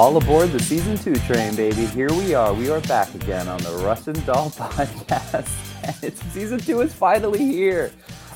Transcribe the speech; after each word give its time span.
All 0.00 0.16
aboard 0.16 0.50
the 0.50 0.60
season 0.60 0.96
two 0.96 1.14
train, 1.26 1.54
baby. 1.54 1.84
Here 1.84 2.08
we 2.10 2.32
are. 2.32 2.54
We 2.54 2.70
are 2.70 2.80
back 2.80 3.14
again 3.14 3.46
on 3.48 3.58
the 3.62 3.72
Russian 3.84 4.14
Doll 4.24 4.48
podcast. 4.50 5.84
And 5.84 5.94
it's 6.02 6.22
season 6.32 6.58
two 6.58 6.80
is 6.80 6.94
finally 6.94 7.38
here. 7.44 7.92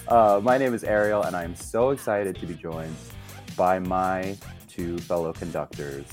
Uh, 0.07 0.41
my 0.43 0.59
name 0.59 0.75
is 0.75 0.85
Ariel, 0.85 1.23
and 1.23 1.35
I'm 1.35 1.55
so 1.55 1.89
excited 1.89 2.37
to 2.37 2.45
be 2.47 2.53
joined 2.53 2.95
by 3.57 3.79
my 3.79 4.37
two 4.69 4.99
fellow 4.99 5.33
conductors, 5.33 6.05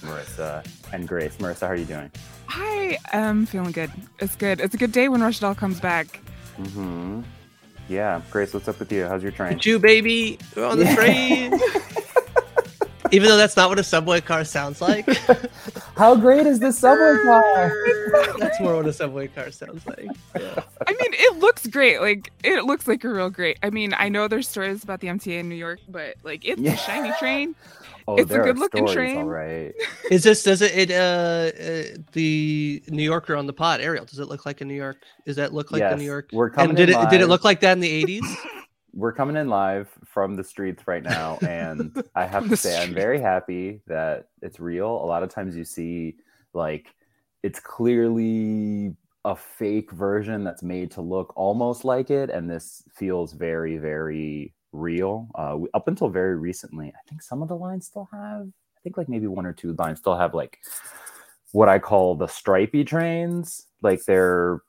Marissa 0.00 0.66
and 0.92 1.06
Grace. 1.06 1.36
Marissa, 1.36 1.60
how 1.60 1.66
are 1.68 1.76
you 1.76 1.84
doing? 1.84 2.10
I 2.48 2.98
am 3.12 3.46
feeling 3.46 3.70
good. 3.70 3.92
It's 4.18 4.34
good. 4.34 4.60
It's 4.60 4.74
a 4.74 4.78
good 4.78 4.90
day 4.90 5.08
when 5.08 5.20
Rush 5.22 5.38
Doll 5.38 5.54
comes 5.54 5.78
back. 5.78 6.18
Mm-hmm. 6.58 7.20
Yeah, 7.88 8.22
Grace, 8.32 8.52
what's 8.52 8.66
up 8.66 8.80
with 8.80 8.90
you? 8.90 9.04
How's 9.06 9.22
your 9.22 9.30
train? 9.30 9.60
you, 9.62 9.78
baby. 9.78 10.40
We're 10.56 10.66
on 10.66 10.78
the 10.78 10.84
Yeah. 10.86 10.94
train. 10.96 11.60
Even 13.12 13.28
though 13.28 13.36
that's 13.36 13.56
not 13.56 13.68
what 13.68 13.78
a 13.78 13.82
subway 13.84 14.20
car 14.20 14.44
sounds 14.44 14.80
like. 14.80 15.06
How 15.96 16.14
great 16.14 16.46
is 16.46 16.58
this 16.58 16.78
subway 16.78 17.16
car? 17.24 17.72
that's 18.38 18.60
more 18.60 18.76
what 18.76 18.86
a 18.86 18.92
subway 18.92 19.28
car 19.28 19.50
sounds 19.50 19.86
like. 19.86 20.08
Yeah. 20.38 20.62
I 20.86 20.90
mean, 20.92 21.12
it 21.12 21.38
looks 21.38 21.66
great. 21.66 22.00
Like 22.00 22.30
it 22.44 22.64
looks 22.64 22.86
like 22.86 23.04
a 23.04 23.08
real 23.08 23.30
great. 23.30 23.58
I 23.62 23.70
mean, 23.70 23.94
I 23.96 24.08
know 24.08 24.28
there's 24.28 24.48
stories 24.48 24.82
about 24.84 25.00
the 25.00 25.08
MTA 25.08 25.40
in 25.40 25.48
New 25.48 25.54
York, 25.56 25.80
but 25.88 26.16
like 26.22 26.44
it's 26.44 26.60
Yeah. 26.60 26.74
a 26.74 26.76
shiny 26.76 27.12
train. 27.18 27.54
Oh, 28.08 28.14
It's 28.14 28.30
a 28.30 28.38
good-looking 28.38 28.86
train. 28.86 29.16
All 29.18 29.24
right. 29.24 29.74
Is 30.12 30.22
this 30.22 30.44
does 30.44 30.62
it, 30.62 30.76
it 30.78 30.90
uh, 30.92 31.50
uh 31.60 31.96
the 32.12 32.80
New 32.86 33.02
Yorker 33.02 33.34
on 33.34 33.46
the 33.46 33.52
pod, 33.52 33.80
Ariel? 33.80 34.04
Does 34.04 34.20
it 34.20 34.28
look 34.28 34.46
like 34.46 34.60
a 34.60 34.64
New 34.64 34.74
York? 34.74 34.98
Does 35.24 35.34
that 35.36 35.52
look 35.52 35.72
like 35.72 35.80
the 35.82 35.88
Yes, 35.88 35.98
New 35.98 36.04
York? 36.04 36.28
we're 36.32 36.50
coming 36.50 36.70
and 36.70 36.76
did 36.76 36.90
in 36.90 37.00
it 37.00 37.10
did 37.10 37.20
it 37.20 37.26
look 37.26 37.42
like 37.44 37.58
that 37.60 37.72
in 37.72 37.80
the 37.80 37.90
eighties? 37.90 38.22
We're 38.96 39.12
coming 39.12 39.36
in 39.36 39.48
live 39.48 39.90
from 40.04 40.34
the 40.34 40.42
streets 40.42 40.88
right 40.88 41.02
now 41.02 41.38
and 41.46 42.02
i 42.14 42.24
have 42.24 42.48
to 42.48 42.56
say 42.56 42.82
i'm 42.82 42.94
very 42.94 43.20
happy 43.20 43.80
that 43.86 44.28
it's 44.40 44.58
real. 44.58 44.88
A 44.88 45.06
lot 45.06 45.22
of 45.22 45.28
times 45.28 45.54
you 45.54 45.64
see 45.64 46.16
like 46.54 46.86
it's 47.42 47.60
clearly 47.60 48.96
a 49.24 49.36
fake 49.36 49.92
version 49.92 50.44
that's 50.44 50.62
made 50.62 50.90
to 50.90 51.02
look 51.02 51.32
almost 51.36 51.84
like 51.84 52.10
it 52.10 52.30
and 52.30 52.48
this 52.48 52.82
feels 52.94 53.32
very 53.34 53.76
very 53.76 54.54
real. 54.72 55.28
Uh, 55.34 55.56
we, 55.58 55.68
up 55.74 55.88
until 55.88 56.08
very 56.08 56.36
recently 56.36 56.88
i 56.88 57.08
think 57.08 57.22
some 57.22 57.42
of 57.42 57.48
the 57.48 57.56
lines 57.56 57.86
still 57.86 58.08
have 58.10 58.46
i 58.46 58.80
think 58.82 58.96
like 58.96 59.08
maybe 59.08 59.26
one 59.26 59.46
or 59.46 59.52
two 59.52 59.74
lines 59.78 59.98
still 59.98 60.16
have 60.16 60.32
like 60.32 60.58
what 61.52 61.68
i 61.68 61.78
call 61.78 62.14
the 62.14 62.26
stripy 62.26 62.82
trains. 62.84 63.66
Like 63.82 64.04
they're 64.04 64.62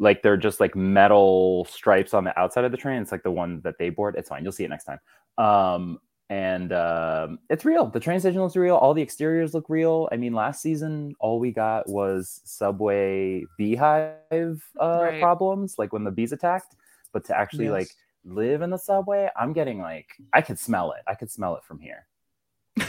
like 0.00 0.22
they're 0.22 0.36
just 0.36 0.58
like 0.58 0.74
metal 0.74 1.64
stripes 1.66 2.14
on 2.14 2.24
the 2.24 2.36
outside 2.38 2.64
of 2.64 2.72
the 2.72 2.76
train. 2.76 3.00
It's 3.02 3.12
like 3.12 3.22
the 3.22 3.30
one 3.30 3.60
that 3.60 3.76
they 3.78 3.90
board. 3.90 4.16
It's 4.18 4.28
fine. 4.30 4.42
You'll 4.42 4.50
see 4.52 4.64
it 4.64 4.68
next 4.70 4.84
time. 4.84 4.98
Um, 5.38 6.00
and 6.30 6.72
um, 6.72 7.38
it's 7.50 7.64
real. 7.64 7.86
The 7.86 8.00
train 8.00 8.18
station 8.18 8.40
looks 8.40 8.56
real. 8.56 8.76
All 8.76 8.94
the 8.94 9.02
exteriors 9.02 9.52
look 9.52 9.68
real. 9.68 10.08
I 10.10 10.16
mean, 10.16 10.32
last 10.32 10.62
season 10.62 11.14
all 11.20 11.38
we 11.38 11.50
got 11.52 11.88
was 11.88 12.40
subway 12.44 13.44
beehive 13.58 14.16
uh, 14.32 15.00
Right. 15.02 15.20
problems, 15.20 15.76
like 15.78 15.92
when 15.92 16.04
the 16.04 16.10
bees 16.10 16.32
attacked. 16.32 16.74
But 17.12 17.24
to 17.26 17.36
actually 17.38 17.64
Yes. 17.66 17.72
like 17.72 17.88
live 18.24 18.62
in 18.62 18.70
the 18.70 18.78
subway, 18.78 19.28
I'm 19.38 19.52
getting 19.52 19.80
like 19.80 20.08
I 20.32 20.40
could 20.40 20.58
smell 20.58 20.92
it. 20.92 21.02
I 21.06 21.14
could 21.14 21.30
smell 21.30 21.56
it 21.56 21.64
from 21.64 21.78
here. 21.78 22.06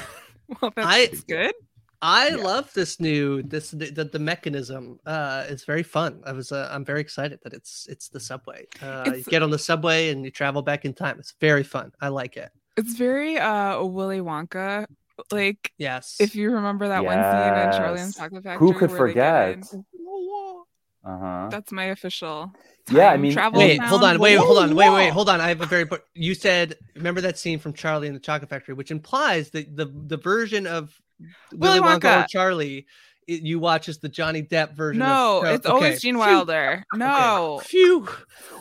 Well, 0.61 0.71
that's 0.75 1.21
I- 1.21 1.23
good. 1.27 1.53
I 2.01 2.29
Yeah. 2.29 2.35
love 2.37 2.73
this 2.73 2.99
new 2.99 3.43
this 3.43 3.71
the, 3.71 3.91
the, 3.91 4.05
the 4.05 4.19
mechanism. 4.19 4.99
Uh, 5.05 5.45
it's 5.49 5.65
very 5.65 5.83
fun. 5.83 6.21
I 6.25 6.31
was 6.31 6.51
uh, 6.51 6.69
I'm 6.71 6.83
very 6.85 7.01
excited 7.01 7.39
that 7.43 7.53
it's 7.53 7.85
it's 7.89 8.09
the 8.09 8.19
subway. 8.19 8.65
Uh, 8.81 9.11
you 9.15 9.23
get 9.23 9.43
on 9.43 9.51
the 9.51 9.59
subway 9.59 10.09
and 10.09 10.25
you 10.25 10.31
travel 10.31 10.61
back 10.61 10.85
in 10.85 10.93
time. 10.93 11.17
It's 11.19 11.33
very 11.39 11.63
fun. 11.63 11.91
I 12.01 12.07
like 12.07 12.37
it. 12.37 12.49
It's 12.77 12.95
very 12.95 13.37
uh 13.37 13.83
Willy 13.83 14.19
Wonka. 14.19 14.85
Like 15.31 15.71
Yes. 15.77 16.17
if 16.19 16.35
you 16.35 16.51
remember 16.51 16.87
that 16.87 17.03
one 17.03 17.13
scene 17.13 17.63
in 17.65 17.71
Charlie 17.73 18.01
and 18.01 18.09
the 18.13 18.17
Chocolate 18.17 18.43
Factory. 18.43 18.67
Who 18.67 18.73
could 18.73 18.89
where 18.89 19.07
they 19.07 19.13
get 19.13 19.65
forget? 19.65 19.81
Uh 21.03 21.17
huh. 21.17 21.47
That's 21.51 21.71
my 21.71 21.85
official. 21.85 22.51
Yeah, 22.91 23.09
I 23.09 23.17
mean- 23.17 23.33
travel 23.33 23.59
Wait, 23.59 23.79
hold 23.81 24.03
on. 24.03 24.09
sound. 24.11 24.19
Wait, 24.19 24.35
hold 24.35 24.57
on. 24.59 24.75
Wait, 24.75 24.89
wait, 24.91 25.09
hold 25.09 25.29
on. 25.29 25.41
I 25.41 25.49
have 25.49 25.61
a 25.61 25.65
very. 25.65 25.87
You 26.13 26.33
said 26.35 26.77
remember 26.95 27.21
that 27.21 27.37
scene 27.39 27.59
from 27.59 27.73
Charlie 27.73 28.07
and 28.07 28.15
the 28.15 28.19
Chocolate 28.19 28.49
Factory, 28.49 28.73
which 28.75 28.91
implies 28.91 29.49
that 29.51 29.75
the 29.75 29.85
the 30.07 30.17
version 30.17 30.65
of 30.67 30.99
Willy 31.51 31.79
Willy 31.79 31.99
Wonka, 31.99 32.25
or 32.25 32.27
Charlie 32.27 32.85
it, 33.27 33.43
you 33.43 33.59
watch 33.59 33.89
is 33.89 33.99
the 33.99 34.09
Johnny 34.09 34.43
Depp 34.43 34.73
version. 34.73 34.99
No, 34.99 35.39
of, 35.39 35.55
it's 35.55 35.65
okay. 35.65 35.73
always 35.73 36.01
Gene 36.01 36.15
Phew. 36.15 36.19
Wilder. 36.19 36.83
No. 36.93 37.55
Okay. 37.55 37.67
Phew. 37.67 38.09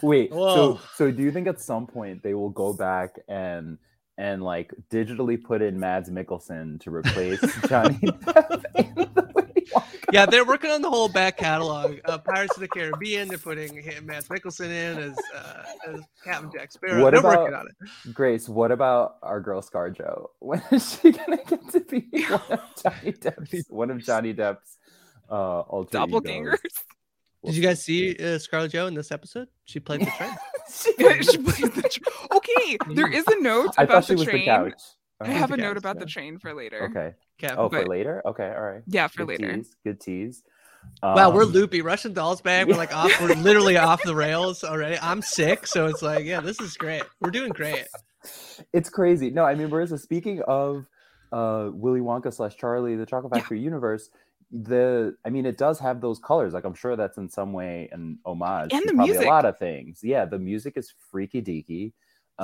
Wait, 0.03 0.33
Whoa. 0.33 0.55
so 0.55 0.81
so 0.95 1.11
do 1.11 1.23
you 1.23 1.33
think 1.33 1.47
at 1.49 1.61
some 1.61 1.87
point 1.87 2.23
they 2.23 2.35
will 2.35 2.51
go 2.51 2.73
back 2.73 3.19
and 3.29 3.79
and 4.19 4.43
like 4.43 4.73
digitally 4.91 5.43
put 5.43 5.63
in 5.63 5.79
Mads 5.79 6.11
Mikkelsen 6.11 6.81
to 6.83 6.91
replace 6.95 7.41
Johnny 7.69 7.99
Depp 7.99 8.65
in 8.77 8.95
the 8.95 9.31
Willy 9.35 9.67
Wonka? 9.75 10.00
Yeah, 10.13 10.27
they're 10.27 10.45
working 10.45 10.71
on 10.71 10.83
the 10.83 10.91
whole 10.91 11.09
back 11.09 11.37
catalog. 11.37 11.99
Uh, 12.05 12.19
Pirates 12.19 12.55
of 12.57 12.61
the 12.61 12.69
Caribbean. 12.69 13.29
They're 13.29 13.39
putting 13.39 13.83
Mads 14.05 14.29
Mikkelsen 14.29 14.67
in 14.67 14.99
as, 14.99 15.19
uh, 15.35 15.63
as 15.89 16.01
Captain 16.25 16.51
Jack 16.53 16.73
Sparrow. 16.73 17.03
What 17.03 17.11
they're 17.13 17.21
about- 17.21 17.39
working 17.41 17.55
on 17.55 17.67
it. 17.69 18.15
Grace, 18.15 18.49
what 18.49 18.71
about 18.73 19.17
our 19.23 19.41
girl 19.41 19.63
ScarJo? 19.63 20.27
When 20.41 20.63
is 20.73 20.99
she 21.01 21.13
gonna 21.13 21.39
get 21.47 21.69
to 21.71 21.81
be 21.81 22.01
one 22.29 22.51
of 22.51 22.61
Johnny 22.83 23.13
Depp's 23.13 23.71
one 23.71 23.91
of 23.91 23.99
Johnny 24.05 24.35
Depp's 24.35 24.79
uh 25.31 25.61
alter 25.61 25.99
Doppelgangers. 25.99 26.55
egos? 26.55 26.85
Did 27.45 27.55
you 27.57 27.63
guys 27.63 27.83
see 27.83 28.17
uh, 28.17 28.39
Scarlett 28.39 28.73
Joe 28.73 28.87
in 28.87 28.95
this 28.95 29.11
episode? 29.11 29.49
She 29.65 29.81
played 29.81 30.03
the 30.03 30.07
train. 30.07 30.31
She 30.73 30.93
plays 30.93 31.27
the 31.27 31.89
tr- 31.91 32.37
okay, 32.37 32.79
there 32.95 33.11
is 33.11 33.25
a 33.27 33.41
note 33.41 33.75
I 33.77 33.83
about 33.85 33.95
thought 33.95 34.05
she 34.05 34.13
the 34.15 34.19
was 34.19 34.29
train. 34.29 34.41
the 34.41 34.45
couch. 34.47 34.83
I 35.21 35.29
have 35.29 35.51
a 35.51 35.55
Okay, 35.55 35.63
note 35.63 35.77
about 35.77 35.99
the 35.99 36.07
train 36.07 36.39
for 36.39 36.55
later. 36.55 36.85
Okay. 36.91 37.15
Okay. 37.43 37.55
Oh, 37.57 37.69
for 37.69 37.85
later? 37.87 38.23
Okay, 38.27 38.53
all 38.55 38.63
right. 38.63 38.83
Yeah, 38.87 39.07
for 39.09 39.19
Good 39.25 39.29
later. 39.41 39.57
Tease. 39.57 39.77
Good 39.85 40.01
tease. 40.01 40.43
Wow, 41.03 41.31
we're 41.31 41.43
Um, 41.45 41.51
loopy. 41.51 41.83
Russian 41.83 42.13
dolls 42.15 42.41
bag. 42.41 42.69
We're 42.69 42.77
like 42.77 42.95
off. 42.95 43.13
We're 43.21 43.35
literally 43.35 43.77
off 43.77 44.03
the 44.03 44.15
rails 44.15 44.65
already. 44.65 44.99
I'm 45.01 45.21
sick, 45.21 45.67
so 45.67 45.87
it's 45.87 46.01
like, 46.03 46.25
yeah, 46.25 46.41
this 46.41 46.59
is 46.61 46.77
great. 46.77 47.03
We're 47.21 47.31
doing 47.31 47.51
great. 47.53 47.87
it's 48.73 48.89
crazy. 48.89 49.31
No, 49.31 49.45
I 49.45 49.55
mean, 49.55 49.69
Marissa, 49.69 49.99
speaking 50.01 50.41
of 50.43 50.87
uh, 51.33 51.71
Willy 51.73 52.01
Wonka 52.01 52.33
slash 52.33 52.57
Charlie, 52.57 52.97
the 52.97 53.07
Chocolate 53.07 53.33
Yeah. 53.35 53.41
Factory 53.41 53.61
universe, 53.61 54.09
the 54.51 55.17
I 55.25 55.31
mean, 55.31 55.45
it 55.47 55.59
does 55.59 55.79
have 55.81 56.01
those 56.01 56.19
colors. 56.19 56.55
Like, 56.55 56.65
I'm 56.65 56.75
sure 56.75 56.97
that's 56.97 57.19
in 57.19 57.29
some 57.29 57.53
way 57.53 57.89
an 57.93 58.19
homage 58.25 58.73
And 58.73 58.83
to 58.83 58.89
the 58.89 58.95
probably 58.95 59.13
music. 59.13 59.27
a 59.27 59.31
lot 59.31 59.45
of 59.45 59.59
things. 59.59 60.01
Yeah, 60.03 60.25
the 60.25 60.39
music 60.39 60.77
is 60.77 60.93
freaky 61.11 61.41
deaky. 61.43 61.93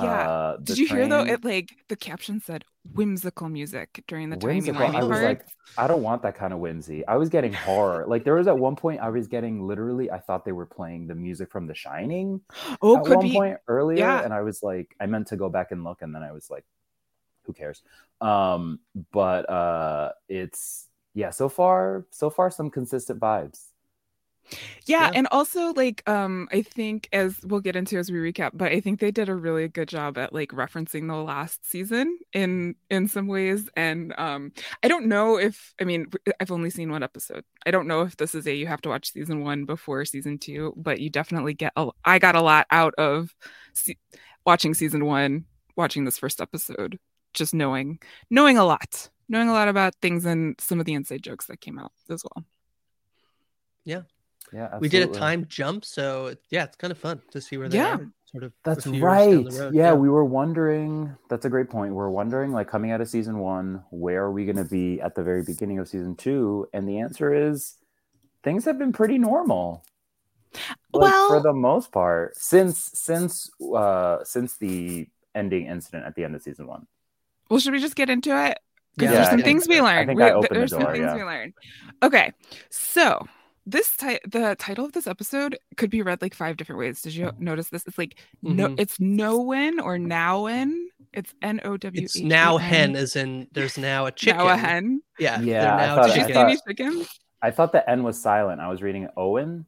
Yeah. 0.03 0.29
Uh, 0.29 0.57
Did 0.57 0.77
you 0.77 0.87
hear 0.87 1.07
though? 1.07 1.23
It 1.23 1.43
like 1.43 1.71
the 1.89 1.95
caption 1.95 2.39
said 2.39 2.63
whimsical 2.93 3.49
music 3.49 4.03
during 4.07 4.29
the 4.29 4.37
Whimsical. 4.37 4.79
timey 4.79 4.97
I 4.97 5.03
was 5.03 5.21
like, 5.21 5.45
I 5.77 5.87
don't 5.87 6.01
want 6.03 6.21
that 6.21 6.35
kind 6.35 6.53
of 6.53 6.59
whimsy. 6.59 7.05
I 7.07 7.15
was 7.17 7.29
getting 7.29 7.51
horror. 7.53 8.05
Like 8.07 8.23
there 8.23 8.35
was 8.35 8.47
at 8.47 8.57
one 8.57 8.75
point 8.75 9.01
I 9.01 9.09
was 9.09 9.27
getting 9.27 9.65
literally, 9.67 10.09
I 10.11 10.19
thought 10.19 10.45
they 10.45 10.51
were 10.53 10.65
playing 10.65 11.07
the 11.07 11.15
music 11.15 11.51
from 11.51 11.67
The 11.67 11.75
Shining 11.75 12.41
oh, 12.81 12.97
at 12.97 13.03
could 13.03 13.17
one 13.17 13.25
be. 13.27 13.33
point 13.33 13.57
earlier, 13.67 13.99
Yeah. 13.99 14.23
and 14.23 14.33
I 14.33 14.41
was 14.41 14.63
like, 14.63 14.95
I 14.99 15.05
meant 15.07 15.27
to 15.27 15.35
go 15.37 15.49
back 15.49 15.71
and 15.71 15.83
look, 15.83 16.01
and 16.01 16.13
then 16.15 16.23
I 16.23 16.31
was 16.31 16.49
like, 16.49 16.63
who 17.43 17.53
cares? 17.53 17.81
Um, 18.21 18.79
but 19.11 19.49
uh, 19.49 20.11
it's 20.29 20.87
yeah. 21.13 21.29
So 21.31 21.49
far, 21.49 22.05
so 22.11 22.29
far, 22.29 22.51
some 22.51 22.69
consistent 22.69 23.19
vibes. 23.19 23.66
Yeah, 24.85 25.05
Yeah. 25.05 25.11
and 25.13 25.27
also 25.31 25.73
like 25.73 26.07
um 26.09 26.47
I 26.51 26.61
think 26.61 27.09
as 27.11 27.39
we'll 27.43 27.59
get 27.59 27.75
into 27.75 27.97
as 27.97 28.11
we 28.11 28.17
recap, 28.19 28.51
but 28.53 28.71
I 28.71 28.79
think 28.79 28.99
they 28.99 29.11
did 29.11 29.29
a 29.29 29.35
really 29.35 29.67
good 29.67 29.87
job 29.89 30.17
at 30.17 30.33
like 30.33 30.49
referencing 30.49 31.07
the 31.07 31.15
last 31.15 31.65
season 31.69 32.17
in 32.33 32.75
in 32.89 33.07
some 33.07 33.27
ways 33.27 33.69
and 33.75 34.13
um 34.17 34.51
I 34.83 34.87
don't 34.87 35.07
know 35.07 35.37
if 35.37 35.73
I 35.81 35.83
mean 35.83 36.07
I've 36.39 36.51
only 36.51 36.69
seen 36.69 36.91
one 36.91 37.03
episode. 37.03 37.43
I 37.65 37.71
don't 37.71 37.87
know 37.87 38.01
if 38.01 38.17
this 38.17 38.33
is 38.35 38.47
a 38.47 38.55
you 38.55 38.67
have 38.67 38.81
to 38.81 38.89
watch 38.89 39.11
season 39.11 39.41
1 39.43 39.65
before 39.65 40.05
season 40.05 40.37
2, 40.37 40.73
but 40.77 40.99
you 40.99 41.09
definitely 41.09 41.53
get 41.53 41.73
a 41.75 41.89
I 42.05 42.19
got 42.19 42.35
a 42.35 42.41
lot 42.41 42.67
out 42.71 42.93
of 42.97 43.35
se- 43.73 43.97
watching 44.45 44.73
season 44.73 45.05
1, 45.05 45.45
watching 45.75 46.05
this 46.05 46.17
first 46.17 46.39
episode, 46.41 46.97
just 47.33 47.53
knowing 47.53 47.99
knowing 48.29 48.57
a 48.57 48.63
lot. 48.65 49.09
Knowing 49.29 49.49
a 49.49 49.53
lot 49.53 49.67
about 49.67 49.93
things 50.01 50.25
and 50.25 50.55
some 50.57 50.79
of 50.79 50.85
the 50.85 50.93
inside 50.93 51.21
jokes 51.21 51.47
that 51.47 51.59
came 51.59 51.77
out 51.77 51.91
as 52.09 52.23
well. 52.23 52.45
Yeah, 53.83 54.03
Yeah, 54.53 54.77
we 54.79 54.87
did 54.89 55.09
a 55.09 55.11
time 55.11 55.45
jump, 55.47 55.83
so 55.85 56.35
yeah, 56.49 56.63
it's 56.63 56.75
kind 56.77 56.91
of 56.91 56.97
fun 56.97 57.21
to 57.31 57.41
see 57.41 57.57
where 57.57 57.67
they 57.69 57.77
Yeah. 57.77 57.95
are. 57.97 58.11
Sort 58.31 58.43
of. 58.43 58.53
That's 58.63 58.85
right. 58.87 59.31
down 59.31 59.43
the 59.45 59.59
road. 59.59 59.73
yeah, 59.73 59.93
we 59.93 60.09
were 60.09 60.25
wondering. 60.25 61.15
That's 61.29 61.45
a 61.45 61.49
great 61.49 61.69
point. 61.69 61.93
We're 61.93 62.09
wondering, 62.09 62.51
like, 62.51 62.67
coming 62.67 62.91
out 62.91 62.99
of 62.99 63.07
season 63.09 63.39
one, 63.39 63.83
where 63.89 64.23
are 64.23 64.31
we 64.31 64.43
going 64.45 64.57
to 64.57 64.65
be 64.65 64.99
at 65.01 65.15
the 65.15 65.23
very 65.23 65.43
beginning 65.43 65.79
of 65.79 65.87
season 65.87 66.15
two? 66.15 66.67
And 66.73 66.87
the 66.87 66.99
answer 66.99 67.33
is, 67.33 67.75
things 68.43 68.65
have 68.65 68.77
been 68.77 68.91
pretty 68.91 69.17
normal. 69.17 69.83
Like, 70.93 71.13
for 71.27 71.39
the 71.41 71.53
most 71.53 71.91
part, 71.91 72.35
since 72.37 72.89
since 72.93 73.49
uh 73.75 74.23
since 74.23 74.57
the 74.57 75.07
ending 75.35 75.67
incident 75.67 76.05
at 76.05 76.15
the 76.15 76.23
end 76.23 76.35
of 76.35 76.41
season 76.41 76.67
one. 76.67 76.87
Well, 77.49 77.59
should 77.59 77.73
we 77.73 77.79
just 77.79 77.95
get 77.95 78.09
into 78.09 78.29
it? 78.45 78.57
Because 78.95 79.11
Yeah, 79.11 79.15
there's 79.17 79.27
I 79.27 79.29
some 79.31 79.37
think 79.39 79.45
things 79.45 79.67
we 79.67 79.75
so. 79.77 79.85
I 79.85 79.95
learned. 79.95 80.07
think 80.07 80.17
We- 80.19 80.23
I 80.25 80.31
opened 80.31 80.49
the 80.49 80.55
there's 80.55 80.71
some 80.71 80.85
things 80.85 80.97
yeah. 80.99 81.15
we 81.15 81.23
learned. 81.23 81.53
Okay, 82.01 82.31
so 82.69 83.27
this 83.69 83.95
ti- 83.97 84.19
the 84.25 84.55
title 84.57 84.85
of 84.85 84.93
this 84.93 85.07
episode 85.07 85.57
could 85.75 85.89
be 85.89 86.01
read 86.01 86.21
like 86.21 86.33
five 86.33 86.55
different 86.57 86.79
ways. 86.79 87.01
Did 87.01 87.13
you 87.13 87.31
notice 87.37 87.67
this? 87.69 87.83
It's 87.85 87.97
like 87.97 88.17
no, 88.41 88.69
Mhm. 88.69 88.79
it's 88.79 88.97
Nowen 88.97 89.83
or 89.83 89.99
now 89.99 90.43
Nowen. 90.43 90.85
It's 91.13 91.33
N 91.41 91.59
O 91.65 91.77
W. 91.77 92.01
It's 92.03 92.17
now 92.19 92.57
hen, 92.57 92.95
as 92.95 93.15
in 93.15 93.47
there's 93.51 93.77
now 93.77 94.05
a 94.05 94.11
chicken. 94.11 94.37
Now 94.37 94.47
a 94.49 94.55
hen. 94.57 95.01
Yeah. 95.19 95.39
Yeah, 95.41 95.75
I 95.75 95.85
now 95.85 95.95
thought- 95.95 96.07
Did 96.07 96.15
you 96.15 96.21
I 96.21 96.25
see 96.25 96.27
chicken. 96.33 96.47
any 96.47 96.57
chickens? 96.67 97.19
I 97.41 97.51
thought 97.51 97.71
the 97.71 97.87
N 97.89 98.03
was 98.03 98.19
silent. 98.21 98.61
I 98.61 98.67
was 98.69 98.81
reading 98.81 99.07
Owen. 99.17 99.65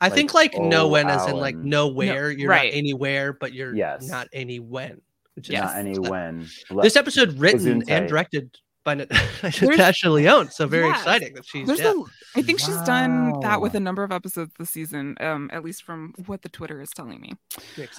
I 0.00 0.06
like, 0.06 0.14
think 0.14 0.34
like 0.34 0.58
no 0.58 0.84
oh, 0.84 0.88
when 0.88 1.08
as 1.08 1.26
in 1.26 1.36
like 1.36 1.54
Alan. 1.56 1.68
nowhere. 1.68 2.30
You're 2.30 2.48
right. 2.50 2.72
not 2.72 2.76
anywhere, 2.78 3.32
but 3.32 3.52
you're 3.52 3.74
Yes. 3.74 4.08
not 4.08 4.28
any 4.32 4.58
when. 4.60 5.00
Which 5.34 5.48
is 5.48 5.52
Yes. 5.52 5.64
Not 5.74 5.76
any 5.76 5.98
when. 5.98 6.46
This 6.82 6.96
episode 6.96 7.32
written 7.38 7.82
Gesundheit. 7.82 7.90
and 7.90 8.08
directed 8.08 8.56
by 8.84 8.94
Nat- 8.94 9.10
Natasha 9.62 10.08
Lyonne. 10.10 10.50
So 10.50 10.66
very 10.66 10.86
Yes. 10.86 10.98
exciting 11.00 11.34
that 11.34 11.44
she's 11.46 11.66
There's 11.66 11.80
yeah. 11.80 11.92
a, 11.92 12.04
I 12.36 12.42
think 12.42 12.60
she's 12.60 12.80
done 12.82 13.40
that 13.40 13.60
with 13.60 13.74
a 13.74 13.80
number 13.80 14.02
of 14.02 14.12
episodes 14.12 14.52
this 14.58 14.70
season, 14.70 15.16
um, 15.20 15.50
at 15.52 15.64
least 15.64 15.82
from 15.82 16.14
what 16.26 16.42
the 16.42 16.48
Twitter 16.48 16.80
is 16.80 16.90
telling 16.90 17.20
me. 17.20 17.32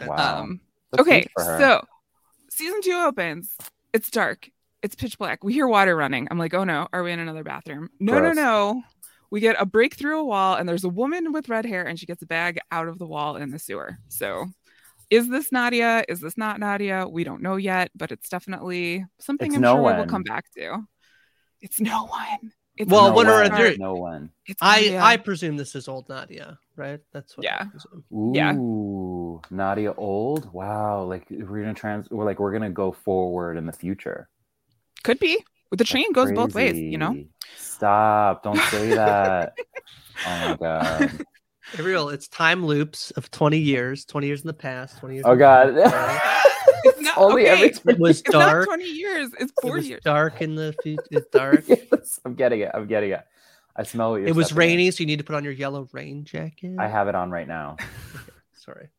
Wow. 0.01 0.41
Um, 0.41 0.61
okay, 0.97 1.19
huge 1.21 1.29
for 1.35 1.43
her. 1.43 1.59
so 1.59 1.87
season 2.49 2.81
two 2.81 3.03
opens. 3.05 3.55
It's 3.93 4.09
dark. 4.09 4.49
It's 4.81 4.95
pitch 4.95 5.17
black. 5.17 5.43
We 5.43 5.53
hear 5.53 5.67
water 5.67 5.95
running. 5.95 6.27
I'm 6.29 6.37
like, 6.37 6.53
oh 6.53 6.63
no, 6.63 6.87
are 6.93 7.03
we 7.03 7.11
in 7.11 7.19
another 7.19 7.43
bathroom? 7.43 7.89
No, 7.99 8.19
Gross. 8.19 8.35
no, 8.35 8.41
no. 8.43 8.83
We 9.31 9.39
get 9.41 9.55
a 9.59 9.65
break 9.65 9.93
through 9.95 10.19
a 10.19 10.23
wall, 10.23 10.55
and 10.55 10.67
there's 10.67 10.83
a 10.83 10.89
woman 10.89 11.31
with 11.31 11.49
red 11.49 11.65
hair, 11.65 11.85
and 11.85 11.99
she 11.99 12.07
gets 12.07 12.21
a 12.23 12.25
bag 12.25 12.59
out 12.71 12.87
of 12.87 12.97
the 12.97 13.05
wall 13.05 13.35
in 13.35 13.51
the 13.51 13.59
sewer. 13.59 13.99
So, 14.07 14.47
is 15.11 15.29
this 15.29 15.51
Nadia? 15.51 16.03
Is 16.09 16.19
this 16.19 16.35
not 16.35 16.59
Nadia? 16.59 17.07
We 17.07 17.23
don't 17.23 17.41
know 17.41 17.55
yet, 17.55 17.91
but 17.95 18.11
it's 18.11 18.29
definitely 18.29 19.05
something 19.19 19.47
It's 19.47 19.55
I'm 19.55 19.61
no 19.61 19.75
sure 19.75 19.83
we 19.83 19.99
will 19.99 20.07
come 20.07 20.23
back 20.23 20.45
to. 20.55 20.79
It's 21.61 21.79
no 21.79 22.05
one. 22.05 22.53
It's 22.79 22.89
Well, 22.89 23.09
no 23.09 23.13
one 23.13 23.27
or 23.27 23.41
one, 23.41 23.51
other- 23.51 23.77
No 23.77 23.93
one. 23.95 24.29
It's 24.47 24.57
I 24.61 24.75
Nadia. 24.81 25.01
I 25.01 25.17
presume 25.17 25.57
this 25.57 25.75
is 25.75 25.87
old 25.89 26.07
Nadia, 26.07 26.57
right? 26.77 27.01
That's 27.11 27.35
what. 27.37 27.45
I 27.45 27.49
Yeah. 27.49 27.63
presume. 27.65 28.33
Yeah. 28.33 28.53
Ooh, 28.55 29.41
Nadia 29.51 29.93
old. 29.93 30.51
Wow. 30.53 31.03
Like 31.03 31.27
we're 31.29 31.59
gonna 31.61 31.73
trans. 31.73 32.09
We're 32.09 32.23
like 32.25 32.39
we're 32.39 32.53
gonna 32.53 32.69
go 32.69 32.91
forward 32.93 33.57
in 33.57 33.65
the 33.65 33.73
future. 33.73 34.29
could 35.03 35.19
be. 35.19 35.43
The 35.71 35.83
train 35.83 36.11
goes 36.13 36.31
both 36.31 36.55
ways, 36.55 36.77
you 36.77 36.97
know. 36.97 37.15
Stop! 37.57 38.43
Don't 38.43 38.57
say 38.71 38.89
that. 38.95 39.53
oh 40.25 40.47
my 40.49 40.57
god. 40.59 41.25
Ariel, 41.77 42.09
it's 42.09 42.27
time 42.27 42.65
loops 42.65 43.11
of 43.11 43.29
20 43.29 43.59
years, 43.59 44.03
20 44.05 44.25
years 44.25 44.41
in 44.41 44.47
the 44.47 44.53
past, 44.53 44.97
20 44.99 45.15
years. 45.15 45.25
Oh 45.27 45.33
in 45.33 45.37
the 45.37 45.43
god. 45.43 46.31
future. 46.99 47.09
It's 47.11 47.17
not- 47.17 47.25
Only 47.25 47.43
okay. 47.49 47.51
every 47.51 47.93
It 47.93 47.99
was 47.99 48.19
It's 48.25 48.31
not 48.31 48.45
dark. 48.45 48.65
20 48.65 48.83
years. 48.85 49.31
It's 49.39 49.51
It 49.51 49.61
four 49.61 49.73
was 49.75 49.87
years. 49.89 50.01
dark 50.03 50.41
in 50.41 50.55
the 50.55 50.73
future. 50.83 51.03
It's 51.11 51.27
dark. 51.31 51.63
yes, 51.67 52.19
I'm 52.25 52.35
getting 52.35 52.61
it. 52.61 52.71
I'm 52.73 52.87
getting 52.87 53.11
it. 53.11 53.21
I 53.75 53.83
smell 53.83 54.11
what 54.11 54.17
you're. 54.17 54.27
it 54.27 54.35
was 54.35 54.47
stepping 54.47 54.63
in. 54.63 54.69
rainy, 54.77 54.91
so 54.91 55.01
you 55.01 55.07
need 55.07 55.19
to 55.19 55.23
put 55.23 55.35
on 55.35 55.43
your 55.43 55.53
yellow 55.53 55.87
rain 55.93 56.25
jacket. 56.25 56.75
I 56.77 56.87
have 56.87 57.07
it 57.07 57.15
on 57.15 57.31
right 57.31 57.47
now. 57.47 57.77
Sorry. 58.53 58.89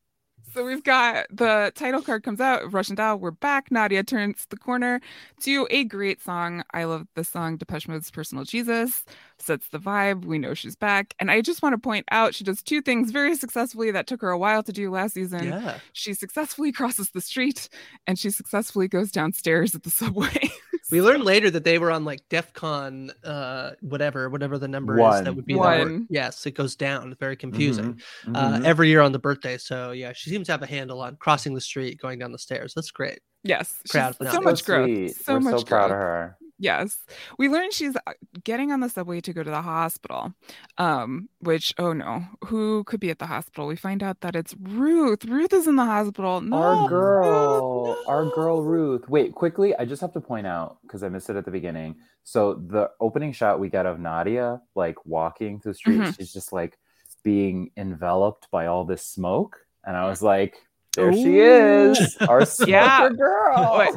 So 0.53 0.65
we've 0.65 0.83
got 0.83 1.27
the 1.31 1.71
title 1.75 2.01
card 2.01 2.23
comes 2.23 2.41
out, 2.41 2.63
of 2.63 2.73
Russian 2.73 2.95
Doll. 2.95 3.17
We're 3.17 3.31
back. 3.31 3.71
Nadia 3.71 4.03
turns 4.03 4.45
the 4.49 4.57
corner 4.57 4.99
to 5.41 5.65
a 5.69 5.85
great 5.85 6.21
song. 6.21 6.63
I 6.73 6.83
love 6.83 7.07
the 7.15 7.23
song 7.23 7.55
Depeche 7.55 7.87
Mode's 7.87 8.11
Personal 8.11 8.43
Jesus. 8.43 9.05
Sets 9.37 9.69
the 9.69 9.79
vibe. 9.79 10.25
We 10.25 10.39
know 10.39 10.53
she's 10.53 10.75
back. 10.75 11.13
And 11.19 11.31
I 11.31 11.39
just 11.39 11.61
want 11.61 11.71
to 11.71 11.77
point 11.77 12.05
out 12.11 12.35
she 12.35 12.43
does 12.43 12.61
two 12.61 12.81
things 12.81 13.11
very 13.11 13.35
successfully 13.37 13.91
that 13.91 14.07
took 14.07 14.21
her 14.21 14.29
a 14.29 14.37
while 14.37 14.61
to 14.63 14.73
do 14.73 14.91
last 14.91 15.13
season. 15.13 15.45
Yeah. 15.45 15.77
She 15.93 16.13
successfully 16.13 16.71
crosses 16.73 17.11
the 17.11 17.21
street 17.21 17.69
and 18.05 18.19
she 18.19 18.29
successfully 18.29 18.89
goes 18.89 19.09
downstairs 19.09 19.73
at 19.73 19.83
the 19.83 19.89
subway. 19.89 20.49
We 20.91 21.01
learned 21.01 21.23
later 21.23 21.49
that 21.51 21.63
they 21.63 21.79
were 21.79 21.89
on 21.91 22.03
like 22.05 22.21
DEF 22.29 22.53
CON, 22.53 23.11
uh, 23.23 23.71
whatever, 23.81 24.29
whatever 24.29 24.57
the 24.57 24.67
number 24.67 24.99
is. 24.99 25.21
That 25.23 25.35
would 25.35 25.45
be 25.45 25.53
the 25.53 25.59
number. 25.61 25.93
One. 25.93 26.07
Yes, 26.09 26.45
it 26.45 26.51
goes 26.51 26.75
down. 26.75 27.11
It's 27.11 27.19
very 27.19 27.35
confusing. 27.37 27.99
Mhm, 28.25 28.35
Uh, 28.37 28.57
mhm. 28.59 28.65
every 28.65 28.89
year 28.89 29.01
on 29.01 29.11
the 29.11 29.19
birthday. 29.19 29.57
So 29.57 29.91
yeah, 29.91 30.11
she 30.13 30.29
seems 30.29 30.47
to 30.47 30.51
have 30.53 30.61
a 30.63 30.67
handle 30.67 31.01
on 31.01 31.15
crossing 31.15 31.53
the 31.53 31.61
street, 31.61 31.99
going 31.99 32.19
down 32.19 32.31
the 32.31 32.39
stairs. 32.39 32.73
That's 32.73 32.91
great. 32.91 33.19
yes. 33.43 33.79
she's- 33.85 33.91
Proud 33.91 34.09
of 34.11 34.15
so 34.17 34.23
Nadia. 34.25 34.41
much 34.41 34.65
growth. 34.65 34.85
sweet. 34.85 35.15
So 35.15 35.33
We're 35.33 35.39
much 35.39 35.59
so 35.59 35.65
proud 35.65 35.87
growth. 35.87 35.91
of 35.91 35.97
her. 35.97 36.37
Yes. 36.61 36.99
We 37.39 37.49
learned 37.49 37.73
she's 37.73 37.95
uh, 37.95 38.13
getting 38.43 38.71
on 38.71 38.81
the 38.81 38.87
subway 38.89 39.19
to 39.21 39.33
go 39.33 39.41
to 39.41 39.49
the 39.49 39.63
hospital. 39.63 40.33
Um, 40.77 41.27
which 41.39 41.73
oh 41.79 41.91
no, 41.91 42.23
who 42.45 42.83
could 42.83 42.99
be 42.99 43.09
at 43.09 43.17
the 43.17 43.25
hospital? 43.25 43.65
We 43.67 43.75
find 43.75 44.03
out 44.03 44.21
that 44.21 44.35
it's 44.35 44.55
Ruth. 44.61 45.25
Ruth 45.25 45.53
is 45.53 45.67
in 45.67 45.75
the 45.75 45.85
hospital. 45.85 46.39
No, 46.39 46.55
our 46.57 46.81
Ruth, 46.81 46.89
girl, 46.89 47.97
our 48.07 48.25
girl 48.29 48.61
Ruth. 48.61 49.09
Wait, 49.09 49.33
quickly, 49.33 49.75
I 49.75 49.85
just 49.85 50.01
have 50.01 50.13
to 50.13 50.21
point 50.21 50.45
out 50.45 50.77
because 50.83 51.01
I 51.01 51.09
missed 51.09 51.29
it 51.31 51.35
at 51.35 51.45
the 51.45 51.51
beginning. 51.51 51.95
So 52.23 52.53
the 52.53 52.91
opening 52.99 53.31
shot 53.33 53.59
we 53.59 53.69
get 53.69 53.87
of 53.87 53.99
Nadia 53.99 54.61
like 54.75 55.03
walking 55.05 55.59
through 55.59 55.71
the 55.71 55.77
street, 55.77 55.99
Mhm. 56.01 56.15
she's 56.15 56.31
just 56.31 56.53
like 56.53 56.77
being 57.23 57.71
enveloped 57.75 58.47
by 58.51 58.67
all 58.67 58.85
this 58.85 59.03
smoke, 59.03 59.57
and 59.83 59.97
I 59.97 60.07
was 60.07 60.21
like, 60.21 60.57
"There 60.95 61.13
she 61.13 61.39
is, 61.39 62.17
our 62.27 62.45
smoker 62.45 62.71
Yeah. 62.71 63.09
girl." 63.09 63.75
Wait. 63.79 63.95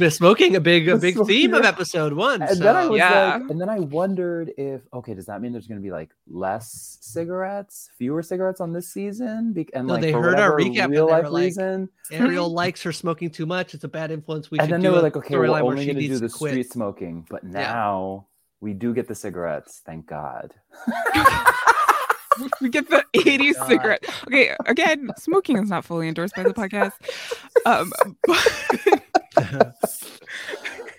Uh, 0.00 0.10
smoking 0.10 0.56
a 0.56 0.60
big, 0.60 0.88
a 0.88 0.96
big 0.96 1.18
theme 1.26 1.52
of 1.54 1.64
episode 1.64 2.12
one. 2.12 2.40
And 2.42 2.58
then 2.60 2.76
I 2.76 2.86
was 2.86 2.98
Yeah. 2.98 3.38
like, 3.40 3.50
and 3.50 3.60
then 3.60 3.68
I 3.68 3.80
wondered 3.80 4.52
if, 4.56 4.82
okay, 4.92 5.14
does 5.14 5.26
that 5.26 5.40
mean 5.42 5.52
there's 5.52 5.66
going 5.66 5.80
to 5.80 5.82
be 5.84 5.90
like 5.90 6.10
less 6.28 6.98
cigarettes, 7.00 7.90
fewer 7.98 8.22
cigarettes 8.22 8.60
on 8.60 8.72
this 8.72 8.88
season? 8.92 9.52
Be- 9.52 9.68
and 9.74 9.86
No, 9.86 9.94
like 9.94 10.02
they 10.02 10.12
for 10.12 10.22
heard 10.22 10.38
our 10.38 10.52
recap 10.56 10.90
real 10.90 11.06
life 11.08 11.28
like, 11.28 11.42
reason, 11.44 11.88
Ariel 12.10 12.48
likes 12.50 12.82
her 12.82 12.92
smoking 12.92 13.30
too 13.30 13.46
much. 13.46 13.74
It's 13.74 13.84
a 13.84 13.88
bad 13.88 14.10
influence. 14.10 14.50
We 14.50 14.58
and 14.58 14.66
should 14.68 14.74
then 14.74 14.80
do 14.80 14.88
they 14.90 14.94
were 14.96 15.02
like, 15.02 15.16
okay, 15.16 15.36
we're 15.36 15.46
only 15.48 15.84
going 15.86 15.96
to 15.98 16.08
do 16.08 16.18
the 16.18 16.28
quit. 16.28 16.52
street 16.52 16.70
smoking, 16.72 17.26
but 17.28 17.44
now 17.44 18.26
we 18.60 18.72
do 18.72 18.94
get 18.94 19.08
the 19.08 19.14
cigarettes. 19.14 19.82
Thank 19.84 20.06
God. 20.06 20.54
we 22.60 22.68
get 22.68 22.88
the 22.90 23.04
80s 23.14 23.56
God. 23.56 23.66
cigarette. 23.68 24.04
Okay, 24.28 24.54
again, 24.66 25.12
smoking 25.16 25.58
is 25.58 25.68
not 25.68 25.84
fully 25.84 26.08
endorsed 26.08 26.34
by 26.34 26.44
the 26.44 26.54
podcast. 26.54 26.92
Um, 27.66 27.92
but, 29.36 29.74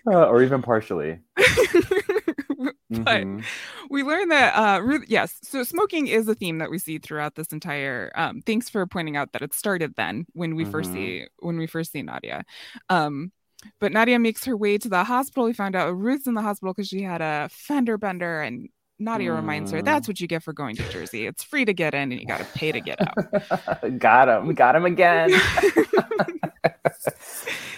Uh, 0.08 0.26
or 0.28 0.44
even 0.44 0.62
partially. 0.62 1.18
but 1.36 3.24
Mhm. 3.24 3.44
we 3.90 4.04
learned 4.04 4.30
that 4.32 4.54
uh 4.56 4.80
Ruth, 4.82 5.06
yes 5.08 5.40
so 5.42 5.64
smoking 5.64 6.06
is 6.08 6.28
a 6.28 6.36
theme 6.36 6.60
that 6.60 6.70
we 6.70 6.78
see 6.78 7.00
throughout 7.00 7.34
this 7.36 7.48
entire 7.48 8.12
um 8.16 8.42
thanks 8.46 8.70
for 8.70 8.86
pointing 8.86 9.18
out 9.18 9.32
that 9.34 9.42
it 9.42 9.54
started 9.54 9.96
then 9.96 10.26
when 10.34 10.56
we 10.56 10.64
first 10.64 10.92
Mhm. 10.92 10.94
see 10.94 11.28
when 11.40 11.58
we 11.58 11.66
first 11.66 11.92
see 11.92 12.04
nadia 12.04 12.44
um 12.90 13.32
but 13.80 13.92
nadia 13.92 14.20
makes 14.20 14.46
her 14.46 14.56
way 14.56 14.78
to 14.78 14.88
the 14.88 15.04
hospital 15.04 15.46
we 15.46 15.54
found 15.54 15.76
out 15.76 15.98
ruth's 15.98 16.28
in 16.28 16.36
the 16.36 16.42
hospital 16.44 16.74
because 16.74 16.88
she 16.88 17.02
had 17.02 17.22
a 17.22 17.50
fender 17.52 17.98
bender 17.98 18.42
and 18.42 18.70
nadia 19.00 19.32
reminds 19.34 19.72
her 19.72 19.80
Mm. 19.82 19.86
that's 19.86 20.08
what 20.08 20.20
you 20.20 20.28
get 20.28 20.42
for 20.44 20.54
going 20.54 20.76
to 20.76 20.90
jersey 20.90 21.26
it's 21.26 21.44
free 21.44 21.66
to 21.66 21.74
get 21.74 21.94
in 21.94 22.12
and 22.12 22.20
you 22.22 22.26
got 22.26 22.40
to 22.40 22.46
pay 22.46 22.72
to 22.72 22.80
get 22.80 23.00
out 23.02 23.98
got 24.00 24.30
him. 24.30 24.54
Got 24.54 24.76
him 24.76 24.86
again. 24.86 25.32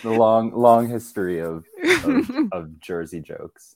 the 0.03 0.09
long, 0.11 0.51
long 0.53 0.87
history 0.89 1.39
of, 1.39 1.65
of, 2.03 2.31
of 2.51 2.79
Jersey 2.79 3.19
jokes. 3.21 3.75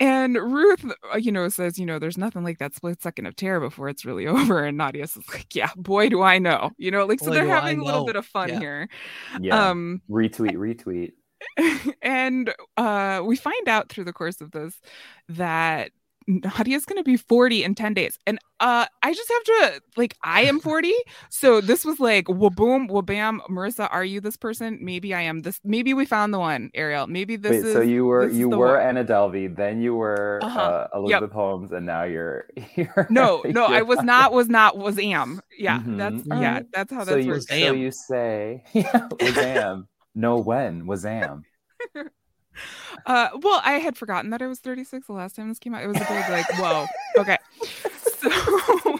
And 0.00 0.36
Ruth, 0.36 0.84
uh, 1.12 1.16
you 1.16 1.32
know, 1.32 1.48
says, 1.48 1.78
you 1.78 1.86
know, 1.86 1.98
there's 1.98 2.18
nothing 2.18 2.44
like 2.44 2.58
that 2.58 2.74
split 2.74 3.02
second 3.02 3.26
of 3.26 3.34
terror 3.36 3.60
before 3.60 3.88
it's 3.88 4.04
really 4.04 4.26
over. 4.26 4.64
And 4.64 4.76
Nadia's 4.78 5.16
like, 5.32 5.54
yeah, 5.54 5.70
boy, 5.76 6.08
do 6.08 6.22
I 6.22 6.38
know. 6.38 6.70
You 6.78 6.90
know, 6.90 7.04
like, 7.06 7.20
so 7.20 7.26
Boy, 7.26 7.34
they're 7.34 7.46
having 7.48 7.80
a 7.80 7.84
little 7.84 8.04
bit 8.04 8.16
of 8.16 8.26
fun 8.26 8.48
Yeah. 8.50 8.58
here. 8.58 8.88
Yeah. 9.40 9.68
Um, 9.70 10.02
retweet, 10.10 10.54
retweet. 10.54 11.12
and 12.02 12.52
uh, 12.76 13.22
we 13.24 13.36
find 13.36 13.68
out 13.68 13.88
through 13.88 14.04
the 14.04 14.12
course 14.12 14.40
of 14.40 14.50
this 14.50 14.78
that 15.30 15.90
Nadia's 16.28 16.84
going 16.84 16.98
to 16.98 17.02
be 17.04 17.16
40 17.16 17.64
in 17.64 17.74
10 17.74 17.94
days. 17.94 18.18
And 18.26 18.38
uh, 18.60 18.84
I 19.02 19.14
just 19.14 19.30
have 19.30 19.44
to, 19.44 19.82
like, 19.96 20.14
I 20.22 20.42
am 20.42 20.60
40. 20.60 20.92
So 21.30 21.62
this 21.62 21.86
was 21.86 21.98
like, 21.98 22.26
waboom, 22.26 22.90
wabam. 22.90 23.40
Marissa, 23.48 23.88
are 23.90 24.04
you 24.04 24.20
this 24.20 24.36
person? 24.36 24.78
Maybe 24.82 25.14
I 25.14 25.22
am 25.22 25.40
this. 25.40 25.58
Maybe 25.64 25.94
we 25.94 26.04
found 26.04 26.34
the 26.34 26.38
one, 26.38 26.70
Ariel. 26.74 27.06
Maybe 27.06 27.36
this 27.36 27.50
Wait, 27.52 27.64
is. 27.64 27.72
so 27.72 27.80
you 27.80 28.04
were 28.04 28.28
you 28.28 28.50
were 28.50 28.76
one. 28.76 28.80
Anna 28.86 29.04
Delvey, 29.04 29.56
then 29.56 29.80
you 29.80 29.94
were 29.94 30.38
Uh-huh. 30.42 30.60
uh, 30.60 30.80
Yep. 30.82 30.90
Elizabeth 30.94 31.32
Holmes, 31.32 31.72
and 31.72 31.86
now 31.86 32.02
you're, 32.02 32.44
you're 32.76 33.06
No, 33.08 33.42
no, 33.46 33.64
I 33.64 33.80
was 33.82 34.02
not, 34.02 34.32
was 34.34 34.48
not, 34.50 34.76
was 34.76 34.98
am. 34.98 35.40
Yeah, 35.58 35.80
that's, 35.84 36.16
Mhm. 36.26 36.42
yeah, 36.42 36.60
that's 36.72 36.92
how 36.92 37.04
So 37.04 37.14
that's 37.14 37.24
you, 37.26 37.40
so 37.40 37.54
Am. 37.54 37.76
you 37.78 37.90
say, 37.90 38.64
yeah, 38.74 39.08
was 39.18 39.38
am. 39.38 39.88
No, 40.14 40.36
when 40.38 40.86
was 40.86 41.06
am. 41.06 41.44
Uh, 43.06 43.28
well, 43.40 43.60
I 43.64 43.72
had 43.74 43.96
forgotten 43.96 44.30
that 44.30 44.42
I 44.42 44.46
was 44.46 44.60
36 44.60 45.06
the 45.06 45.12
last 45.12 45.36
time 45.36 45.48
this 45.48 45.58
came 45.58 45.74
out. 45.74 45.82
It 45.82 45.88
was 45.88 45.96
a 45.96 46.00
big 46.00 46.28
like, 46.30 46.46
whoa, 46.58 46.86
okay. 47.18 47.36
So, 48.18 48.30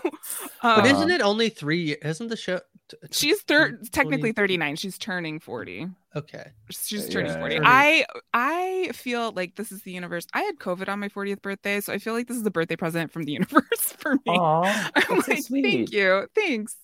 But 0.62 0.80
um, 0.80 0.86
isn't 0.86 1.10
it 1.10 1.20
only 1.20 1.48
three? 1.48 1.96
Isn't 2.02 2.28
the 2.28 2.36
show? 2.36 2.60
t- 2.88 2.96
t- 3.00 3.08
she's 3.12 3.42
thir- 3.42 3.70
20 3.70 3.88
technically 3.90 4.32
39. 4.32 4.76
She's 4.76 4.98
turning 4.98 5.38
40. 5.38 5.88
Okay. 6.16 6.50
She's 6.70 7.08
turning 7.08 7.32
yeah, 7.32 7.38
40. 7.38 7.54
yeah. 7.56 7.60
I 7.64 8.06
I 8.34 8.90
feel 8.92 9.32
like 9.32 9.56
this 9.56 9.70
is 9.70 9.82
the 9.82 9.92
universe. 9.92 10.26
I 10.34 10.42
had 10.42 10.56
COVID 10.56 10.88
on 10.88 10.98
my 10.98 11.08
40th 11.08 11.42
birthday, 11.42 11.80
so 11.80 11.92
I 11.92 11.98
feel 11.98 12.14
like 12.14 12.26
this 12.26 12.36
is 12.36 12.46
a 12.46 12.50
birthday 12.50 12.76
present 12.76 13.12
from 13.12 13.24
the 13.24 13.32
universe 13.40 13.92
for 13.98 14.14
me. 14.14 14.20
Aw, 14.36 14.90
I'm 14.96 15.20
that's 15.26 15.48
so 15.48 15.54
thank 15.62 15.92
you, 15.92 16.28
thanks, 16.34 16.76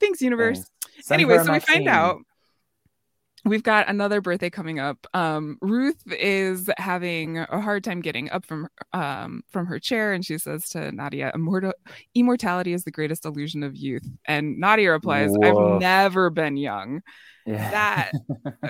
thanks, 0.00 0.20
universe. 0.22 0.70
Thanks. 0.94 1.10
Anyway, 1.10 1.36
so 1.38 1.52
we 1.52 1.60
find 1.60 1.84
vaccine. 1.84 1.88
out 1.88 2.18
we've 3.48 3.62
got 3.62 3.88
another 3.88 4.20
birthday 4.20 4.50
coming 4.50 4.78
up. 4.78 5.06
Um, 5.14 5.58
Ruth 5.60 6.02
is 6.12 6.68
having 6.78 7.38
a 7.38 7.60
hard 7.60 7.82
time 7.84 8.00
getting 8.00 8.30
up 8.30 8.44
from 8.46 8.68
um, 8.92 9.42
from 9.50 9.66
her 9.66 9.78
chair, 9.78 10.12
and 10.12 10.24
she 10.24 10.38
says 10.38 10.68
to 10.70 10.92
Nadia, 10.92 11.30
Immortal- 11.34 11.72
"Immortality 12.14 12.72
is 12.72 12.84
the 12.84 12.90
greatest 12.90 13.24
illusion 13.24 13.62
of 13.62 13.76
youth." 13.76 14.06
And 14.26 14.58
Nadia 14.58 14.90
replies, 14.92 15.30
Woof. 15.32 15.44
"I've 15.44 15.80
never 15.80 16.30
been 16.30 16.56
young." 16.56 17.02
Yeah. 17.46 17.70
That 17.70 18.12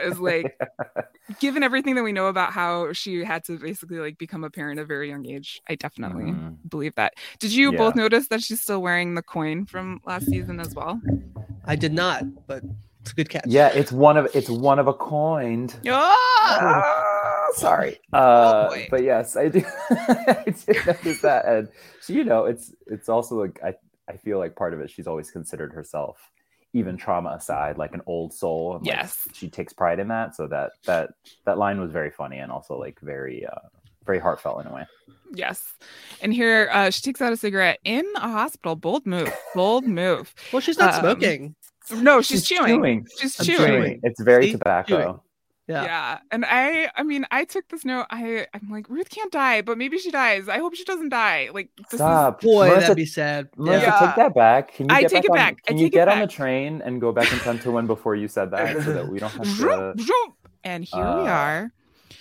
is 0.05 0.21
like, 0.21 0.57
given 1.41 1.65
everything 1.65 1.97
that 1.97 2.05
we 2.05 2.13
know 2.13 2.29
about 2.29 2.53
how 2.53 2.93
she 2.93 3.25
had 3.25 3.43
to 3.47 3.59
basically 3.59 3.99
like 3.99 4.19
become 4.19 4.45
a 4.45 4.51
parent 4.51 4.79
at 4.79 4.85
a 4.85 4.87
very 4.87 5.09
young 5.09 5.27
age, 5.27 5.61
I 5.69 5.75
definitely 5.75 6.27
Mhm. 6.27 6.59
believe 6.69 6.95
that. 6.95 7.15
Did 7.41 7.53
you 7.53 7.73
Yeah. 7.73 7.79
both 7.79 7.97
notice 7.97 8.29
that 8.29 8.41
she's 8.41 8.61
still 8.63 8.81
wearing 8.81 9.15
the 9.15 9.23
coin 9.23 9.67
from 9.67 10.01
last 10.07 10.27
season 10.27 10.61
as 10.61 10.77
well? 10.77 11.01
I 11.65 11.75
did 11.75 11.93
not, 11.93 12.23
but 12.47 12.63
it's 13.09 13.13
a 13.13 13.17
good 13.17 13.29
catch. 13.31 13.45
Yeah, 13.47 13.69
it's 13.69 13.91
one 13.93 14.17
of 14.17 14.29
it's 14.35 14.49
one 14.51 14.79
of 14.79 14.89
a 14.89 14.95
kind. 14.95 15.75
Oh, 15.87 16.17
Ah, 16.51 17.47
sorry. 17.55 17.99
Uh, 18.13 18.69
boy. 18.69 18.89
but 18.91 19.03
yes, 19.03 19.37
I 19.37 19.49
do. 19.49 19.65
I 19.91 20.45
did 20.67 20.87
notice 20.87 21.21
that, 21.23 21.45
and 21.47 21.69
she, 22.05 22.15
you 22.15 22.25
know, 22.25 22.45
it's 22.45 22.73
it's 22.87 23.09
also 23.09 23.41
like 23.41 23.61
I 23.65 23.75
I 24.09 24.17
feel 24.17 24.39
like 24.39 24.57
part 24.57 24.75
of 24.75 24.81
it. 24.81 24.91
She's 24.91 25.07
always 25.07 25.31
considered 25.31 25.73
herself, 25.73 26.17
even 26.73 26.97
trauma 26.97 27.31
aside, 27.31 27.77
like 27.79 27.95
an 27.95 28.03
old 28.07 28.33
soul. 28.33 28.77
and, 28.77 28.87
like, 28.87 28.97
Yes. 28.97 29.29
she 29.35 29.49
takes 29.51 29.73
pride 29.73 29.99
in 29.99 30.09
that. 30.09 30.35
So 30.37 30.47
that 30.49 30.73
that 30.87 31.11
that 31.45 31.59
line 31.59 31.81
was 31.81 31.91
very 31.91 32.11
funny 32.11 32.39
and 32.39 32.51
also 32.53 32.79
like 32.79 32.99
very 33.01 33.45
uh 33.47 33.59
very 34.07 34.19
heartfelt 34.19 34.63
in 34.65 34.67
a 34.71 34.75
way. 34.75 34.87
yes. 35.35 35.63
And 36.23 36.33
here 36.33 36.71
uh, 36.73 36.89
she 36.91 37.03
takes 37.03 37.21
out 37.21 37.31
a 37.33 37.37
cigarette 37.37 37.79
in 37.85 38.05
a 38.17 38.29
hospital. 38.29 38.75
Bold 38.75 39.05
move. 39.07 39.31
Bold 39.55 39.85
move. 39.87 40.35
Well, 40.53 40.61
she's 40.61 40.79
not 40.79 40.95
Um, 40.95 41.01
smoking. 41.01 41.55
No, 41.91 42.21
she's, 42.23 42.45
chewing. 42.47 43.07
She's 43.19 43.37
chewing. 43.37 43.59
chewing. 43.67 44.01
It's 44.03 44.21
very 44.23 44.47
See? 44.47 44.53
tobacco. 44.53 44.97
Chewing. 45.03 45.21
Yeah. 45.69 45.83
Yeah. 45.85 46.19
And 46.31 46.47
I 46.49 46.91
I 46.97 47.03
mean 47.03 47.27
I 47.31 47.45
took 47.45 47.69
this 47.69 47.85
note. 47.85 48.07
I 48.09 48.47
I'm 48.55 48.71
like 48.71 48.89
Ruth 48.89 49.11
can't 49.11 49.31
die, 49.31 49.61
but 49.61 49.77
maybe 49.77 49.99
she 49.99 50.11
dies. 50.11 50.49
I 50.49 50.59
hope 50.61 50.75
she 50.75 50.85
doesn't 50.85 51.11
die. 51.11 51.51
Like 51.53 51.69
this 51.91 51.99
Stop, 52.01 52.41
Boy, 52.41 52.71
Marissa, 52.71 52.81
that'd 52.81 52.97
be 52.97 53.05
sad. 53.05 53.51
Marissa, 53.53 53.83
Yeah. 53.83 53.99
take 54.07 54.17
that 54.17 54.35
back. 54.35 54.73
Can 54.73 54.89
you 54.89 54.95
I 54.95 55.03
get 55.03 55.11
take 55.11 55.23
back 55.23 55.25
it 55.27 55.31
on, 55.31 55.37
back. 55.37 55.59
I 55.67 55.69
Can 55.69 55.77
you 55.79 55.85
take 55.87 55.93
it 55.93 55.97
get 55.97 56.09
on 56.09 56.21
the 56.21 56.27
train 56.27 56.81
and 56.83 57.03
go 57.03 57.13
back 57.13 57.31
in 57.31 57.39
time 57.41 57.59
to 57.61 57.71
when 57.71 57.87
before 57.87 58.15
you 58.15 58.29
said 58.29 58.51
that, 58.53 58.83
so 58.83 58.93
that 58.95 59.09
we 59.09 59.19
don't 59.19 59.31
have 59.33 59.43
to? 59.43 59.49
Zoom, 59.51 59.99
zoom. 59.99 60.35
and 60.65 60.85
here 60.85 61.03
we 61.05 61.07
Uh, 61.29 61.33
are. 61.33 61.73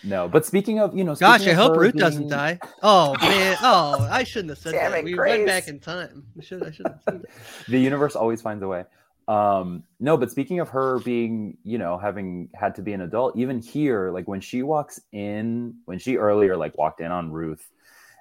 No, 0.03 0.27
but 0.27 0.45
speaking 0.45 0.79
of, 0.79 0.95
you 0.95 1.05
know, 1.05 1.15
Gosh, 1.15 1.47
I 1.47 1.53
hope 1.53 1.73
her 1.75 1.81
Ruth 1.83 1.95
doesn't 1.95 2.27
die. 2.27 2.59
Oh 2.83 3.15
man. 3.21 3.57
Oh, 3.61 4.05
I 4.11 4.25
shouldn't 4.25 4.49
have 4.49 4.57
said 4.59 4.73
Damn 4.73 4.91
that. 4.91 4.99
it, 4.99 5.05
we 5.05 5.13
Grace. 5.13 5.37
went 5.37 5.47
back 5.47 5.67
in 5.69 5.79
time. 5.79 6.25
We 6.35 6.43
should. 6.43 6.63
I 6.63 6.71
should 6.71 6.85
have 6.87 6.99
said 7.07 7.21
that. 7.21 7.29
The 7.69 7.79
universe 7.79 8.17
always 8.17 8.41
finds 8.41 8.61
a 8.61 8.67
way. 8.67 8.83
Um, 9.27 9.83
no, 9.99 10.15
but 10.15 10.31
speaking 10.31 10.59
of 10.61 10.69
her 10.69 10.99
being, 10.99 11.57
you 11.63 11.77
know, 11.77 11.97
having 11.97 12.49
had 12.55 12.75
to 12.75 12.81
be 12.81 12.93
an 12.93 13.01
adult, 13.01 13.35
even 13.37 13.59
here, 13.61 14.09
like 14.11 14.27
when 14.27 14.39
she 14.39 14.63
walks 14.63 14.99
in, 15.11 15.75
when 15.85 15.99
she 15.99 16.15
earlier 16.17 16.55
like 16.55 16.77
walked 16.77 17.01
in 17.01 17.11
on 17.11 17.31
Ruth, 17.31 17.69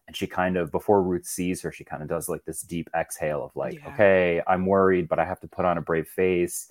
and 0.08 0.16
she 0.16 0.26
kind 0.26 0.56
of 0.56 0.70
before 0.72 1.02
Ruth 1.02 1.26
sees 1.26 1.62
her, 1.62 1.72
she 1.72 1.84
kind 1.84 2.02
of 2.02 2.08
does 2.08 2.28
like 2.28 2.44
this 2.44 2.62
deep 2.62 2.88
exhale 2.94 3.44
of 3.44 3.54
like, 3.56 3.74
Yeah. 3.74 3.88
okay, 3.88 4.42
I'm 4.46 4.66
worried, 4.66 5.08
but 5.08 5.18
I 5.18 5.24
have 5.24 5.40
to 5.40 5.48
put 5.48 5.64
on 5.64 5.78
a 5.78 5.82
brave 5.82 6.08
face. 6.08 6.70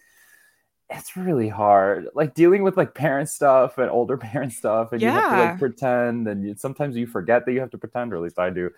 It's 0.89 1.17
really 1.17 1.49
hard, 1.49 2.07
like 2.13 2.35
dealing 2.35 2.61
with 2.63 2.77
like 2.77 2.93
parent 2.93 3.29
stuff 3.29 3.77
and 3.79 3.89
older 3.89 4.17
parent 4.29 4.53
stuff, 4.53 4.91
and 4.93 5.01
you 5.01 5.07
have 5.09 5.29
to 5.29 5.35
like 5.35 5.57
pretend, 5.59 6.27
and 6.27 6.45
you, 6.45 6.55
sometimes 6.57 6.95
you 6.95 7.07
forget 7.07 7.45
that 7.45 7.53
you 7.53 7.59
have 7.61 7.71
to 7.71 7.77
pretend, 7.77 8.13
or 8.13 8.17
at 8.17 8.21
least 8.21 8.39
I 8.39 8.49
do. 8.51 8.69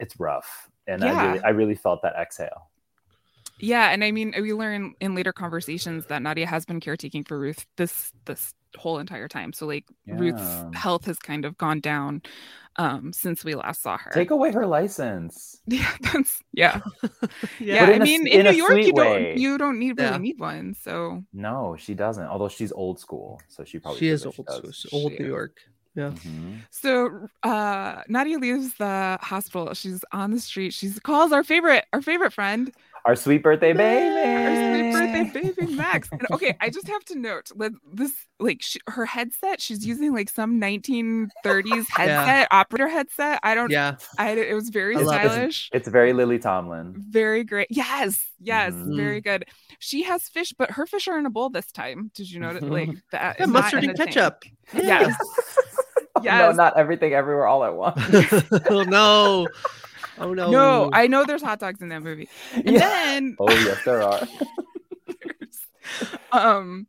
It's 0.00 0.18
rough, 0.20 0.70
and 0.86 1.04
I 1.04 1.10
really, 1.26 1.40
I 1.42 1.48
really 1.50 1.74
felt 1.74 2.02
that 2.02 2.14
exhale. 2.16 2.67
Yeah, 3.58 3.90
and 3.90 4.04
I 4.04 4.10
mean, 4.12 4.34
we 4.40 4.52
learn 4.52 4.94
in 5.00 5.14
later 5.14 5.32
conversations 5.32 6.06
that 6.06 6.22
Nadia 6.22 6.46
has 6.46 6.64
been 6.64 6.80
caretaking 6.80 7.24
for 7.24 7.38
Ruth 7.38 7.66
this 7.76 8.12
this 8.24 8.54
whole 8.76 8.98
entire 8.98 9.28
time. 9.28 9.52
So 9.52 9.66
like 9.66 9.84
Ruth's 10.06 10.64
health 10.74 11.06
has 11.06 11.18
kind 11.18 11.44
of 11.44 11.56
gone 11.58 11.80
down 11.80 12.22
um 12.76 13.12
since 13.12 13.44
we 13.44 13.54
last 13.54 13.82
saw 13.82 13.96
her. 13.98 14.10
Take 14.12 14.30
away 14.30 14.52
her 14.52 14.66
license. 14.66 15.60
yeah, 15.66 15.90
that's 16.12 16.40
yeah. 16.52 16.80
Yeah. 17.02 17.08
Yeah, 17.60 17.80
But 17.86 17.88
I 17.88 17.92
in 17.96 18.02
a 18.02 18.04
mean, 18.04 18.26
in 18.28 18.46
in 18.46 18.52
New 18.52 18.58
York, 18.58 18.76
you 18.76 18.82
sweet 18.84 18.94
don't 18.94 19.36
you 19.38 19.58
don't 19.58 19.78
need 19.78 19.98
really 19.98 20.10
Yeah. 20.10 20.18
need 20.18 20.38
one. 20.38 20.74
So 20.74 21.24
No, 21.32 21.76
she 21.78 21.94
doesn't. 21.94 22.26
Although 22.26 22.48
she's 22.48 22.70
old 22.72 23.00
school, 23.00 23.40
so 23.48 23.64
she 23.64 23.78
probably 23.80 23.98
She 24.00 24.08
is 24.08 24.24
old. 24.26 24.36
does. 24.46 24.76
so- 24.78 24.88
Old 24.92 25.12
She 25.12 25.18
New 25.18 25.24
is. 25.24 25.28
York. 25.30 25.56
Yeah. 25.94 26.10
Mhm. 26.10 26.60
so 26.70 27.26
uh 27.42 28.02
Nadia 28.08 28.38
leaves 28.38 28.74
the 28.74 29.18
hospital. 29.20 29.74
She's 29.74 30.04
on 30.12 30.30
the 30.30 30.38
street. 30.38 30.72
She 30.72 30.90
calls 31.02 31.32
our 31.32 31.42
favorite 31.42 31.86
our 31.92 32.02
favorite 32.02 32.32
friend, 32.32 32.70
Our 33.08 33.16
sweet 33.16 33.42
birthday 33.42 33.72
baby. 33.72 34.18
our 34.20 34.54
sweet 34.74 34.92
birthday 34.92 35.40
baby 35.56 35.72
Max. 35.74 36.10
And 36.12 36.26
okay, 36.30 36.54
I 36.60 36.68
just 36.68 36.86
have 36.88 37.02
to 37.06 37.18
note 37.18 37.50
like 37.56 37.72
this 37.90 38.12
like 38.38 38.60
she, 38.60 38.78
her 38.86 39.06
headset. 39.06 39.62
She's 39.62 39.86
using 39.86 40.12
like 40.12 40.28
some 40.28 40.60
1930s 40.60 41.86
headset, 41.90 42.48
operator 42.50 42.86
headset. 42.88 43.40
I 43.42 43.54
don't. 43.54 43.70
Yeah. 43.70 43.96
I 44.18 44.32
it 44.32 44.52
was 44.54 44.68
very 44.68 44.94
love 44.96 45.24
it. 45.24 45.30
stylish. 45.30 45.70
It's 45.72 45.88
very 45.88 46.12
Lily 46.12 46.38
Tomlin. 46.38 46.96
Very 46.98 47.44
great. 47.44 47.68
Yes, 47.70 48.26
yes, 48.40 48.74
Mhm. 48.74 48.94
very 48.94 49.22
good. 49.22 49.46
She 49.78 50.02
has 50.02 50.28
fish, 50.28 50.52
but 50.58 50.72
her 50.72 50.84
fish 50.86 51.08
are 51.08 51.18
in 51.18 51.24
a 51.24 51.30
bowl 51.30 51.48
this 51.48 51.72
time. 51.72 52.10
Did 52.14 52.30
you 52.30 52.40
notice? 52.40 52.62
Like 52.62 52.90
that? 53.12 53.36
Yeah, 53.40 53.46
mustard 53.46 53.84
and 53.84 53.92
a 53.92 53.94
tank. 53.94 54.10
ketchup. 54.10 54.44
Yes. 54.74 55.16
No, 56.20 56.50
not 56.50 56.76
everything 56.76 57.12
everywhere 57.14 57.46
all 57.46 57.62
at 57.62 57.76
once. 57.76 58.00
oh 58.70 58.82
no. 58.82 59.46
Oh 60.20 60.34
no. 60.34 60.50
No, 60.50 60.90
I 60.92 61.06
know 61.06 61.24
there's 61.24 61.42
hot 61.42 61.60
dogs 61.60 61.80
in 61.80 61.88
that 61.90 62.02
movie. 62.02 62.28
And 62.54 62.70
Yeah. 62.70 62.78
then 62.80 63.36
Oh 63.38 63.50
yes, 63.50 63.78
there 63.84 64.02
are. 64.02 64.26
um 66.32 66.86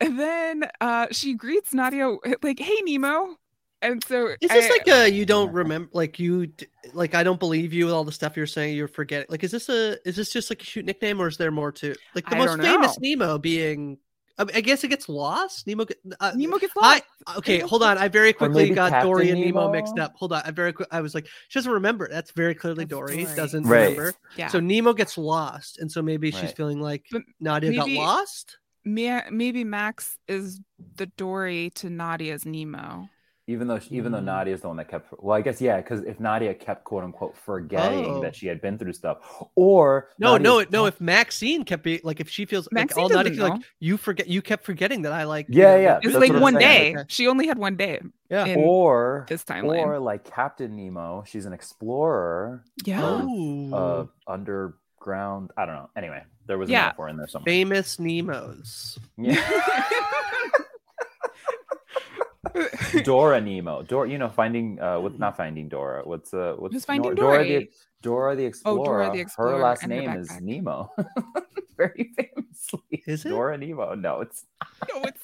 and 0.00 0.18
then 0.18 0.64
uh 0.80 1.06
she 1.10 1.34
greets 1.34 1.74
Nadia 1.74 2.14
like, 2.42 2.58
hey 2.58 2.80
Nemo. 2.84 3.36
And 3.82 4.04
so 4.04 4.26
Is 4.42 4.50
this 4.50 4.66
I- 4.66 4.68
like 4.68 4.88
a 4.88 5.10
you 5.10 5.24
don't 5.24 5.52
remember 5.52 5.88
like 5.94 6.18
you 6.18 6.52
like 6.92 7.14
I 7.14 7.22
don't 7.22 7.40
believe 7.40 7.72
you 7.72 7.86
with 7.86 7.94
all 7.94 8.04
the 8.04 8.12
stuff 8.12 8.36
you're 8.36 8.46
saying 8.46 8.76
you're 8.76 8.88
forgetting 8.88 9.26
like 9.30 9.42
is 9.42 9.52
this 9.52 9.68
a 9.70 9.96
is 10.06 10.16
this 10.16 10.30
just 10.30 10.50
like 10.50 10.60
a 10.60 10.64
shoot 10.64 10.84
nickname 10.84 11.20
or 11.20 11.28
is 11.28 11.38
there 11.38 11.50
more 11.50 11.72
to 11.72 11.94
like 12.14 12.28
the 12.28 12.36
I 12.36 12.38
most 12.38 12.60
famous. 12.60 12.98
Nemo 13.00 13.38
being 13.38 13.96
I, 14.40 14.44
mean, 14.44 14.56
I 14.56 14.60
guess 14.60 14.82
it 14.82 14.88
gets 14.88 15.08
lost 15.08 15.66
Nemo 15.66 15.84
get, 15.84 15.98
uh, 16.18 16.32
Nemo 16.34 16.58
gets 16.58 16.74
lost. 16.74 17.02
I 17.26 17.36
okay 17.36 17.58
hold 17.60 17.82
on 17.82 17.98
I 17.98 18.08
very 18.08 18.32
quickly 18.32 18.70
got 18.70 18.90
Captain 18.90 19.08
Dory 19.08 19.30
and 19.30 19.40
Nemo 19.40 19.70
mixed 19.70 19.98
up 19.98 20.14
hold 20.16 20.32
on 20.32 20.42
I 20.44 20.50
very 20.50 20.72
quick 20.72 20.88
I 20.90 21.00
was 21.00 21.14
like 21.14 21.26
she 21.48 21.58
doesn't 21.58 21.72
remember 21.72 22.08
that's 22.10 22.30
very 22.30 22.54
clearly 22.54 22.84
That's 22.84 22.90
Dory 22.90 23.24
Dory. 23.24 23.36
doesn't 23.36 23.64
Right. 23.64 23.80
remember 23.82 24.14
yeah. 24.36 24.48
so 24.48 24.58
Nemo 24.58 24.94
gets 24.94 25.18
lost 25.18 25.78
and 25.78 25.92
so 25.92 26.00
maybe 26.02 26.30
she's 26.30 26.52
feeling 26.52 26.80
like 26.80 27.04
But 27.12 27.22
Nadia 27.38 27.74
got 27.74 27.90
lost 27.90 28.56
maybe 28.84 29.64
Max 29.64 30.16
is 30.26 30.60
the 30.96 31.06
Dory 31.06 31.70
to 31.76 31.90
Nadia's 31.90 32.46
Nemo. 32.46 33.08
Even 33.50 33.66
though 33.68 33.78
she, 33.78 33.94
even 33.96 34.12
though 34.12 34.20
Mm. 34.20 34.24
Nadia's 34.38 34.60
the 34.62 34.68
one 34.68 34.76
that 34.78 34.88
kept 34.88 35.12
well, 35.18 35.36
I 35.36 35.40
guess 35.42 35.60
yeah, 35.60 35.76
because 35.78 36.02
if 36.04 36.20
Nadia 36.20 36.54
kept 36.54 36.84
quote 36.84 37.04
unquote 37.04 37.36
forgetting 37.36 38.06
Oh. 38.06 38.20
that 38.22 38.34
she 38.36 38.46
had 38.46 38.60
been 38.60 38.78
through 38.78 38.92
stuff, 38.94 39.18
or 39.54 40.08
no 40.18 40.36
no 40.36 40.58
Nadia's- 40.58 40.72
no 40.72 40.86
if 40.86 41.00
Maxine 41.00 41.64
kept 41.64 41.82
being 41.82 42.00
like 42.04 42.20
if 42.20 42.28
she 42.30 42.44
feels 42.46 42.66
like 42.66 42.72
Maxine 42.72 43.02
all 43.02 43.08
Nadia 43.08 43.30
doesn't 43.30 43.36
feels 43.46 43.50
like 43.58 43.66
you 43.80 43.96
forget 43.96 44.26
you 44.28 44.40
kept 44.42 44.64
forgetting 44.64 45.02
that 45.02 45.12
I 45.12 45.24
like 45.24 45.46
you 45.48 45.60
Yeah, 45.62 45.76
yeah, 45.76 45.98
It's 46.02 46.12
that's 46.14 46.28
like 46.30 46.40
one 46.40 46.54
day. 46.54 46.94
Okay. 46.94 47.04
She 47.08 47.26
only 47.28 47.46
had 47.46 47.58
one 47.58 47.76
day 47.76 48.00
Yeah. 48.30 48.44
in 48.46 48.58
or 48.60 49.26
this 49.28 49.44
timeline. 49.44 49.84
or 49.84 49.98
like 49.98 50.24
Captain 50.24 50.76
Nemo, 50.76 51.24
she's 51.26 51.46
an 51.46 51.52
explorer, 51.52 52.64
yeah. 52.84 53.00
Oh, 53.02 53.70
uh, 53.72 54.06
underground. 54.32 55.50
I 55.56 55.66
don't 55.66 55.74
know. 55.74 55.90
Anyway, 55.96 56.22
there 56.46 56.58
was 56.58 56.68
a 56.68 56.72
Yeah. 56.72 56.82
metaphor 56.86 57.08
in 57.08 57.16
there 57.16 57.26
somewhere. 57.26 57.46
famous 57.52 57.98
Nemos. 57.98 58.98
Yeah. 59.16 59.40
Dora 63.04 63.40
Nemo. 63.40 63.82
Dora, 63.82 64.08
you 64.08 64.18
know, 64.18 64.28
finding 64.28 64.80
uh 64.80 64.98
what's 65.00 65.18
not 65.18 65.36
finding 65.36 65.68
Dora. 65.68 66.02
What's 66.04 66.32
uh 66.34 66.54
what's 66.58 66.74
Who's 66.74 66.84
Finding 66.84 67.14
Dora 67.14 67.44
the 67.44 67.70
Dora 68.02 68.34
the 68.36 68.44
Explorer. 68.44 68.80
Oh, 68.80 68.84
Dora 68.84 69.10
the 69.12 69.20
Explorer. 69.20 69.52
Her 69.52 69.58
last 69.62 69.82
and 69.82 69.92
her 69.92 70.00
name 70.00 70.10
is. 70.18 70.40
Nemo. 70.40 70.90
Very 71.76 72.10
famously. 72.16 73.02
Is 73.06 73.24
it? 73.24 73.30
Dora 73.30 73.58
Nemo. 73.58 73.94
No, 73.94 74.20
it's 74.20 74.46
No, 74.94 75.02
it's 75.02 75.22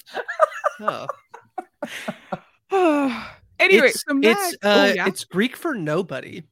Oh, 2.70 3.32
anyway, 3.58 3.88
it's 3.88 4.04
so 4.06 4.14
Max, 4.14 4.52
it's 4.52 4.64
uh, 4.64 4.88
oh, 4.90 4.94
yeah. 4.94 5.06
it's 5.06 5.24
Greek 5.24 5.56
for 5.56 5.74
nobody. 5.74 6.42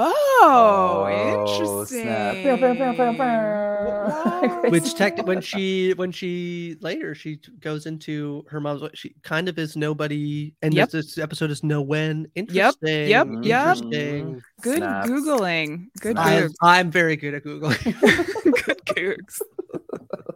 Oh, 0.00 1.04
oh, 1.04 1.84
snap. 1.84 2.36
interesting. 2.36 4.70
Which 4.70 4.94
tech 4.94 5.26
when 5.26 5.40
she 5.40 5.92
when 5.96 6.12
she 6.12 6.76
later 6.80 7.14
she 7.16 7.40
goes 7.60 7.84
into 7.86 8.44
her 8.48 8.60
mom's 8.60 8.82
she 8.94 9.14
kind 9.22 9.48
of 9.48 9.58
is 9.58 9.76
nobody 9.76 10.54
and 10.62 10.72
Yep. 10.72 10.90
this, 10.90 11.06
this 11.14 11.18
episode 11.18 11.50
is 11.50 11.64
no 11.64 11.82
when 11.82 12.28
Yep, 12.36 12.38
interesting 12.84 13.08
yep, 13.08 13.26
yep. 13.42 13.76
interesting 13.76 14.40
Good 14.62 14.76
Snaps. 14.78 15.08
googling. 15.10 15.86
Good 16.00 16.16
I'm. 16.16 16.50
I'm 16.62 16.90
very 16.92 17.16
good 17.16 17.34
at 17.34 17.42
googling 17.44 17.82
Good 18.64 18.80
googs. 18.86 19.40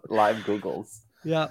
Live 0.09 0.37
Googles. 0.39 0.99
yeah 1.25 1.49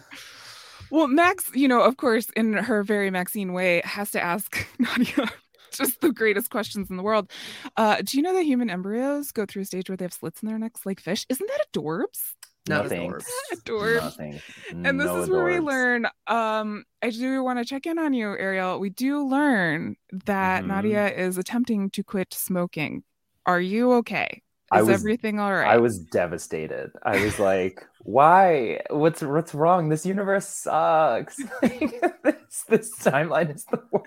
Well, 0.91 1.07
Max, 1.07 1.49
you 1.53 1.69
know, 1.69 1.81
of 1.81 1.95
course, 1.95 2.27
in 2.35 2.53
her 2.53 2.83
very 2.83 3.09
Maxine 3.09 3.53
way, 3.53 3.81
has 3.85 4.11
to 4.11 4.21
ask 4.21 4.67
Nadia 4.79 5.29
just 5.77 6.01
the 6.01 6.11
greatest 6.11 6.49
questions 6.49 6.89
in 6.89 6.97
the 6.97 7.03
world. 7.03 7.31
Uh, 7.77 7.97
do 8.03 8.17
you 8.17 8.23
know 8.23 8.33
that 8.33 8.43
human 8.43 8.69
embryos 8.69 9.31
go 9.31 9.45
through 9.45 9.63
a 9.63 9.65
stage 9.65 9.89
where 9.89 9.97
they 9.97 10.05
have 10.05 10.13
slits 10.13 10.41
in 10.41 10.47
their 10.47 10.59
necks 10.59 10.85
like 10.85 10.99
fish? 10.99 11.25
Isn't 11.29 11.47
that 11.47 11.65
adorbs? 11.73 12.33
Not 12.69 12.83
no 12.83 12.89
thanks. 12.89 13.25
Dwarves. 13.65 14.01
Nothing. 14.03 14.41
and 14.71 14.99
this 14.99 15.07
No 15.07 15.21
is 15.23 15.29
where 15.29 15.43
we 15.43 15.59
learn 15.59 16.05
um 16.27 16.83
i 17.01 17.09
do 17.09 17.41
want 17.43 17.57
to 17.57 17.65
check 17.65 17.87
in 17.87 17.97
on 17.97 18.13
you 18.13 18.27
ariel 18.37 18.79
we 18.79 18.91
do 18.91 19.27
learn 19.27 19.95
that 20.25 20.63
Mhm. 20.63 20.67
nadia 20.67 21.11
is 21.11 21.39
attempting 21.39 21.89
to 21.89 22.03
quit 22.03 22.31
smoking 22.35 23.01
are 23.47 23.59
you 23.59 23.93
okay 23.93 24.43
I 24.71 24.81
is 24.81 24.87
was- 24.87 24.99
everything 25.01 25.39
all 25.39 25.51
right 25.51 25.67
I 25.67 25.77
was 25.77 25.99
devastated. 25.99 26.91
I 27.03 27.21
was 27.25 27.39
like, 27.39 27.83
"Why? 28.03 28.79
What's 28.89 29.21
what's 29.21 29.53
wrong? 29.53 29.89
This 29.89 30.05
universe 30.05 30.47
sucks. 30.47 31.35
this 31.61 32.63
this 32.69 32.97
timeline 32.99 33.53
is 33.53 33.65
the 33.65 33.81
worst." 33.91 34.00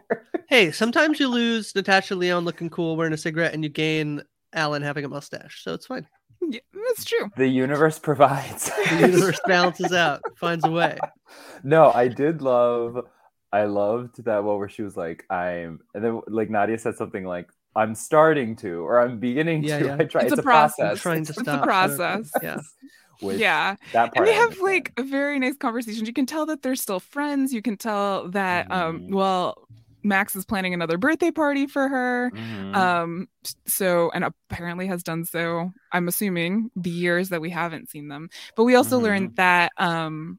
Hey, 0.49 0.71
sometimes 0.73 1.21
you 1.21 1.29
lose 1.29 1.75
Natasha 1.75 2.15
Lyonne 2.15 2.45
looking 2.45 2.71
cool 2.71 2.97
wearing 2.97 3.13
a 3.13 3.17
cigarette, 3.17 3.55
and 3.55 3.63
you 3.65 3.71
gain 3.71 4.23
Alan 4.53 4.83
having 4.83 5.05
a 5.05 5.09
mustache, 5.09 5.63
so 5.63 5.75
it's 5.75 5.87
fine. 5.87 6.07
yeah, 6.43 6.61
that's 6.87 7.05
true 7.05 7.31
The 7.37 7.47
universe 7.49 7.99
provides. 7.99 8.71
The 8.89 8.97
universe 8.97 9.41
balances 9.47 9.93
out, 9.93 10.25
finds 10.35 10.65
a 10.65 10.71
way. 10.71 11.05
no, 11.63 11.93
I 11.93 12.09
did 12.09 12.43
love. 12.43 13.07
I 13.53 13.65
loved 13.65 14.25
that 14.25 14.43
one 14.45 14.59
where 14.59 14.69
she 14.69 14.83
was 14.83 14.97
like, 14.97 15.25
"I'm," 15.31 15.81
and 15.95 16.05
then 16.05 16.21
like 16.29 16.51
Nadia 16.51 16.79
said 16.79 16.97
something 16.97 17.25
like, 17.25 17.49
"I'm 17.77 17.95
starting 17.95 18.57
to," 18.57 18.81
or 18.87 19.01
"I'm 19.01 19.19
beginning 19.21 19.63
Yeah, 19.63 19.79
to." 19.79 19.85
yeah. 19.87 19.97
I 19.99 20.05
try. 20.05 20.23
It's 20.23 20.33
It's, 20.33 20.33
a 20.33 20.39
a 20.39 20.43
process. 20.43 21.01
process. 21.03 21.03
Trying 21.03 21.27
to 21.27 21.35
It's 21.37 21.53
a 21.53 21.59
process. 21.59 22.31
Yeah. 22.43 22.61
Which, 23.21 23.43
yeah 23.43 23.77
that 23.93 24.13
part. 24.13 24.17
and 24.17 24.27
they 24.27 24.35
have 24.35 24.59
like 24.61 24.93
a 24.97 25.03
very 25.03 25.39
nice 25.39 25.57
conversation 25.57 26.07
you 26.07 26.13
can 26.13 26.27
tell 26.27 26.47
that 26.47 26.63
they're 26.63 26.77
still 26.77 27.01
friends 27.01 27.53
you 27.53 27.63
can 27.63 27.77
tell 27.77 28.29
that 28.31 28.71
um 28.71 29.03
Mhm. 29.03 29.09
well 29.09 29.69
max 30.05 30.37
is 30.37 30.45
planning 30.45 30.75
another 30.75 30.99
birthday 30.99 31.31
party 31.31 31.67
for 31.67 31.89
her 31.89 32.31
Mhm. 32.35 32.75
um 32.77 33.29
so 33.67 34.11
and 34.15 34.25
apparently 34.25 34.87
has 34.87 35.03
done 35.03 35.25
so 35.25 35.73
i'm 35.93 36.07
assuming 36.09 36.71
the 36.77 36.91
years 36.91 37.31
that 37.31 37.41
we 37.41 37.51
haven't 37.51 37.89
seen 37.89 38.09
them 38.09 38.29
but 38.57 38.65
we 38.65 38.75
also 38.75 38.99
Mhm. 38.99 39.03
learned 39.03 39.37
that 39.37 39.73
um 39.79 40.39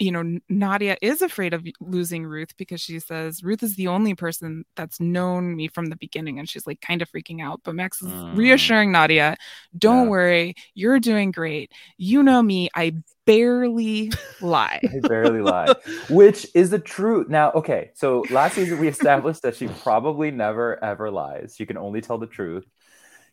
you 0.00 0.10
know 0.10 0.38
nadia 0.48 0.96
is 1.02 1.22
afraid 1.22 1.54
of 1.54 1.64
losing 1.80 2.24
ruth 2.24 2.56
because 2.56 2.80
she 2.80 2.98
says 2.98 3.44
ruth 3.44 3.62
is 3.62 3.76
the 3.76 3.86
only 3.86 4.14
person 4.14 4.64
that's 4.76 4.98
known 5.00 5.54
me 5.54 5.68
from 5.68 5.86
the 5.86 5.96
beginning 5.96 6.38
and 6.38 6.48
she's 6.48 6.66
like 6.66 6.80
kind 6.80 7.02
of 7.02 7.10
freaking 7.10 7.42
out 7.42 7.60
but 7.64 7.74
max 7.74 8.02
is 8.02 8.10
Mm. 8.10 8.38
reassuring 8.38 8.92
nadia 8.92 9.36
don't 9.78 10.06
Yeah. 10.06 10.10
worry 10.10 10.54
you're 10.74 11.00
doing 11.00 11.30
great 11.30 11.72
you 11.98 12.22
know 12.22 12.42
me 12.42 12.68
i 12.74 12.92
barely 13.26 14.10
lie 14.40 14.80
I 14.82 15.00
barely 15.00 15.40
lie. 15.42 15.74
Which 16.08 16.46
is 16.54 16.70
the 16.70 16.78
truth. 16.78 17.28
Now, 17.28 17.52
okay, 17.52 17.90
so 17.94 18.26
last 18.30 18.54
season 18.56 18.78
we 18.78 18.88
established 18.88 19.42
that 19.42 19.54
she 19.56 19.68
probably 19.82 20.30
never 20.30 20.82
ever 20.82 21.10
lies. 21.10 21.54
She 21.56 21.66
can 21.66 21.76
only 21.76 22.00
tell 22.00 22.18
the 22.18 22.26
truth. 22.26 22.64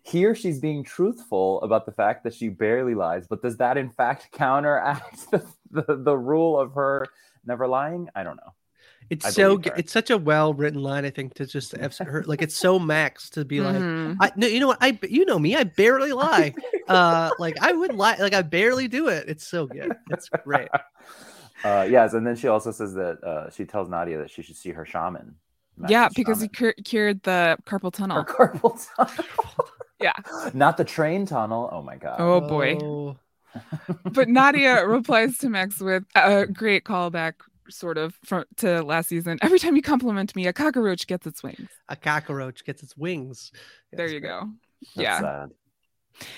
Here 0.04 0.36
she's 0.36 0.60
being 0.60 0.84
truthful 0.84 1.62
about 1.64 1.86
the 1.86 1.92
fact 1.92 2.24
that 2.24 2.34
she 2.34 2.50
barely 2.50 2.96
lies, 2.96 3.28
but 3.28 3.42
does 3.42 3.58
that 3.58 3.78
in 3.78 3.90
fact 3.90 4.30
counteract 4.32 5.32
the, 5.32 5.46
the, 5.72 5.86
the 6.04 6.18
rule 6.18 6.60
of 6.60 6.74
her 6.74 7.06
never 7.46 7.68
lying? 7.68 8.10
I 8.16 8.24
don't 8.24 8.36
know. 8.38 8.54
It's 9.10 9.26
I 9.26 9.30
so 9.30 9.50
believe 9.52 9.64
g- 9.64 9.70
her. 9.70 9.76
it's 9.78 9.92
such 9.94 10.10
a 10.10 10.18
well 10.18 10.54
written 10.54 10.82
line. 10.82 11.06
I 11.06 11.10
think 11.12 11.34
to 11.36 11.46
just 11.46 11.72
have 11.78 11.96
her 11.98 12.24
like 12.28 12.42
it's 12.42 12.56
so 12.56 12.78
max 12.78 13.30
to 13.32 13.46
be 13.46 13.62
like. 13.62 13.78
Mhm. 13.78 14.18
I 14.20 14.32
no, 14.36 14.48
you 14.48 14.60
know 14.60 14.68
what? 14.68 14.80
I 14.82 15.00
you 15.10 15.24
know 15.26 15.40
me. 15.40 15.56
I 15.56 15.64
barely 15.64 16.12
lie. 16.14 16.54
Uh, 16.88 17.30
like 17.38 17.58
I 17.62 17.74
would 17.74 17.94
lie. 17.94 18.16
Like 18.16 18.34
I 18.34 18.42
barely 18.42 18.88
do 18.88 19.10
it. 19.10 19.28
It's 19.28 19.46
so 19.46 19.68
good. 19.68 19.92
It's 20.10 20.30
great. 20.30 20.70
Uh, 21.62 21.86
yes, 21.90 22.14
and 22.14 22.26
then 22.26 22.34
she 22.38 22.48
also 22.48 22.72
says 22.72 22.94
that 22.94 23.22
uh, 23.22 23.50
she 23.50 23.66
tells 23.66 23.90
Nadia 23.90 24.18
that 24.20 24.30
she 24.32 24.42
should 24.42 24.56
see 24.56 24.70
her 24.72 24.86
shaman. 24.86 25.36
yeah 25.90 26.04
Max's 26.04 26.16
because 26.16 26.40
he 26.42 26.48
cur- 26.48 26.76
cured 26.86 27.22
the 27.24 27.58
carpal 27.66 27.88
her 27.88 27.92
tunnel 27.92 28.24
carpal 28.24 28.80
tunnel. 28.96 29.68
Yeah. 30.00 30.14
not 30.54 30.78
the 30.78 30.86
train 30.86 31.26
tunnel. 31.26 31.70
Oh 31.74 31.82
my 31.82 31.98
god. 31.98 32.22
oh 32.22 32.40
boy 32.40 32.78
Oh, 32.82 33.18
but 34.12 34.28
Nadia 34.30 34.86
replies 34.88 35.38
to 35.40 35.50
Max 35.50 35.80
with 35.80 36.04
a 36.16 36.46
great 36.48 36.84
callback, 36.84 37.34
sort 37.70 37.98
of 37.98 38.16
from 38.26 38.46
to 38.58 38.82
last 38.84 39.10
season. 39.10 39.38
Every 39.42 39.60
time 39.60 39.76
you 39.76 39.82
compliment 39.82 40.36
me, 40.36 40.48
a 40.48 40.54
cockroach 40.54 41.08
gets 41.08 41.26
its 41.28 41.44
wings. 41.44 41.70
a 41.90 41.96
cockroach 41.96 42.64
gets 42.66 42.84
its 42.84 42.96
wings. 42.98 43.52
There 43.92 44.06
Yes, 44.06 44.14
you 44.14 44.20
great. 44.22 44.30
go. 44.30 44.50
That's 44.96 45.04
yeah. 45.04 45.20
sad. 45.20 45.50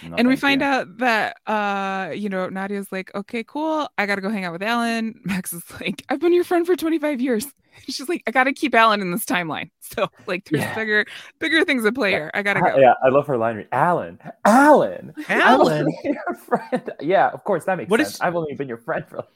No, 0.08 0.16
and 0.18 0.28
we 0.28 0.36
find 0.36 0.62
you. 0.62 0.68
out 0.68 0.98
that 0.98 1.38
uh, 1.48 2.12
you 2.14 2.30
know, 2.30 2.50
Nadia's 2.50 2.92
like, 2.92 3.14
okay, 3.16 3.44
cool. 3.44 3.88
I 3.98 4.06
gotta 4.06 4.22
go 4.22 4.30
hang 4.30 4.46
out 4.46 4.54
with 4.54 4.64
Alan. 4.64 5.20
Max 5.26 5.54
is 5.54 5.64
like, 5.80 6.04
I've 6.10 6.20
been 6.20 6.34
your 6.34 6.44
friend 6.44 6.66
for 6.66 6.76
25 6.76 7.22
years. 7.22 7.48
She's 7.88 8.10
like, 8.10 8.22
I 8.28 8.32
gotta 8.32 8.52
keep 8.52 8.76
Alan 8.76 9.00
in 9.02 9.12
this 9.12 9.26
timeline. 9.26 9.70
So 9.90 10.08
like 10.28 10.46
there's 10.46 10.62
Yeah. 10.62 10.76
bigger 10.76 11.06
bigger 11.40 11.66
things 11.66 11.84
at 11.84 11.96
play 11.96 12.12
here. 12.12 12.30
I 12.36 12.44
gotta 12.44 12.60
go. 12.62 12.78
Yeah, 12.78 12.94
I 13.04 13.10
love 13.10 13.26
her 13.26 13.38
line. 13.38 13.56
read, 13.56 13.68
Alan, 13.72 14.20
Alan, 14.46 15.16
Alan. 15.30 15.92
your 16.04 16.36
friend. 16.46 16.92
Yeah, 17.00 17.30
of 17.30 17.44
course 17.44 17.66
that 17.66 17.76
makes 17.76 17.90
What 17.90 18.00
sense. 18.00 18.14
is- 18.14 18.22
I've 18.22 18.36
only 18.36 18.54
been 18.54 18.68
your 18.68 18.78
friend 18.78 19.04
for 19.08 19.18
like 19.18 19.28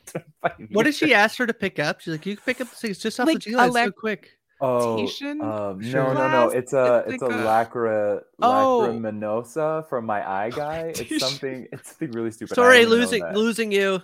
25 0.43 0.59
years. 0.59 0.69
What 0.71 0.83
did 0.83 0.93
she 0.93 1.11
ask 1.15 1.39
her 1.39 1.47
to 1.47 1.55
pick 1.55 1.79
up? 1.79 2.01
She's 2.01 2.11
like, 2.13 2.25
you 2.27 2.35
can 2.35 2.43
pick 2.45 2.61
up 2.61 2.67
things 2.67 2.99
just 2.99 3.19
off 3.19 3.25
Like, 3.25 3.37
the 3.43 3.49
G 3.49 3.55
line 3.55 3.71
so 3.73 3.89
quick. 3.91 4.29
Oh, 4.61 5.05
um, 5.21 5.79
no, 5.81 6.13
no, 6.13 6.27
no. 6.31 6.49
It's 6.49 6.73
a 6.73 7.03
It's 7.05 7.15
it's, 7.15 7.23
like 7.23 7.31
a 7.31 7.35
a- 7.35 7.43
lacra 7.45 8.21
Oh. 8.41 8.87
lacriminosa 8.87 9.87
from 9.89 10.05
my 10.05 10.27
eye 10.27 10.49
guy. 10.55 10.93
It's 10.95 11.19
something. 11.19 11.67
It's 11.71 11.89
something 11.89 12.11
really 12.11 12.31
stupid. 12.31 12.55
Sorry, 12.55 12.79
didn't 12.85 12.93
even 12.93 12.99
know 12.99 13.05
losing 13.05 13.33
losing 13.33 13.71
you 13.71 14.01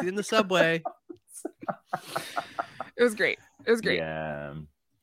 in 0.00 0.14
the 0.14 0.22
subway. 0.22 0.82
It 2.98 3.02
was 3.02 3.14
great. 3.14 3.38
It 3.66 3.70
was 3.70 3.82
great. 3.82 3.98
Yeah. 3.98 4.54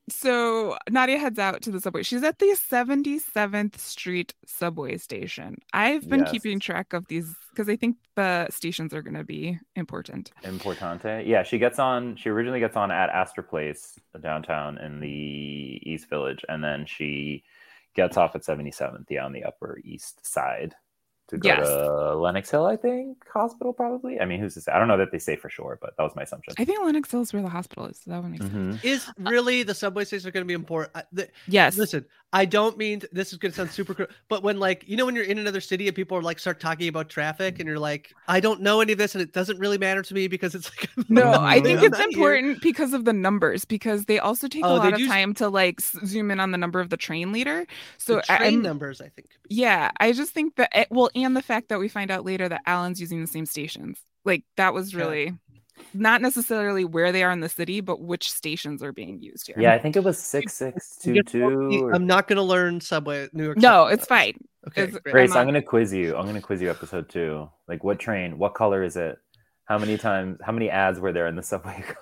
So 0.08 0.76
Nadia 0.90 1.18
heads 1.18 1.38
out 1.38 1.62
to 1.62 1.70
the 1.70 1.80
subway. 1.80 2.02
She's 2.02 2.22
at 2.22 2.38
the 2.38 2.54
77th 2.70 3.78
Street 3.78 4.34
subway 4.46 4.96
station. 4.98 5.56
I've 5.72 6.08
been 6.08 6.20
Yes. 6.20 6.30
keeping 6.30 6.60
track 6.60 6.92
of 6.92 7.06
these 7.08 7.34
because 7.50 7.68
I 7.68 7.76
think 7.76 7.96
the 8.16 8.48
stations 8.50 8.92
are 8.92 9.02
going 9.02 9.14
to 9.14 9.24
be 9.24 9.58
important. 9.76 10.32
Importante. 10.42 11.26
Yeah, 11.26 11.42
she 11.42 11.58
gets 11.58 11.78
on. 11.78 12.16
She 12.16 12.28
originally 12.28 12.60
gets 12.60 12.76
on 12.76 12.90
at 12.90 13.10
Astor 13.10 13.42
Place 13.42 13.98
uh, 14.14 14.18
downtown 14.18 14.78
in 14.78 15.00
the 15.00 15.08
East 15.84 16.08
Village, 16.10 16.44
and 16.48 16.62
then 16.62 16.84
she 16.86 17.44
gets 17.94 18.16
off 18.16 18.34
at 18.34 18.42
77th, 18.42 19.06
yeah, 19.08 19.24
on 19.24 19.32
the 19.32 19.44
Upper 19.44 19.78
East 19.84 20.24
Side 20.26 20.74
to 21.28 21.38
go 21.38 21.48
Yes. 21.48 21.66
to 21.66 22.14
Lenox 22.16 22.50
Hill, 22.50 22.66
I 22.66 22.76
think, 22.76 23.18
hospital 23.32 23.72
probably. 23.72 24.20
I 24.20 24.24
mean, 24.26 24.40
who's 24.40 24.54
to 24.54 24.60
say? 24.60 24.72
I 24.72 24.78
don't 24.78 24.88
know 24.88 24.98
that 24.98 25.10
they 25.10 25.18
say 25.18 25.36
for 25.36 25.48
sure, 25.48 25.78
but 25.80 25.96
that 25.96 26.02
was 26.02 26.14
my 26.14 26.22
assumption. 26.22 26.54
I 26.58 26.64
think 26.64 26.84
Lenox 26.84 27.10
Hill 27.10 27.22
is 27.22 27.32
where 27.32 27.42
the 27.42 27.48
hospital 27.48 27.86
is. 27.86 28.00
So 28.04 28.10
that 28.10 28.22
would 28.22 28.30
make 28.30 28.42
sense. 28.42 28.84
Is 28.84 29.04
mm-hmm. 29.04 29.28
really 29.28 29.62
the 29.62 29.74
subway 29.74 30.04
stations 30.04 30.26
are 30.26 30.30
going 30.30 30.44
to 30.44 30.48
be 30.48 30.54
important? 30.54 30.94
Uh, 30.94 31.02
the- 31.12 31.28
Yes. 31.46 31.76
Listen, 31.78 32.04
I 32.34 32.44
don't 32.44 32.76
mean 32.76 33.00
to- 33.00 33.08
this 33.12 33.32
is 33.32 33.38
going 33.38 33.52
to 33.52 33.56
sound 33.56 33.70
super, 33.70 33.94
cr- 33.94 34.02
but 34.28 34.42
when 34.42 34.58
like 34.58 34.84
you 34.88 34.96
know 34.96 35.06
when 35.06 35.14
you're 35.14 35.24
in 35.24 35.38
another 35.38 35.60
city 35.60 35.86
and 35.86 35.94
people 35.96 36.18
are 36.18 36.22
like 36.22 36.38
start 36.38 36.58
talking 36.60 36.88
about 36.88 37.08
traffic 37.08 37.60
and 37.60 37.68
you're 37.68 37.78
like, 37.78 38.12
I 38.28 38.40
don't 38.40 38.60
know 38.60 38.80
any 38.80 38.92
of 38.92 38.98
this 38.98 39.14
and 39.14 39.22
it 39.22 39.32
doesn't 39.32 39.58
really 39.58 39.78
matter 39.78 40.02
to 40.02 40.14
me 40.14 40.26
because 40.28 40.54
it's 40.54 40.68
like 40.76 40.90
No, 41.08 41.32
I 41.32 41.60
think 41.60 41.82
it's 41.82 41.96
not 41.98 42.08
here. 42.10 42.34
important 42.34 42.60
because 42.60 42.92
of 42.92 43.04
the 43.04 43.12
numbers 43.12 43.64
because 43.64 44.06
they 44.06 44.18
also 44.18 44.48
take 44.48 44.64
Oh, 44.64 44.74
a 44.74 44.76
lot 44.78 44.92
of 44.92 44.98
do 44.98 45.04
s- 45.04 45.10
time 45.10 45.32
to 45.34 45.48
like 45.48 45.80
zoom 45.80 46.30
in 46.32 46.40
on 46.40 46.50
the 46.50 46.58
number 46.58 46.80
of 46.80 46.90
the 46.90 46.96
train 46.96 47.30
leader. 47.32 47.66
So 47.98 48.16
the 48.16 48.32
I- 48.32 48.36
train 48.38 48.52
I'm- 48.54 48.62
numbers. 48.62 49.00
I 49.00 49.08
think. 49.10 49.28
Yeah, 49.48 49.92
I 50.00 50.10
just 50.12 50.32
think 50.32 50.56
that 50.56 50.70
it, 50.74 50.88
well, 50.90 51.10
and 51.14 51.36
the 51.36 51.42
fact 51.42 51.68
that 51.68 51.78
we 51.78 51.88
find 51.88 52.10
out 52.10 52.24
later 52.24 52.48
that 52.48 52.62
Alan's 52.66 53.00
using 53.00 53.20
the 53.20 53.26
same 53.28 53.46
stations, 53.46 53.98
like 54.24 54.42
that 54.56 54.74
was 54.74 54.92
Yeah. 54.92 54.98
Really 55.76 55.88
not 55.94 56.22
necessarily 56.22 56.84
where 56.84 57.12
they 57.12 57.22
are 57.22 57.30
in 57.30 57.40
the 57.40 57.48
city, 57.48 57.80
but 57.80 58.00
which 58.00 58.30
stations 58.32 58.82
are 58.82 58.92
being 58.92 59.20
used 59.20 59.46
here. 59.46 59.56
Yeah, 59.58 59.74
I 59.74 59.78
think 59.78 59.96
it 59.96 60.04
was 60.04 60.18
6622. 60.18 61.90
I'm 61.94 62.06
not 62.06 62.28
going 62.28 62.36
to 62.36 62.42
learn 62.42 62.80
subway 62.80 63.28
New 63.32 63.44
York. 63.44 63.56
No, 63.56 63.82
subway. 63.84 63.92
it's 63.94 64.06
fine. 64.06 64.34
Okay, 64.68 64.82
it's- 64.84 64.98
great. 65.00 65.12
Grace, 65.12 65.32
I'm 65.32 65.38
I'm 65.38 65.44
going 65.46 65.54
to 65.54 65.62
quiz 65.62 65.92
you. 65.92 66.16
I'm 66.16 66.24
going 66.24 66.34
to 66.36 66.40
quiz 66.40 66.60
you 66.62 66.70
episode 66.70 67.08
two. 67.08 67.48
Like, 67.68 67.84
what 67.84 67.98
train? 67.98 68.38
What 68.38 68.54
color 68.54 68.82
is 68.82 68.96
it? 68.96 69.18
How 69.66 69.78
many 69.78 69.96
times? 69.96 70.38
How 70.44 70.52
many 70.52 70.68
ads 70.70 71.00
were 71.00 71.12
there 71.12 71.26
in 71.26 71.36
the 71.36 71.42
subway? 71.42 71.84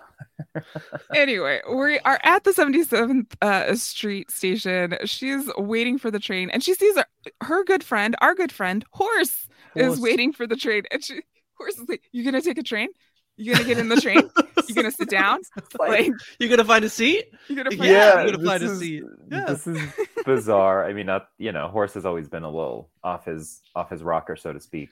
Anyway, 1.14 1.60
we 1.72 1.98
are 2.00 2.18
at 2.22 2.44
the 2.44 2.52
77th 2.52 3.34
uh, 3.42 3.74
Street 3.74 4.30
station. 4.30 4.96
She's 5.04 5.50
waiting 5.56 5.98
for 5.98 6.10
the 6.10 6.18
train, 6.18 6.50
and 6.50 6.62
she 6.62 6.74
sees 6.74 6.96
her, 6.96 7.06
her 7.42 7.64
good 7.64 7.82
friend, 7.82 8.14
our 8.20 8.34
good 8.34 8.52
friend, 8.52 8.84
Horse, 8.92 9.48
Horse. 9.74 9.94
is 9.94 10.00
waiting 10.00 10.32
for 10.32 10.46
the 10.46 10.56
train. 10.56 10.84
And 10.90 11.02
she, 11.02 11.22
Horse 11.54 11.78
is 11.78 11.88
like, 11.88 12.02
"You 12.12 12.24
gonna 12.24 12.40
take 12.40 12.58
a 12.58 12.62
train? 12.62 12.88
You 13.36 13.52
gonna 13.54 13.64
get 13.64 13.78
in 13.78 13.88
the 13.88 14.00
train? 14.00 14.28
You're 14.68 14.74
gonna 14.76 14.90
sit 14.90 15.08
down? 15.10 15.40
Like, 15.78 16.10
you 16.38 16.48
gonna 16.48 16.64
find 16.64 16.84
a 16.84 16.88
seat? 16.88 17.26
you 17.48 17.56
gonna?" 17.56 17.74
Yeah, 17.74 17.84
yeah, 17.84 18.10
I'm 18.14 18.26
gonna 18.26 18.38
this 18.38 18.46
find 18.46 18.62
a 18.62 18.66
is- 18.66 18.78
seat. 18.78 19.02
Yeah. 19.30 19.44
This 19.46 19.66
is 19.66 19.78
bizarre. 20.26 20.84
I 20.84 20.92
mean, 20.92 21.06
not 21.06 21.28
you 21.38 21.50
know, 21.52 21.68
horse 21.68 21.94
has 21.94 22.04
always 22.06 22.28
been 22.28 22.42
a 22.44 22.50
little 22.50 22.90
off 23.02 23.24
his 23.24 23.60
off 23.74 23.90
his 23.90 24.02
rocker, 24.02 24.36
so 24.36 24.52
to 24.52 24.60
speak. 24.60 24.90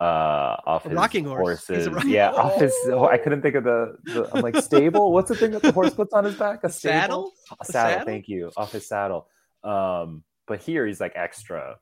Uh, 0.00 0.56
off 0.66 0.86
A 0.86 0.90
his 0.90 0.96
rocking 0.96 1.26
horse. 1.26 1.66
He's 1.66 1.86
a 1.86 1.90
horses. 1.90 1.94
rock- 1.94 2.04
Yeah, 2.06 2.30
off 2.30 2.58
his. 2.60 2.74
I 2.90 3.18
couldn't 3.18 3.42
think 3.42 3.54
of 3.56 3.64
the, 3.64 3.96
the. 4.04 4.30
I'm 4.34 4.40
like 4.40 4.56
stable. 4.56 5.12
What's 5.12 5.28
the 5.28 5.34
thing 5.36 5.50
that 5.50 5.60
the 5.62 5.72
horse 5.72 5.92
puts 5.92 6.14
on 6.14 6.24
his 6.24 6.36
back? 6.36 6.60
A, 6.64 6.68
A 6.68 6.70
stable? 6.70 6.92
saddle? 7.00 7.32
A 7.50 7.56
A 7.60 7.64
saddle. 7.66 7.90
saddle? 7.90 8.06
Thank 8.06 8.28
you. 8.28 8.50
Off 8.56 8.72
his 8.72 8.86
saddle. 8.88 9.28
Um, 9.62 10.22
but 10.46 10.60
here 10.60 10.86
he's 10.86 11.00
like 11.00 11.12
extra, 11.16 11.76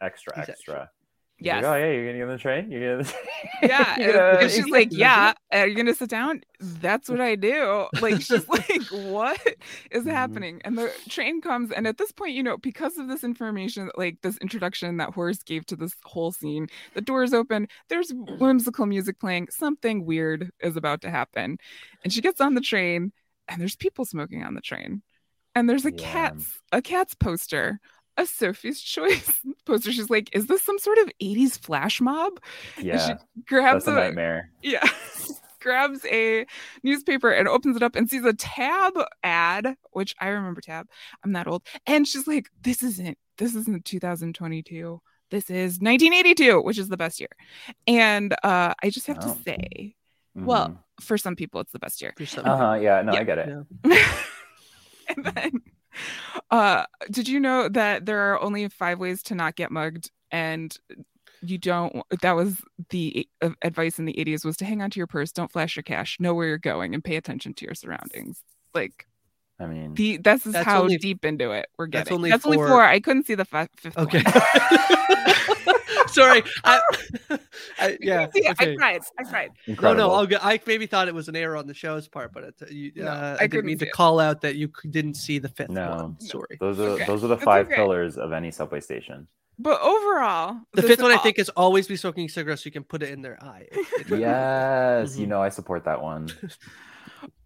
extra, 0.00 0.38
He's 0.38 0.48
extra. 0.48 0.90
He's 1.00 1.05
Yes. 1.38 1.62
Like, 1.64 1.72
oh 1.72 1.76
yeah, 1.76 1.92
you're 1.92 2.06
gonna 2.06 2.18
get 2.18 2.22
on 2.28 2.32
the 2.34 2.38
train. 2.38 2.70
You're 2.70 2.96
gonna. 3.02 3.10
Yeah. 3.62 3.98
You're 3.98 4.12
gonna- 4.12 4.38
and 4.40 4.50
she's 4.50 4.68
like, 4.68 4.88
Yeah, 4.90 5.34
are 5.52 5.66
you 5.66 5.74
gonna 5.76 5.94
sit 5.94 6.08
down? 6.08 6.40
That's 6.60 7.10
what 7.10 7.20
I 7.20 7.34
do. 7.34 7.86
Like 8.00 8.22
she's 8.22 8.48
like, 8.48 8.82
What 8.90 9.38
is 9.90 10.04
Mhm. 10.04 10.10
happening? 10.10 10.62
And 10.64 10.78
the 10.78 10.90
train 11.08 11.42
comes, 11.42 11.72
and 11.72 11.86
at 11.86 11.98
this 11.98 12.10
point, 12.12 12.32
you 12.34 12.42
know, 12.42 12.56
because 12.56 12.96
of 12.96 13.08
this 13.08 13.22
information, 13.22 13.90
like 13.96 14.18
this 14.22 14.38
introduction 14.38 14.96
that 14.96 15.10
Horace 15.10 15.42
gave 15.42 15.66
to 15.66 15.76
this 15.76 15.94
whole 16.04 16.32
scene, 16.32 16.68
the 16.94 17.02
doors 17.02 17.34
open, 17.34 17.68
there's 17.90 18.12
whimsical 18.14 18.86
music 18.86 19.20
playing, 19.20 19.48
something 19.50 20.06
weird 20.06 20.50
is 20.60 20.76
about 20.76 21.02
to 21.02 21.10
happen. 21.10 21.58
And 22.02 22.12
she 22.12 22.22
gets 22.22 22.40
on 22.40 22.54
the 22.54 22.60
train, 22.62 23.12
and 23.48 23.60
there's 23.60 23.76
people 23.76 24.06
smoking 24.06 24.42
on 24.42 24.54
the 24.54 24.62
train. 24.62 25.02
And 25.54 25.68
there's 25.70 25.86
a 25.86 25.92
Yeah. 25.92 25.98
cat's 25.98 26.60
a 26.72 26.82
cat's 26.82 27.14
poster. 27.14 27.80
A 28.16 28.26
Sophie's 28.26 28.80
Choice 28.80 29.30
poster. 29.66 29.92
She's 29.92 30.10
like, 30.10 30.30
"Is 30.32 30.46
this 30.46 30.62
some 30.62 30.78
sort 30.78 30.98
of 30.98 31.10
'80s 31.22 31.58
flash 31.58 32.00
mob?" 32.00 32.40
Yeah, 32.80 32.98
she 33.06 33.42
grabs 33.46 33.84
that's 33.84 33.96
a 33.96 34.00
a, 34.00 34.04
nightmare. 34.06 34.50
yeah 34.62 34.86
grabs 35.60 36.04
a 36.06 36.46
newspaper 36.84 37.30
and 37.30 37.48
opens 37.48 37.76
it 37.76 37.82
up 37.82 37.96
and 37.96 38.08
sees 38.08 38.24
a 38.24 38.32
tab 38.34 38.92
ad 39.24 39.74
which 39.90 40.14
i 40.20 40.28
remember 40.28 40.60
tab 40.60 40.86
i'm 41.24 41.32
that 41.32 41.48
old 41.48 41.62
and 41.88 42.06
she's 42.06 42.28
like 42.28 42.48
this 42.62 42.84
isn't 42.84 43.18
this 43.38 43.56
isn't 43.56 43.84
2022 43.84 45.00
this 45.32 45.50
is 45.50 45.78
1982 45.80 46.60
which 46.62 46.78
is 46.78 46.88
the 46.88 46.96
best 46.96 47.18
year 47.18 47.30
and 47.88 48.32
uh 48.44 48.74
i 48.80 48.90
just 48.90 49.08
have 49.08 49.18
Oh. 49.22 49.34
to 49.34 49.42
say 49.42 49.96
well 50.36 50.84
for 51.00 51.18
some 51.18 51.34
people 51.34 51.60
it's 51.60 51.72
the 51.72 51.80
best 51.80 52.00
year 52.00 52.12
For 52.16 52.26
some 52.26 52.46
uh 52.46 52.56
huh. 52.56 52.74
Yeah, 52.74 53.02
no, 53.02 53.14
Yeah. 53.14 53.20
I 53.20 53.24
get 53.24 53.38
it. 53.38 53.48
Yeah. 53.84 54.12
and 55.16 55.24
then 55.24 55.50
uh 56.50 56.84
did 57.10 57.28
you 57.28 57.40
know 57.40 57.68
that 57.68 58.06
there 58.06 58.32
are 58.32 58.40
only 58.42 58.68
five 58.68 58.98
ways 58.98 59.22
to 59.22 59.34
not 59.34 59.56
get 59.56 59.70
mugged 59.70 60.10
and 60.30 60.76
you 61.42 61.58
don't 61.58 62.02
that 62.22 62.32
was 62.32 62.60
the 62.90 63.28
advice 63.62 63.98
in 63.98 64.04
the 64.06 64.14
80s 64.14 64.44
was 64.44 64.56
to 64.56 64.64
hang 64.64 64.80
on 64.82 64.90
to 64.90 64.98
your 64.98 65.06
purse 65.06 65.32
don't 65.32 65.52
flash 65.52 65.76
your 65.76 65.82
cash 65.82 66.18
know 66.18 66.34
where 66.34 66.46
you're 66.48 66.58
going 66.58 66.94
and 66.94 67.04
pay 67.04 67.16
attention 67.16 67.52
to 67.54 67.64
your 67.64 67.74
surroundings. 67.74 68.42
Like 68.74 69.06
I 69.58 69.64
mean, 69.64 69.94
the 69.94 70.18
this 70.18 70.44
is 70.46 70.52
That's 70.52 70.66
how 70.66 70.82
only- 70.82 70.98
deep 70.98 71.24
into 71.24 71.50
it 71.52 71.66
we're 71.78 71.88
that's 71.88 72.04
getting. 72.10 72.16
only 72.18 72.30
that's 72.30 72.44
only 72.44 72.58
four. 72.58 72.82
I 72.82 73.00
couldn't 73.00 73.24
see 73.26 73.34
the 73.34 73.46
fi- 73.46 73.68
fifth 73.76 73.96
Okay. 73.96 74.22
one. 76.16 76.28
Sorry. 76.28 76.42
I, 76.64 76.80
I, 77.78 77.98
yeah. 78.00 78.28
See, 78.34 78.46
i 78.46 78.50
okay. 78.52 78.76
tried 78.76 79.02
i 79.18 79.22
tried 79.22 79.50
No, 79.66 79.72
incredible. 79.72 80.08
no, 80.08 80.14
I'll 80.14 80.26
go, 80.26 80.38
I 80.40 80.60
maybe 80.66 80.86
thought 80.86 81.08
it 81.08 81.14
was 81.14 81.28
an 81.28 81.36
error 81.36 81.56
on 81.56 81.66
the 81.66 81.74
show's 81.74 82.08
part, 82.08 82.32
but 82.32 82.44
it, 82.44 82.70
you, 82.70 82.92
No, 82.96 83.06
uh, 83.08 83.36
I 83.40 83.44
I, 83.44 83.46
didn't 83.46 83.66
mean 83.66 83.78
to 83.78 83.86
it. 83.86 83.92
call 83.92 84.18
out 84.20 84.40
that 84.42 84.56
you 84.56 84.70
didn't 84.90 85.14
see 85.14 85.38
the 85.38 85.48
fifth 85.48 85.70
No. 85.70 85.88
one. 85.90 86.16
No. 86.20 86.26
Sorry. 86.26 86.56
those 86.60 86.78
are 86.80 86.82
okay. 86.90 87.04
those 87.06 87.22
are 87.24 87.28
the 87.28 87.38
five 87.38 87.66
okay. 87.66 87.76
pillars 87.76 88.16
of 88.16 88.32
any 88.32 88.50
subway 88.50 88.80
station. 88.80 89.26
but 89.58 89.80
overall 89.80 90.56
The 90.72 90.82
fifth 90.82 91.02
one, 91.02 91.12
I 91.12 91.18
think, 91.18 91.38
is 91.38 91.48
always 91.50 91.86
be 91.88 91.96
smoking 91.96 92.28
cigarettes. 92.28 92.62
So 92.62 92.68
you 92.68 92.72
can 92.72 92.84
put 92.84 93.02
it 93.02 93.10
in 93.10 93.22
their 93.22 93.42
eye. 93.42 93.66
It- 93.72 94.10
it- 94.12 94.18
Yes, 94.20 95.16
you 95.16 95.26
Mhm. 95.26 95.30
know 95.30 95.42
I 95.42 95.48
support 95.50 95.84
that 95.84 96.02
one. 96.02 96.28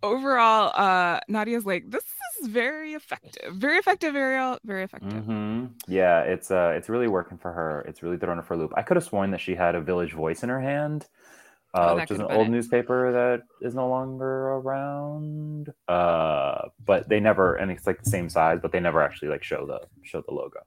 overall 0.02 0.72
uh 0.74 1.20
nadia's 1.28 1.64
like 1.64 1.88
this 1.88 2.02
is 2.40 2.48
very 2.48 2.94
effective 2.94 3.52
very 3.54 3.78
effective 3.78 4.14
ariel 4.16 4.58
very 4.64 4.82
effective 4.84 5.24
hmm 5.24 5.66
Yeah, 5.88 6.22
it's 6.22 6.50
uh, 6.50 6.72
it's 6.76 6.88
really 6.88 7.08
working 7.08 7.38
for 7.38 7.52
her. 7.52 7.84
It's 7.88 8.02
really 8.02 8.16
thrown 8.18 8.36
her 8.36 8.42
for 8.42 8.54
a 8.54 8.56
loop. 8.56 8.72
I 8.76 8.82
could 8.82 8.96
have 8.96 9.04
sworn 9.04 9.30
that 9.30 9.40
she 9.40 9.54
had 9.54 9.74
a 9.74 9.80
Village 9.80 10.12
Voice 10.12 10.42
in 10.42 10.48
her 10.48 10.60
hand, 10.60 11.06
Oh, 11.74 11.80
uh, 11.80 11.94
that 11.94 12.02
which 12.02 12.10
is 12.10 12.18
an 12.18 12.26
old 12.26 12.48
it. 12.48 12.50
newspaper 12.50 13.12
that 13.12 13.42
is 13.66 13.74
no 13.74 13.88
longer 13.88 14.48
around. 14.60 15.72
Uh, 15.88 16.68
but 16.84 17.08
they 17.08 17.20
never, 17.20 17.54
and 17.54 17.70
it's 17.70 17.86
like 17.86 18.02
the 18.02 18.10
same 18.10 18.28
size, 18.28 18.58
but 18.60 18.72
they 18.72 18.80
never 18.80 19.00
actually 19.02 19.28
like 19.28 19.42
show 19.44 19.66
the 19.66 19.80
show 20.02 20.20
the 20.26 20.34
logo. 20.34 20.60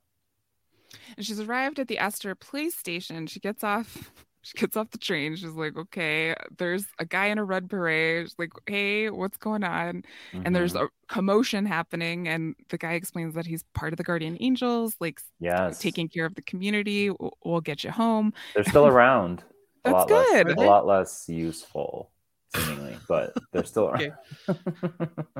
and 1.17 1.25
she's 1.25 1.39
arrived 1.39 1.79
at 1.79 1.87
the 1.87 1.97
Astor 1.97 2.35
Place 2.35 2.75
station. 2.75 3.27
She 3.27 3.39
gets 3.39 3.63
off. 3.63 4.11
She 4.45 4.57
gets 4.57 4.75
off 4.77 4.91
the 4.91 4.97
train. 4.97 5.35
She's 5.37 5.49
like, 5.51 5.77
"Okay, 5.77 6.35
there's 6.57 6.85
a 6.99 7.05
guy 7.05 7.27
in 7.27 7.37
a 7.37 7.43
red 7.45 7.67
beret." 7.69 8.25
She's 8.27 8.35
like, 8.37 8.51
"Hey, 8.67 9.09
what's 9.09 9.37
going 9.37 9.63
on?" 9.63 10.03
And 10.33 10.53
there's 10.55 10.73
Mhm. 10.73 10.85
a 10.85 10.89
commotion 11.07 11.65
happening. 11.65 12.27
And 12.27 12.53
the 12.69 12.77
guy 12.77 12.93
explains 12.93 13.35
that 13.35 13.45
he's 13.45 13.63
part 13.73 13.93
of 13.93 13.97
the 13.97 14.03
Guardian 14.03 14.37
Angels, 14.41 14.95
like 14.99 15.19
s- 15.19 15.25
yes, 15.39 15.79
taking 15.79 16.09
care 16.09 16.25
of 16.25 16.35
the 16.35 16.41
community. 16.41 17.09
We'll, 17.09 17.37
we'll 17.43 17.61
get 17.61 17.83
you 17.85 17.91
home. 17.91 18.33
They're 18.53 18.65
still 18.65 18.85
around. 18.85 19.43
a 19.85 19.89
That's 19.91 19.93
lot 19.93 20.07
good. 20.09 20.47
less, 20.47 20.57
a 20.57 20.61
lot 20.69 20.85
less 20.85 21.29
useful, 21.29 22.11
seemingly, 22.55 22.97
but 23.07 23.33
they're 23.53 23.63
still 23.63 23.87
around. 23.91 24.13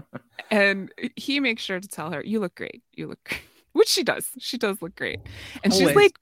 And 0.49 0.91
he 1.15 1.39
makes 1.39 1.63
sure 1.63 1.79
to 1.79 1.87
tell 1.87 2.11
her, 2.11 2.23
"You 2.23 2.39
look 2.39 2.55
great. 2.55 2.83
You 2.93 3.07
look 3.07 3.23
great," 3.27 3.41
which 3.73 3.87
she 3.87 4.03
does. 4.03 4.29
She 4.39 4.57
does 4.57 4.81
look 4.81 4.95
great. 4.95 5.19
And 5.63 5.73
she's 5.73 5.95
like, 5.95 6.13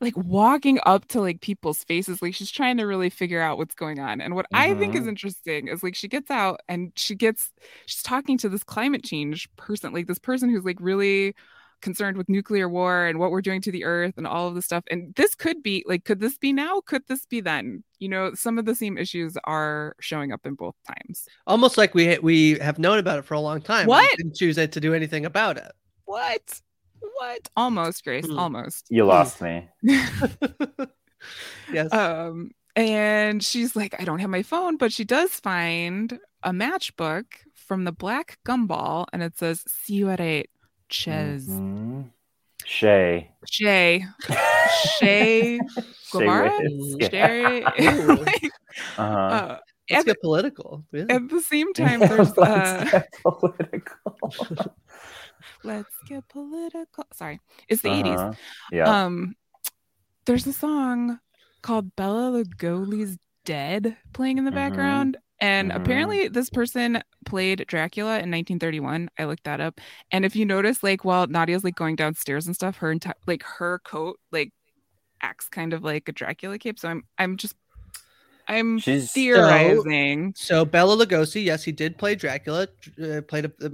like 0.00 0.16
walking 0.16 0.78
up 0.86 1.08
to 1.08 1.20
like 1.20 1.40
people's 1.40 1.82
faces, 1.84 2.22
like 2.22 2.34
she's 2.34 2.50
trying 2.50 2.76
to 2.78 2.84
really 2.84 3.10
figure 3.10 3.40
out 3.40 3.58
what's 3.58 3.74
going 3.74 3.98
on. 3.98 4.20
And 4.20 4.34
what 4.34 4.46
I 4.52 4.74
think 4.74 4.94
is 4.94 5.04
Mhm. 5.04 5.08
interesting 5.08 5.68
is 5.68 5.82
like 5.82 5.94
she 5.96 6.08
gets 6.08 6.30
out 6.30 6.60
and 6.68 6.92
she 6.96 7.14
gets 7.16 7.52
she's 7.86 8.02
talking 8.02 8.38
to 8.38 8.48
this 8.48 8.62
climate 8.64 9.04
change 9.04 9.48
person, 9.56 9.92
like 9.92 10.06
this 10.06 10.18
person 10.20 10.48
who's 10.50 10.64
like 10.64 10.78
really 10.80 11.34
concerned 11.80 12.16
with 12.16 12.28
nuclear 12.28 12.68
war 12.68 13.06
and 13.06 13.18
what 13.20 13.30
we're 13.30 13.40
doing 13.40 13.60
to 13.62 13.70
the 13.72 13.84
earth 13.84 14.14
and 14.16 14.26
all 14.26 14.48
of 14.48 14.54
this 14.54 14.64
stuff. 14.64 14.84
And 14.90 15.14
this 15.14 15.34
could 15.36 15.62
be 15.62 15.84
like, 15.86 16.04
could 16.04 16.20
this 16.20 16.36
be 16.38 16.52
now? 16.52 16.80
Could 16.86 17.02
this 17.08 17.24
be 17.26 17.40
then? 17.40 17.84
You 18.00 18.08
know, 18.08 18.34
some 18.34 18.58
of 18.58 18.64
the 18.64 18.74
same 18.74 18.98
issues 18.98 19.36
are 19.44 19.94
showing 20.00 20.32
up 20.32 20.44
in 20.44 20.54
both 20.54 20.74
times. 20.86 21.26
Almost 21.46 21.78
like 21.78 21.94
we 21.94 22.18
we 22.18 22.58
have 22.58 22.78
known 22.78 22.98
about 22.98 23.18
it 23.18 23.24
for 23.24 23.34
a 23.34 23.40
long 23.40 23.60
time. 23.62 23.86
What? 23.86 24.08
Didn't 24.16 24.36
choose 24.36 24.58
it 24.58 24.72
to 24.72 24.80
do 24.80 24.94
anything 24.94 25.24
about 25.24 25.56
it. 25.56 25.72
What? 26.04 26.60
What? 27.14 27.48
Almost, 27.56 28.04
Grace. 28.04 28.26
Hmm. 28.26 28.38
Almost. 28.38 28.86
You 28.90 29.04
lost 29.04 29.40
me. 29.40 29.68
yes. 31.72 31.92
um 31.92 32.50
and 32.76 33.42
she's 33.42 33.74
like 33.74 33.94
i 34.00 34.04
don't 34.04 34.20
have 34.20 34.30
my 34.30 34.42
phone 34.42 34.76
but 34.76 34.92
she 34.92 35.04
does 35.04 35.30
find 35.32 36.18
a 36.44 36.52
matchbook 36.52 37.24
from 37.54 37.82
the 37.84 37.90
black 37.92 38.38
gumball 38.46 39.06
and 39.12 39.20
it 39.22 39.36
says 39.36 39.64
see 39.66 39.94
you 39.94 40.08
at 40.10 40.20
eight 40.20 40.48
ches 40.88 41.44
Mhm. 41.46 42.10
Shay. 42.64 43.30
shay 43.50 44.04
shay 44.28 44.38
Shay 44.98 45.60
Guevara? 46.12 46.52
Shay 47.10 47.62
Ooh. 47.80 48.14
like, 48.16 48.50
Uh-huh. 48.96 49.04
uh, 49.12 49.58
Let's 49.90 50.00
at, 50.00 50.06
get 50.06 50.20
political. 50.20 50.84
Yeah. 50.92 51.06
at 51.08 51.28
the 51.30 51.40
same 51.40 51.72
time 51.72 52.00
there's 52.00 52.36
Let's 52.36 52.38
uh 52.38 52.84
get 52.90 53.08
political. 53.22 54.18
Let's 55.64 55.94
get 56.06 56.26
political 56.28 57.04
sorry 57.12 57.40
it's 57.68 57.82
the 57.82 57.90
80s 57.90 58.20
Uh-huh. 58.20 58.34
Yeah. 58.72 59.04
um 59.04 59.34
there's 60.26 60.46
a 60.46 60.52
song 60.52 61.18
called 61.62 61.94
bela 61.96 62.30
lugosi's 62.44 63.18
dead 63.44 63.96
playing 64.12 64.38
in 64.38 64.44
the 64.44 64.50
Mhm. 64.50 64.54
background 64.54 65.16
and 65.40 65.70
Mhm. 65.70 65.76
apparently 65.76 66.28
this 66.28 66.50
person 66.50 67.02
played 67.26 67.64
dracula 67.66 68.18
in 68.20 68.30
1931 68.30 69.08
i 69.18 69.24
looked 69.24 69.44
that 69.44 69.60
up 69.60 69.80
and 70.10 70.24
if 70.24 70.36
you 70.36 70.44
notice 70.44 70.82
like 70.82 71.04
while 71.04 71.26
nadia's 71.26 71.64
like 71.64 71.74
going 71.76 71.96
downstairs 71.96 72.46
and 72.46 72.54
stuff 72.54 72.76
her 72.78 72.90
entire 72.92 73.14
like 73.26 73.42
her 73.42 73.78
coat 73.80 74.18
like 74.32 74.52
acts 75.22 75.48
kind 75.48 75.72
of 75.72 75.82
like 75.82 76.08
a 76.08 76.12
dracula 76.12 76.58
cape 76.58 76.78
so 76.78 76.88
i'm 76.88 77.02
i'm 77.18 77.36
just 77.36 77.54
i'm 78.48 78.78
She's 78.78 79.12
theorizing 79.12 80.32
So 80.36 80.64
Bela 80.64 80.96
Lugosi, 80.96 81.44
yes, 81.44 81.62
he 81.64 81.72
did 81.72 81.96
play 81.98 82.14
Dracula. 82.14 82.66
Uh, 83.02 83.20
played 83.22 83.44
a, 83.44 83.48
the, 83.58 83.68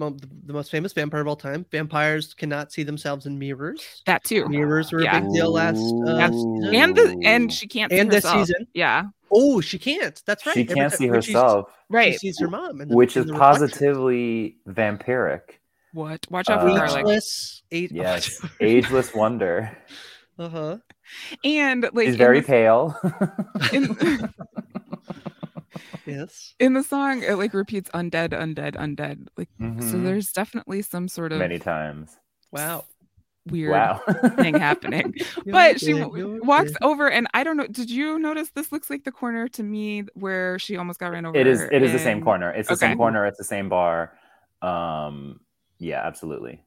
the 0.47 0.53
most 0.53 0.71
famous 0.71 0.93
vampire 0.93 1.21
of 1.21 1.29
all 1.29 1.37
time. 1.37 1.65
Vampires 1.71 2.35
cannot 2.35 2.73
see 2.73 2.83
themselves 2.83 3.27
in 3.27 3.39
mirrors. 3.39 4.03
that 4.07 4.25
too 4.25 4.49
Mirrors 4.49 4.93
were 4.93 5.03
Yeah. 5.03 5.19
a 5.19 5.21
big 5.21 5.33
deal 5.33 5.53
last 5.53 5.79
uh, 6.07 6.15
That's- 6.17 6.45
and 6.75 6.97
the 6.97 7.21
and 7.25 7.53
she 7.53 7.67
can't 7.69 7.91
see 7.93 7.99
And 7.99 8.11
this 8.11 8.25
herself. 8.25 8.47
season. 8.49 8.67
yeah 8.75 9.05
Oh, 9.37 9.61
she 9.61 9.79
can't. 9.81 10.23
That's 10.27 10.47
right. 10.47 10.55
she 10.55 10.61
Every 10.63 10.75
can't 10.75 10.93
ti- 10.93 10.97
see 10.99 11.11
when 11.11 11.21
she's- 11.23 11.35
herself, 11.35 11.71
right 11.89 12.13
She 12.13 12.19
sees 12.19 12.39
her 12.41 12.49
mom, 12.49 12.79
the- 12.79 12.87
which 12.87 13.17
is 13.17 13.27
the 13.27 13.33
reflection. 13.33 13.69
positively 13.69 14.57
vampiric. 14.69 15.41
what 15.93 16.27
watch 16.31 16.49
out 16.49 16.61
for 16.63 16.69
Uh, 16.71 16.75
garlic 16.77 16.99
ageless. 17.01 17.63
Eight. 17.73 17.91
Yes, 18.05 18.41
ageless 18.61 19.15
wonder. 19.15 19.77
Uh 20.39 20.49
huh. 20.49 20.77
and 21.45 21.83
like 21.93 22.07
She's 22.07 22.15
in 22.15 22.19
very 22.19 22.41
the- 22.41 22.47
pale. 22.47 22.99
in- 23.73 24.31
Yes. 26.07 26.55
in 26.61 26.75
the 26.75 26.83
song 26.83 27.23
it 27.23 27.35
like 27.37 27.55
repeats 27.55 27.91
undead 27.95 28.31
undead 28.31 28.75
undead 28.77 29.27
like 29.39 29.49
so 29.59 29.65
Mhm. 29.65 30.05
there's 30.05 30.31
definitely 30.33 30.83
some 30.83 31.09
sort 31.09 31.33
of 31.33 31.39
Many 31.39 31.59
times. 31.59 32.17
Wow. 32.53 32.85
weird 33.47 33.73
Wow. 33.73 34.01
thing 34.37 34.55
happening 34.55 35.15
but 35.47 35.81
she 35.81 35.93
w- 35.95 36.41
walks 36.45 36.73
over 36.83 37.11
and 37.11 37.27
i 37.35 37.43
don't 37.43 37.57
know 37.57 37.67
did 37.67 37.91
you 37.91 38.19
notice 38.19 38.51
this 38.55 38.71
looks 38.71 38.89
like 38.91 39.05
the 39.05 39.13
corner 39.13 39.49
to 39.49 39.63
me 39.63 40.05
where 40.15 40.59
she 40.59 40.77
almost 40.77 41.01
got 41.01 41.11
ran 41.13 41.25
over 41.27 41.37
It 41.39 41.47
is. 41.47 41.63
It 41.63 41.83
is 41.83 41.93
the 41.93 41.99
same 41.99 42.23
corner. 42.23 42.51
It's 42.53 42.69
the 42.69 42.75
Okay. 42.75 42.89
same 42.89 42.97
corner. 42.99 43.25
It's 43.27 43.39
the 43.39 43.45
same 43.45 43.69
bar. 43.69 44.13
Um. 44.63 45.41
Yeah. 45.79 46.03
Absolutely. 46.07 46.63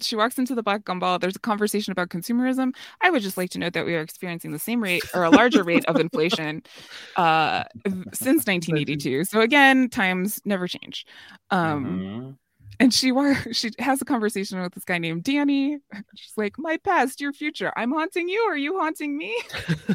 She 0.00 0.16
walks 0.16 0.38
into 0.38 0.54
the 0.54 0.62
black 0.62 0.84
gumball 0.84 1.20
there's 1.20 1.36
a 1.36 1.40
conversation 1.40 1.92
about 1.92 2.08
consumerism. 2.10 2.74
I 3.02 3.10
would 3.10 3.22
just 3.22 3.36
like 3.36 3.50
to 3.50 3.58
note 3.58 3.72
that 3.74 3.86
we 3.86 3.94
are 3.94 4.00
experiencing 4.00 4.52
the 4.52 4.58
same 4.58 4.82
rate 4.82 5.06
or 5.14 5.24
a 5.24 5.30
larger 5.30 5.62
rate 5.64 5.84
of 5.86 5.98
inflation 5.98 6.62
uh 7.16 7.64
since 8.12 8.46
1982 8.46 9.24
so 9.24 9.40
again 9.40 9.88
times 9.90 10.40
never 10.44 10.66
change. 10.68 11.06
Um 11.50 12.04
Mhm. 12.06 12.36
And 12.80 12.92
she 12.92 13.12
she 13.52 13.70
has 13.78 14.02
a 14.02 14.04
conversation 14.04 14.60
with 14.60 14.74
this 14.74 14.84
guy 14.84 14.98
named 14.98 15.24
Danny. 15.24 15.78
She's 16.14 16.36
like, 16.36 16.58
"My 16.58 16.76
past, 16.78 17.20
your 17.20 17.32
future. 17.32 17.72
I'm 17.76 17.92
haunting 17.92 18.28
you. 18.28 18.40
Are 18.42 18.56
you 18.56 18.78
haunting 18.78 19.16
me? 19.16 19.36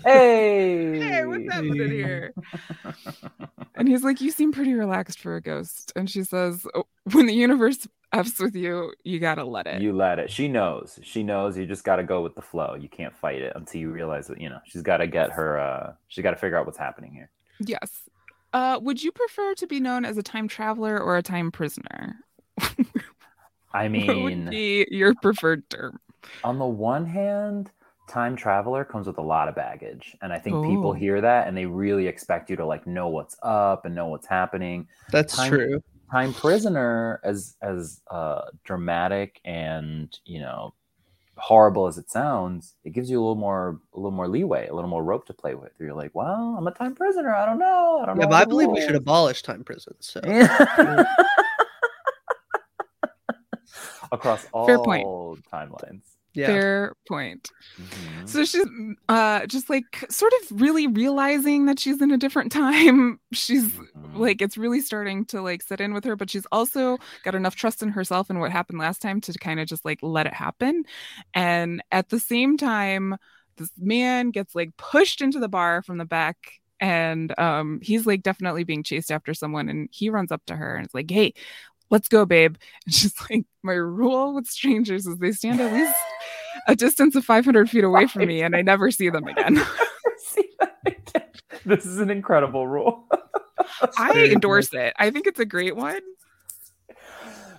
Hey, 0.04 1.00
hey, 1.00 1.26
what's 1.26 1.52
happening 1.52 1.92
here?" 1.92 2.34
And 3.76 3.88
he's 3.88 4.04
like, 4.04 4.22
"You 4.22 4.32
seem 4.32 4.52
pretty 4.52 4.74
relaxed 4.74 5.20
for 5.20 5.36
a 5.36 5.42
ghost." 5.42 5.92
And 5.96 6.10
she 6.10 6.24
says, 6.24 6.66
"Oh, 6.76 6.86
"When 7.12 7.26
the 7.26 7.34
universe 7.34 7.88
f's 8.12 8.40
with 8.40 8.56
you, 8.56 8.94
you 9.04 9.20
gotta 9.20 9.44
let 9.44 9.68
it." 9.68 9.82
You 9.82 9.94
let 9.94 10.20
it. 10.20 10.32
She 10.32 10.48
knows. 10.48 11.00
She 11.04 11.24
knows. 11.24 11.58
You 11.58 11.66
just 11.66 11.84
got 11.84 11.98
to 11.98 12.04
go 12.04 12.22
with 12.22 12.36
the 12.36 12.42
flow. 12.42 12.76
You 12.80 12.90
can't 12.90 13.16
fight 13.16 13.42
it 13.42 13.54
until 13.56 13.82
you 13.82 13.92
realize 13.92 14.28
that. 14.28 14.42
You 14.42 14.50
know, 14.50 14.60
she's 14.66 14.82
got 14.82 14.98
to 14.98 15.08
get 15.08 15.32
her. 15.32 15.60
uh 15.60 15.94
She's 16.08 16.24
got 16.24 16.32
to 16.32 16.38
figure 16.38 16.58
out 16.58 16.66
what's 16.66 16.78
happening 16.78 17.14
here. 17.14 17.30
Yes. 17.60 18.04
Uh, 18.52 18.80
would 18.82 19.04
you 19.04 19.12
prefer 19.12 19.54
to 19.54 19.68
be 19.68 19.80
known 19.80 20.06
as 20.06 20.18
a 20.18 20.24
time 20.24 20.48
traveler 20.48 21.00
or 21.00 21.18
a 21.18 21.22
time 21.22 21.52
prisoner? 21.52 22.16
I 23.74 23.88
mean, 23.88 24.50
your 24.92 25.14
preferred 25.16 25.70
term? 25.70 26.00
on 26.44 26.60
the 26.60 26.66
one 26.66 27.06
hand, 27.06 27.72
time 28.10 28.36
traveler 28.36 28.84
comes 28.84 29.08
with 29.08 29.18
a 29.20 29.22
lot 29.22 29.48
of 29.48 29.56
baggage, 29.56 30.16
and 30.22 30.34
I 30.34 30.40
think 30.40 30.66
people 30.66 30.90
Oh. 30.90 30.94
hear 30.94 31.22
that 31.22 31.48
and 31.48 31.56
they 31.56 31.66
really 31.66 32.08
expect 32.08 32.50
you 32.50 32.56
to 32.58 32.66
like 32.66 32.86
know 32.88 33.08
what's 33.10 33.38
up 33.44 33.86
and 33.86 33.94
know 33.96 34.08
what's 34.08 34.28
happening. 34.28 34.88
That's 35.12 35.36
Time- 35.36 35.50
true. 35.50 35.82
Time 36.12 36.34
prisoner, 36.34 37.22
as 37.24 37.56
as 37.62 38.02
uh, 38.10 38.42
dramatic 38.64 39.40
and 39.46 40.18
you 40.26 40.40
know 40.40 40.74
horrible 41.38 41.86
as 41.86 42.00
it 42.00 42.10
sounds, 42.10 42.74
it 42.84 42.90
gives 42.94 43.12
you 43.12 43.20
a 43.20 43.22
little 43.22 43.36
more 43.36 43.80
a 43.94 43.98
little 43.98 44.10
more 44.10 44.28
leeway, 44.28 44.68
a 44.68 44.74
little 44.74 44.90
more 44.90 45.04
rope 45.04 45.28
to 45.28 45.34
play 45.36 45.54
with. 45.54 45.72
You're 45.80 45.94
like, 45.94 46.10
well, 46.16 46.56
I'm 46.58 46.66
a 46.66 46.72
time 46.72 46.96
prisoner. 46.96 47.32
I 47.36 47.46
don't 47.46 47.60
know. 47.60 48.00
I 48.02 48.08
don't 48.08 48.18
Yeah, 48.18 48.24
know. 48.26 48.30
but 48.32 48.42
I 48.42 48.46
believe 48.46 48.70
we 48.70 48.82
should 48.82 48.96
abolish 48.96 49.44
time 49.44 49.64
prisons. 49.64 49.98
So 50.12 50.20
Yeah. 50.26 51.06
Across 54.12 54.48
all 54.52 54.66
Fair 54.68 54.80
point. 54.80 55.06
timelines. 55.54 56.02
yeah, 56.34 56.48
Fair 56.48 56.94
point. 57.08 57.50
Mhm. 57.80 58.28
So 58.30 58.46
she's 58.46 58.66
uh 59.08 59.46
just 59.48 59.70
like 59.70 60.06
sort 60.10 60.34
of 60.42 60.62
really 60.62 60.88
realizing 60.88 61.66
that 61.66 61.80
she's 61.80 62.02
in 62.02 62.12
a 62.12 62.18
different 62.18 62.52
time. 62.52 63.20
She's 63.34 63.66
Mhm. 63.74 64.18
like 64.20 64.42
it's 64.42 64.58
really 64.58 64.82
starting 64.82 65.26
to 65.26 65.42
like 65.42 65.62
set 65.64 65.82
in 65.82 65.94
with 65.94 66.04
her, 66.06 66.16
but 66.16 66.30
she's 66.30 66.46
also 66.52 66.98
got 67.24 67.36
enough 67.36 67.56
trust 67.56 67.82
in 67.84 67.90
herself 67.90 68.30
and 68.30 68.40
what 68.40 68.52
happened 68.52 68.80
last 68.80 69.02
time 69.02 69.22
to 69.22 69.34
kind 69.34 69.60
of 69.60 69.68
just 69.68 69.86
like 69.86 70.00
let 70.02 70.28
it 70.28 70.34
happen. 70.34 70.84
And 71.34 71.82
at 71.92 72.10
the 72.10 72.20
same 72.20 72.58
time, 72.58 73.18
this 73.58 73.72
man 73.78 74.32
gets 74.32 74.56
like 74.56 74.76
pushed 74.78 75.22
into 75.22 75.40
the 75.40 75.50
bar 75.50 75.82
from 75.84 75.98
the 75.98 76.06
back 76.06 76.38
and 76.80 77.38
um 77.40 77.80
he's 77.82 78.06
like 78.08 78.24
definitely 78.24 78.64
being 78.64 78.84
chased 78.84 79.12
after 79.12 79.34
someone 79.34 79.68
and 79.70 79.90
he 79.92 80.10
runs 80.10 80.32
up 80.32 80.42
to 80.48 80.56
her 80.56 80.76
and 80.76 80.86
it's 80.86 80.94
like, 80.94 81.12
"Hey, 81.12 81.34
let's 81.90 82.08
go, 82.08 82.26
babe." 82.26 82.56
And 82.86 82.94
she's 82.94 83.14
like, 83.30 83.46
"My 83.64 83.74
rule 83.74 84.36
with 84.36 84.48
strangers 84.48 85.06
is 85.06 85.18
they 85.18 85.32
stand 85.32 85.60
at 85.62 85.74
least 85.74 85.96
a 86.68 86.76
distance 86.76 87.16
of 87.16 87.26
500 87.26 87.70
feet 87.70 87.84
away 87.84 88.08
from 88.08 88.26
me 88.26 88.42
and 88.42 88.56
I 88.56 88.62
never 88.62 88.92
see 88.92 89.10
them 89.10 89.28
again." 89.28 89.62
See 90.26 90.50
that 90.60 90.78
again. 90.86 91.24
This 91.66 91.86
is 91.86 92.00
an 92.00 92.10
incredible 92.10 92.68
rule. 92.68 93.08
I 93.98 94.30
endorse 94.32 94.74
it. 94.74 94.94
I 94.98 95.12
think 95.12 95.28
it's 95.28 95.40
a 95.40 95.46
great 95.46 95.76
one. 95.76 96.02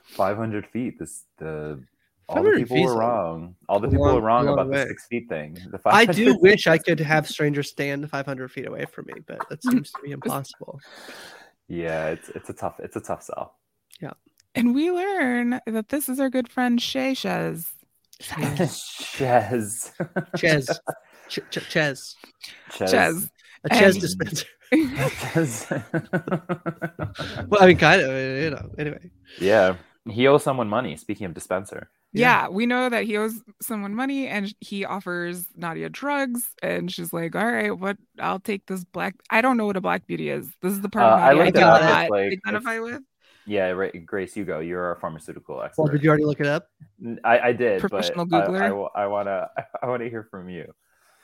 500 0.05 0.67
feet. 0.67 0.99
This 0.99 1.25
the 1.39 1.83
all 2.29 2.43
the 2.43 2.51
people 2.51 2.77
feet's 2.77 2.91
were 2.91 2.99
wrong. 2.99 3.57
All 3.69 3.81
the 3.81 3.89
people 3.89 4.07
long- 4.07 4.15
were 4.17 4.21
wrong 4.21 4.49
about 4.49 4.69
way. 4.69 4.83
the 4.83 4.87
six 4.89 5.07
feet 5.07 5.29
thing. 5.29 5.55
The 5.71 5.81
I 5.87 6.07
500 6.07 6.15
do 6.15 6.39
wish 6.41 6.67
I 6.67 6.79
could 6.79 7.01
have 7.01 7.29
strangers 7.29 7.71
stand 7.71 8.09
500 8.09 8.51
feet 8.51 8.67
away 8.67 8.85
from 8.87 9.07
me, 9.07 9.15
but 9.27 9.49
that 9.49 9.63
seems 9.63 9.91
to 9.93 9.99
be 10.03 10.13
impossible. 10.13 10.81
Yeah, 11.69 12.09
it's 12.09 12.29
it's 12.31 12.51
a 12.51 12.53
tough 12.53 12.81
it's 12.81 12.97
a 12.97 13.01
tough 13.01 13.23
sell. 13.23 13.55
And 14.55 14.75
we 14.75 14.91
learn 14.91 15.61
that 15.67 15.91
this 15.91 16.09
is 16.09 16.19
our 16.19 16.29
good 16.29 16.49
friend 16.49 16.81
Shay 16.83 17.13
Shez. 17.15 17.67
Chez. 18.21 19.93
Ches, 20.37 20.81
Ch- 21.29 21.39
Ch- 21.51 21.69
Ches, 21.71 22.17
Chez. 22.73 23.31
a 23.65 23.69
Ches 23.69 23.95
And- 23.95 24.01
dispenser. 24.01 24.47
Chez. 24.73 25.67
Well, 27.49 27.63
I 27.63 27.67
mean, 27.67 27.77
kind 27.79 28.01
of, 28.03 28.11
you 28.43 28.51
know. 28.51 28.71
Anyway, 28.79 29.11
yeah, 29.41 29.77
he 30.09 30.27
owes 30.27 30.43
someone 30.43 30.69
money. 30.69 30.97
Speaking 30.97 31.27
of 31.27 31.35
dispenser, 31.35 31.89
Yeah, 32.13 32.49
we 32.49 32.67
know 32.67 32.89
that 32.89 33.05
he 33.05 33.17
owes 33.17 33.41
someone 33.63 33.95
money 33.95 34.27
and 34.29 34.53
he 34.61 34.85
offers 34.85 35.47
Nadia 35.57 35.89
drugs. 35.89 36.51
And 36.63 36.91
she's 36.91 37.13
like, 37.13 37.35
All 37.37 37.51
right, 37.51 37.71
what? 37.77 37.97
I'll 38.19 38.41
take 38.41 38.67
this 38.67 38.85
black. 38.85 39.15
I 39.31 39.41
don't 39.43 39.57
know 39.57 39.67
what 39.67 39.77
a 39.77 39.81
black 39.81 40.07
beauty 40.07 40.29
is. 40.31 40.49
This 40.63 40.73
is 40.73 40.81
the 40.81 40.89
part 40.89 41.05
Uh, 41.13 41.17
of 41.17 41.21
I 41.21 41.33
Nadia 41.33 41.43
I, 41.43 41.45
looked 41.45 41.55
do 41.57 41.61
it 41.61 41.65
up. 41.65 41.81
not 41.83 42.03
It's 42.03 42.11
like- 42.11 42.41
identify 42.47 42.79
with. 42.81 43.03
Yeah, 43.51 43.71
right, 43.71 44.07
Grace, 44.07 44.37
you 44.37 44.45
go. 44.45 44.61
You're 44.61 44.93
a 44.93 45.01
pharmaceutical 45.01 45.61
expert. 45.63 45.83
well, 45.83 45.93
did 45.93 46.03
you 46.05 46.09
already 46.11 46.25
look 46.25 46.41
it 46.41 46.47
up? 46.47 46.69
I 47.25 47.53
did, 47.53 47.81
Professional 47.81 48.25
but 48.27 48.45
I- 48.45 48.47
Googler? 48.47 48.63
I, 48.63 48.73
wa- 48.73 48.91
I 48.95 49.07
wanna 49.07 49.49
I 49.83 49.87
wanna 49.87 50.09
hear 50.09 50.25
from 50.31 50.49
you. 50.49 50.67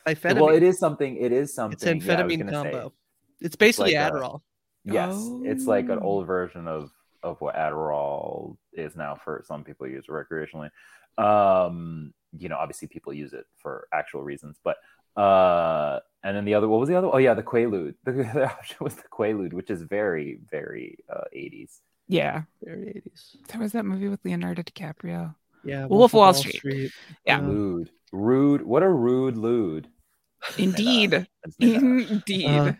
Amphetamine. 0.06 0.40
Well, 0.40 0.54
it 0.54 0.62
is 0.62 0.78
something. 0.78 1.16
It 1.16 1.32
is 1.32 1.54
something. 1.54 1.78
yeah, 1.80 1.92
I 1.92 2.22
was 2.22 2.32
amphetamine 2.32 2.38
gonna 2.50 2.62
say. 2.62 2.70
combo. 2.72 2.92
It's 3.40 3.56
basically 3.56 3.94
like 3.94 4.12
a- 4.12 4.14
Adderall. 4.14 4.40
Yes, 4.84 5.14
it's 5.44 5.66
like 5.66 5.86
an 5.88 5.98
Oh. 6.02 6.06
old 6.10 6.26
version 6.26 6.66
of 6.68 6.90
of 7.22 7.40
what 7.40 7.54
Adderall 7.56 8.56
is 8.72 8.94
now 8.96 9.16
for 9.24 9.42
some 9.46 9.64
people 9.64 9.86
use 9.88 10.06
recreationally. 10.06 10.70
Um, 11.18 12.12
you 12.38 12.48
know, 12.48 12.56
obviously 12.56 12.88
people 12.88 13.12
use 13.12 13.32
it 13.32 13.46
for 13.56 13.88
actual 13.92 14.22
reasons, 14.22 14.58
but 14.62 14.76
uh, 15.20 15.98
and 16.22 16.36
then 16.36 16.44
the 16.44 16.54
other, 16.54 16.68
what 16.68 16.78
was 16.78 16.88
the 16.88 16.94
other? 16.94 17.08
Oh 17.12 17.18
yeah, 17.18 17.34
the 17.34 17.42
Quaalude. 17.42 17.94
The, 18.04 18.12
the 18.34 18.44
option 18.50 18.76
was 18.80 18.94
the 18.94 19.08
Quaalude, 19.10 19.52
which 19.54 19.70
is 19.70 19.82
very 19.82 20.38
very 20.50 20.98
uh, 21.12 21.24
80s. 21.34 21.80
Yeah. 22.08 22.42
Very 22.62 23.02
80s. 23.06 23.36
There 23.48 23.60
was 23.60 23.72
that 23.72 23.84
movie 23.84 24.08
with 24.08 24.20
Leonardo 24.24 24.62
DiCaprio. 24.62 25.34
Yeah. 25.64 25.86
Wolf 25.86 26.10
of 26.10 26.14
Wall 26.14 26.34
Street. 26.34 26.92
Yeah. 27.24 27.38
Uh, 27.38 27.42
Lude, 27.42 27.90
rude. 28.12 28.62
What 28.62 28.82
a 28.82 28.88
rude 28.88 29.36
lude. 29.36 29.88
Indeed. 30.58 31.14
I 31.14 31.26
just 31.44 31.60
made 31.60 31.74
that 31.74 32.04
up. 32.04 32.10
Indeed. 32.10 32.46
Uh, 32.46 32.72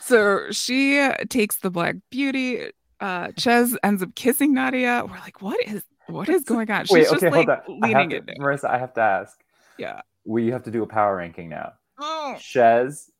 so 0.00 0.50
she 0.52 1.08
takes 1.28 1.56
the 1.58 1.70
black 1.70 1.96
beauty. 2.10 2.70
Uh 3.00 3.32
Ches 3.32 3.76
ends 3.82 4.02
up 4.02 4.14
kissing 4.14 4.54
Nadia. 4.54 5.04
We're 5.06 5.18
like, 5.18 5.42
what 5.42 5.60
is 5.66 5.82
what 6.06 6.28
is 6.28 6.44
going 6.44 6.70
on? 6.70 6.84
She's 6.86 6.92
Wait, 6.92 7.02
just 7.02 7.16
okay, 7.16 7.30
like 7.30 7.48
hold 7.48 7.82
on. 7.82 7.84
I 7.84 7.88
have 7.88 7.96
leaning 7.96 8.10
to, 8.10 8.16
into 8.18 8.32
it. 8.32 8.38
Marissa, 8.38 8.70
I 8.70 8.78
have 8.78 8.94
to 8.94 9.00
ask. 9.00 9.38
Yeah. 9.78 10.00
We 10.24 10.48
have 10.48 10.62
to 10.64 10.70
do 10.70 10.82
a 10.82 10.86
power 10.86 11.16
ranking 11.16 11.48
now. 11.48 11.72
Oh, 11.98 12.36
Shez 12.38 13.10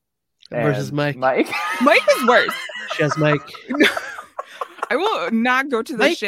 Versus 0.51 0.93
Mike. 0.93 1.17
Mike. 1.17 1.49
Mike 1.83 2.03
is 2.19 2.27
worse. 2.29 2.55
Ches 2.93 3.17
Mike. 3.19 3.41
I 4.91 4.97
will 4.97 5.31
not 5.33 5.69
go 5.69 5.83
to 5.83 5.93
the 5.93 5.99
Mike- 5.99 6.17
sh- 6.19 6.25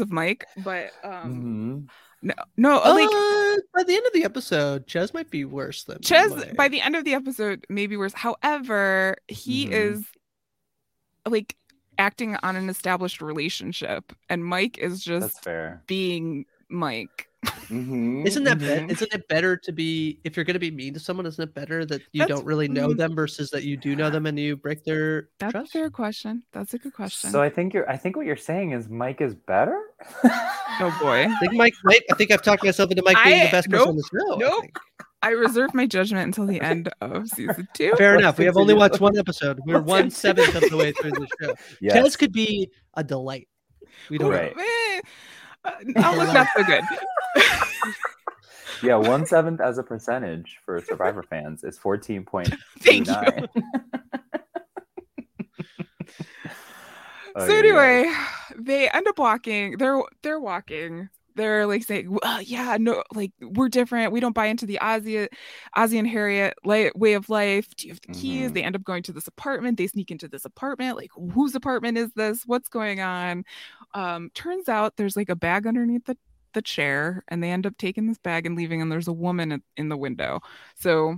of 0.00 0.12
Mike, 0.12 0.44
but 0.58 0.90
um 1.02 1.88
Mhm. 1.88 1.88
no 2.22 2.34
no 2.58 2.80
Oh, 2.84 2.94
like 2.94 3.56
like 3.56 3.64
by 3.74 3.82
the 3.84 3.96
end 3.96 4.06
of 4.06 4.12
the 4.12 4.24
episode, 4.24 4.86
Ches 4.86 5.14
might 5.14 5.30
be 5.30 5.44
worse 5.46 5.84
than 5.84 6.00
Ches 6.02 6.30
Mike. 6.30 6.54
by 6.56 6.68
the 6.68 6.82
end 6.82 6.96
of 6.96 7.04
the 7.04 7.14
episode 7.14 7.64
maybe 7.70 7.96
worse. 7.96 8.12
However, 8.12 9.16
he 9.28 9.66
Mhm. 9.68 9.72
is 9.72 10.04
like 11.26 11.56
acting 11.96 12.36
on 12.42 12.56
an 12.56 12.68
established 12.68 13.22
relationship, 13.22 14.12
and 14.28 14.44
Mike 14.44 14.76
is 14.78 15.04
That's 15.04 15.22
just 15.32 15.44
fair. 15.44 15.82
being 15.86 16.44
Mike. 16.74 17.28
Mhm, 17.68 18.26
Isn't 18.26 18.44
that 18.44 18.58
be- 18.58 18.64
mhm. 18.64 18.90
isn't 18.90 19.12
it 19.12 19.28
better 19.28 19.54
to 19.56 19.70
be 19.72 20.18
if 20.24 20.34
you're 20.36 20.44
going 20.44 20.54
to 20.54 20.58
be 20.60 20.70
mean 20.70 20.94
to 20.94 21.00
someone? 21.00 21.26
Isn't 21.26 21.42
it 21.42 21.54
better 21.54 21.84
that 21.84 22.00
you 22.12 22.20
That's- 22.20 22.36
don't 22.38 22.46
really 22.46 22.68
know 22.68 22.88
mm. 22.88 22.96
them 22.96 23.14
versus 23.14 23.50
that 23.50 23.64
you 23.64 23.76
do 23.76 23.94
know 23.94 24.08
them 24.08 24.24
and 24.26 24.38
you 24.38 24.56
break 24.56 24.82
their 24.84 25.28
That's 25.38 25.52
trust? 25.52 25.74
a 25.74 25.78
fair 25.78 25.90
question. 25.90 26.42
That's 26.52 26.72
a 26.72 26.78
good 26.78 26.94
question. 26.94 27.30
So 27.30 27.42
I 27.42 27.50
think 27.50 27.74
you're. 27.74 27.88
I 27.90 27.96
think 27.98 28.16
what 28.16 28.24
you're 28.24 28.36
saying 28.36 28.70
is 28.72 28.88
Mike 28.88 29.20
is 29.20 29.34
better. 29.34 29.78
oh 30.24 30.96
boy. 31.02 31.24
I 31.26 31.36
think 31.38 31.52
Mike. 31.52 31.74
Mike 31.84 32.04
I 32.10 32.14
think 32.14 32.30
I've 32.30 32.42
talked 32.42 32.64
myself 32.64 32.90
into 32.90 33.02
Mike 33.04 33.22
being 33.24 33.42
I- 33.42 33.44
the 33.46 33.50
best 33.52 33.68
person 33.70 33.88
on 33.88 33.96
the 33.96 34.04
show. 34.10 34.34
I 34.36 34.38
nope. 34.38 34.60
think. 34.62 34.78
I 35.22 35.30
reserve 35.30 35.72
my 35.74 35.86
judgment 35.86 36.26
until 36.26 36.46
the 36.46 36.60
end 36.60 36.90
of 37.00 37.28
season 37.28 37.66
two. 37.74 37.92
Fair 37.96 38.12
Let's 38.12 38.20
enough. 38.22 38.38
We 38.38 38.44
have 38.46 38.56
only 38.56 38.74
continue. 38.74 38.80
watched 38.90 39.00
one 39.00 39.16
episode. 39.18 39.58
We're 39.66 39.76
Let's 39.76 39.86
one 39.88 40.02
continue. 40.10 40.44
seventh 40.44 40.64
of 40.64 40.70
the 40.70 40.76
way 40.76 40.92
through 40.92 41.12
the 41.12 41.26
show. 41.42 41.54
yes. 41.80 41.94
Ches 41.94 42.16
could 42.16 42.32
be 42.32 42.70
a 42.94 43.02
delight. 43.04 43.48
We 44.10 44.18
don't 44.18 44.30
Right. 44.30 44.52
Uh, 44.54 45.00
outlook 45.96 46.32
not 46.32 46.48
so 46.56 46.64
good. 46.64 46.82
Yeah, 48.82 48.96
one 48.96 49.24
seventh 49.24 49.60
as 49.62 49.78
a 49.78 49.82
percentage 49.82 50.58
for 50.62 50.78
Survivor 50.82 51.22
fans 51.22 51.64
is 51.64 51.78
fourteen 51.78 52.22
point 52.24 52.52
Thank 52.80 53.06
you. 53.06 53.12
nine. 53.14 53.48
Oh, 57.36 57.46
so 57.48 57.56
anyway, 57.56 58.12
they 58.56 58.88
end 58.90 59.08
up 59.08 59.18
walking. 59.18 59.78
They're 59.78 60.02
they're 60.22 60.40
walking. 60.40 61.08
They're 61.36 61.66
like 61.66 61.82
saying, 61.84 62.16
well, 62.22 62.40
"Yeah, 62.42 62.76
no, 62.80 63.02
like 63.14 63.32
we're 63.40 63.68
different. 63.68 64.12
We 64.12 64.20
don't 64.20 64.34
buy 64.34 64.46
into 64.46 64.66
the 64.66 64.78
Ozzie, 64.80 65.28
Ozzie 65.76 65.98
and 65.98 66.08
Harriet 66.08 66.54
li- 66.64 66.92
way 66.94 67.14
of 67.14 67.28
life. 67.28 67.68
Do 67.76 67.86
you 67.88 67.92
have 67.94 68.00
the 68.02 68.12
keys?" 68.12 68.50
Mhm. 68.50 68.54
They 68.54 68.62
end 68.62 68.76
up 68.76 68.84
going 68.84 69.02
to 69.04 69.12
this 69.12 69.26
apartment. 69.26 69.78
They 69.78 69.86
sneak 69.86 70.10
into 70.10 70.28
this 70.28 70.44
apartment. 70.44 70.96
Like, 70.96 71.10
whose 71.32 71.54
apartment 71.54 71.98
is 71.98 72.12
this? 72.14 72.42
What's 72.46 72.68
going 72.68 73.00
on? 73.00 73.44
Um, 73.94 74.30
turns 74.34 74.68
out 74.68 74.96
there's 74.96 75.16
like 75.16 75.28
a 75.28 75.36
bag 75.36 75.66
underneath 75.66 76.04
the 76.04 76.16
the 76.52 76.62
chair, 76.62 77.24
and 77.26 77.42
they 77.42 77.50
end 77.50 77.66
up 77.66 77.76
taking 77.78 78.06
this 78.06 78.18
bag 78.18 78.46
and 78.46 78.54
leaving. 78.56 78.80
And 78.80 78.92
there's 78.92 79.08
a 79.08 79.12
woman 79.12 79.50
in- 79.50 79.62
in 79.76 79.88
the 79.88 79.96
window. 79.96 80.40
So 80.76 81.16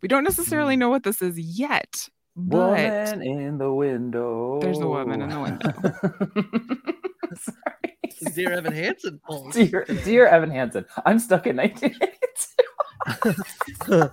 we 0.00 0.08
don't 0.08 0.24
necessarily 0.24 0.74
know 0.76 0.88
what 0.88 1.02
this 1.02 1.20
is 1.20 1.38
yet, 1.38 2.08
but 2.34 2.56
Woman 2.56 3.22
in 3.22 3.58
the 3.58 3.70
window. 3.74 4.58
There's 4.62 4.78
a 4.78 4.86
woman 4.88 5.20
in 5.20 5.28
the 5.28 5.38
window. 5.40 5.72
Sorry. 7.36 7.89
Dear 8.34 8.52
Evan 8.52 8.72
Hansen. 8.72 9.20
Dear, 9.52 9.84
dear 10.04 10.26
Evan 10.26 10.50
Hansen, 10.50 10.84
I'm 11.06 11.18
stuck 11.18 11.46
in 11.46 11.56
1982. 11.56 14.10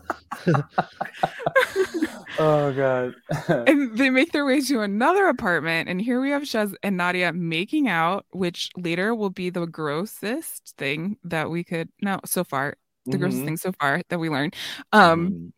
oh 2.39 2.73
god. 2.73 3.13
and 3.67 3.97
they 3.97 4.09
make 4.09 4.31
their 4.31 4.45
way 4.45 4.61
to 4.61 4.81
another 4.81 5.27
apartment 5.27 5.89
and 5.89 6.01
here 6.01 6.21
we 6.21 6.29
have 6.29 6.43
Shaz 6.43 6.73
and 6.83 6.97
Nadia 6.97 7.33
making 7.33 7.87
out 7.89 8.25
which 8.31 8.69
later 8.77 9.13
will 9.13 9.29
be 9.29 9.49
the 9.49 9.65
grossest 9.67 10.73
thing 10.77 11.17
that 11.23 11.49
we 11.49 11.63
could 11.63 11.89
no 12.01 12.19
so 12.25 12.43
far 12.43 12.77
the 13.05 13.17
grossest 13.17 13.43
Mhm. 13.43 13.45
thing 13.45 13.57
so 13.57 13.71
far 13.73 14.01
that 14.09 14.19
we 14.19 14.29
learned 14.29 14.55
um 14.93 15.29
Mhm. 15.29 15.51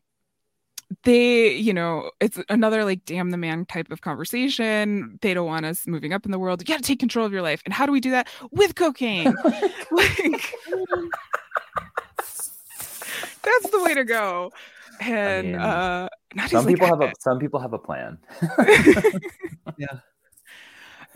They 1.04 1.54
you 1.54 1.74
know 1.74 2.10
it's 2.20 2.40
another 2.50 2.84
like 2.84 3.06
damn 3.06 3.30
the 3.30 3.38
man 3.38 3.66
type 3.66 3.92
of 3.92 4.02
conversation. 4.02 5.20
They 5.22 5.34
don't 5.34 5.46
want 5.48 5.66
us 5.66 5.86
moving 5.88 6.14
up 6.14 6.26
in 6.26 6.32
the 6.32 6.40
world. 6.40 6.62
You 6.62 6.66
got 6.66 6.78
to 6.78 6.84
take 6.84 7.00
control 7.00 7.26
of 7.26 7.32
your 7.32 7.42
life. 7.42 7.62
And 7.66 7.74
how 7.74 7.86
do 7.86 7.92
we 7.92 8.00
do 8.00 8.12
that? 8.12 8.28
With 8.52 8.76
cocaine. 8.76 9.34
Like 9.92 10.54
that's 13.42 13.70
the 13.72 13.82
way 13.84 13.94
to 13.96 14.04
go. 14.04 14.52
And 15.02 15.54
mean, 15.54 15.56
uh 15.56 16.10
Nadia's 16.36 16.52
some 16.52 16.66
like, 16.66 16.76
people 16.76 16.88
have 16.88 17.02
a 17.02 17.12
some 17.20 17.40
people 17.40 17.60
have 17.60 17.74
a 17.74 17.80
plan. 17.80 18.18
Yeah. 19.78 20.00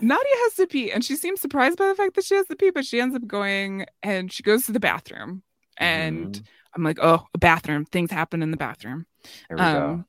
Nadia 0.00 0.32
has 0.44 0.54
to 0.54 0.66
pee, 0.66 0.90
and 0.90 1.04
she 1.04 1.16
seems 1.16 1.40
surprised 1.40 1.78
by 1.78 1.86
the 1.86 1.94
fact 1.94 2.14
that 2.14 2.24
she 2.24 2.34
has 2.34 2.46
to 2.46 2.56
pee, 2.56 2.70
but 2.70 2.84
she 2.84 3.00
ends 3.00 3.14
up 3.14 3.26
going 3.26 3.86
and 4.02 4.32
she 4.32 4.42
goes 4.42 4.66
to 4.66 4.72
the 4.72 4.80
bathroom. 4.80 5.42
And 5.76 6.32
Mhm. 6.32 6.42
I'm 6.74 6.82
like, 6.82 6.98
oh, 7.00 7.26
a 7.34 7.38
bathroom. 7.38 7.84
Things 7.84 8.10
happen 8.10 8.42
in 8.42 8.50
the 8.50 8.56
bathroom. 8.56 9.06
Here 9.48 9.56
we 9.56 9.62
go. 9.64 9.86
Um, 9.86 10.06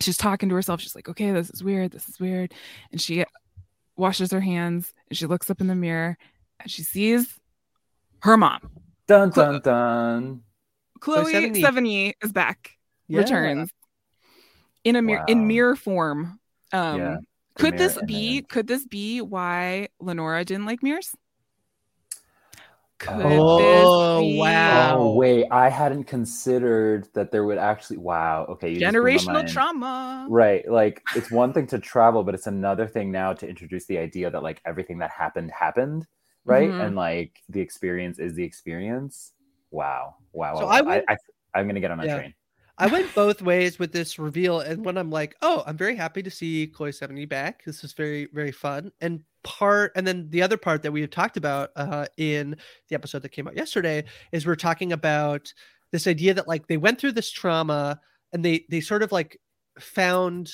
she's 0.00 0.16
talking 0.16 0.48
to 0.48 0.54
herself. 0.54 0.80
She's 0.80 0.94
like, 0.94 1.08
okay, 1.08 1.30
this 1.32 1.50
is 1.50 1.64
weird. 1.64 1.90
This 1.92 2.08
is 2.08 2.20
weird. 2.20 2.52
And 2.92 3.00
she 3.00 3.24
washes 3.96 4.30
her 4.30 4.40
hands 4.40 4.92
and 5.08 5.16
she 5.16 5.26
looks 5.26 5.50
up 5.50 5.60
in 5.60 5.66
the 5.66 5.74
mirror 5.74 6.16
and 6.60 6.70
she 6.70 6.82
sees 6.82 7.38
her 8.20 8.36
mom. 8.36 8.60
Dun 9.06 9.30
dun 9.30 9.60
dun. 9.60 10.42
Chloe 11.00 11.32
Sevigny. 11.32 11.62
Sevigny 11.62 12.12
is 12.22 12.32
back, 12.32 12.72
Yeah. 13.06 13.20
returns 13.20 13.70
in 14.84 14.96
a 14.96 15.02
mirror 15.02 15.24
in 15.28 15.46
mirror 15.46 15.76
form. 15.76 16.40
Um, 16.72 16.96
Yeah, 16.98 17.16
could 17.54 17.74
mirror 17.74 17.88
this 17.88 17.98
be? 18.06 18.42
Could 18.42 18.66
this 18.66 18.86
be 18.86 19.20
why 19.22 19.88
Lenora 20.00 20.44
didn't 20.44 20.66
like 20.66 20.82
mirrors? 20.82 21.14
Could 22.98 23.38
Oh, 23.38 23.58
this 23.58 24.22
be 24.22 24.38
wow. 24.38 24.98
Oh 24.98 25.14
wait, 25.14 25.46
I 25.50 25.68
hadn't 25.68 26.04
considered 26.04 27.08
that 27.14 27.30
there 27.30 27.44
would 27.44 27.58
actually. 27.58 27.98
Wow. 27.98 28.46
Okay. 28.50 28.72
you 28.72 28.80
just 28.80 28.92
blew 28.92 29.02
my 29.02 29.42
generational 29.42 29.52
trauma? 29.52 30.26
Right. 30.28 30.68
Like 30.68 31.02
it's 31.16 31.30
one 31.30 31.52
thing 31.52 31.66
to 31.68 31.78
travel, 31.78 32.24
but 32.24 32.34
it's 32.34 32.48
another 32.48 32.86
thing 32.88 33.12
now 33.12 33.32
to 33.34 33.48
introduce 33.48 33.86
the 33.86 33.98
idea 33.98 34.30
that 34.30 34.42
like 34.42 34.60
everything 34.66 34.98
that 34.98 35.10
happened 35.10 35.50
happened, 35.52 36.06
right? 36.44 36.70
Mhm. 36.70 36.86
And 36.86 36.96
like 36.96 37.40
the 37.48 37.60
experience 37.60 38.18
is 38.18 38.34
the 38.34 38.44
experience. 38.44 39.32
Wow. 39.70 40.16
Wow. 40.32 40.56
So 40.56 40.66
wow, 40.66 40.70
I, 40.72 40.80
would, 40.80 41.04
I, 41.08 41.16
I 41.54 41.60
am 41.60 41.66
gonna 41.68 41.80
get 41.80 41.90
on 41.92 41.98
that 41.98 42.06
Yeah. 42.08 42.16
train. 42.16 42.34
I 42.78 42.86
went 42.86 43.14
both 43.14 43.42
ways 43.42 43.78
with 43.78 43.92
this 43.92 44.18
reveal, 44.18 44.60
and 44.60 44.84
when 44.84 44.96
I'm 44.96 45.10
like, 45.10 45.36
"Oh, 45.42 45.62
I'm 45.66 45.76
very 45.76 45.96
happy 45.96 46.22
to 46.22 46.30
see 46.30 46.66
Chloe 46.66 46.90
Sevigny 46.90 47.28
back. 47.28 47.64
This 47.64 47.84
is 47.84 47.92
very, 47.92 48.28
very 48.32 48.52
fun." 48.52 48.92
And 49.00 49.22
part, 49.42 49.92
and 49.96 50.06
then 50.06 50.28
the 50.30 50.42
other 50.42 50.56
part 50.56 50.82
that 50.82 50.92
we 50.92 51.00
have 51.00 51.10
talked 51.10 51.36
about 51.36 51.70
uh, 51.76 52.06
in 52.16 52.56
the 52.88 52.94
episode 52.94 53.22
that 53.22 53.30
came 53.30 53.48
out 53.48 53.56
yesterday 53.56 54.04
is 54.32 54.46
we're 54.46 54.56
talking 54.56 54.92
about 54.92 55.52
this 55.90 56.06
idea 56.06 56.34
that 56.34 56.48
like 56.48 56.66
they 56.66 56.76
went 56.76 57.00
through 57.00 57.12
this 57.12 57.30
trauma 57.30 58.00
and 58.32 58.44
they 58.44 58.64
they 58.68 58.80
sort 58.80 59.02
of 59.02 59.12
like 59.12 59.40
found 59.78 60.52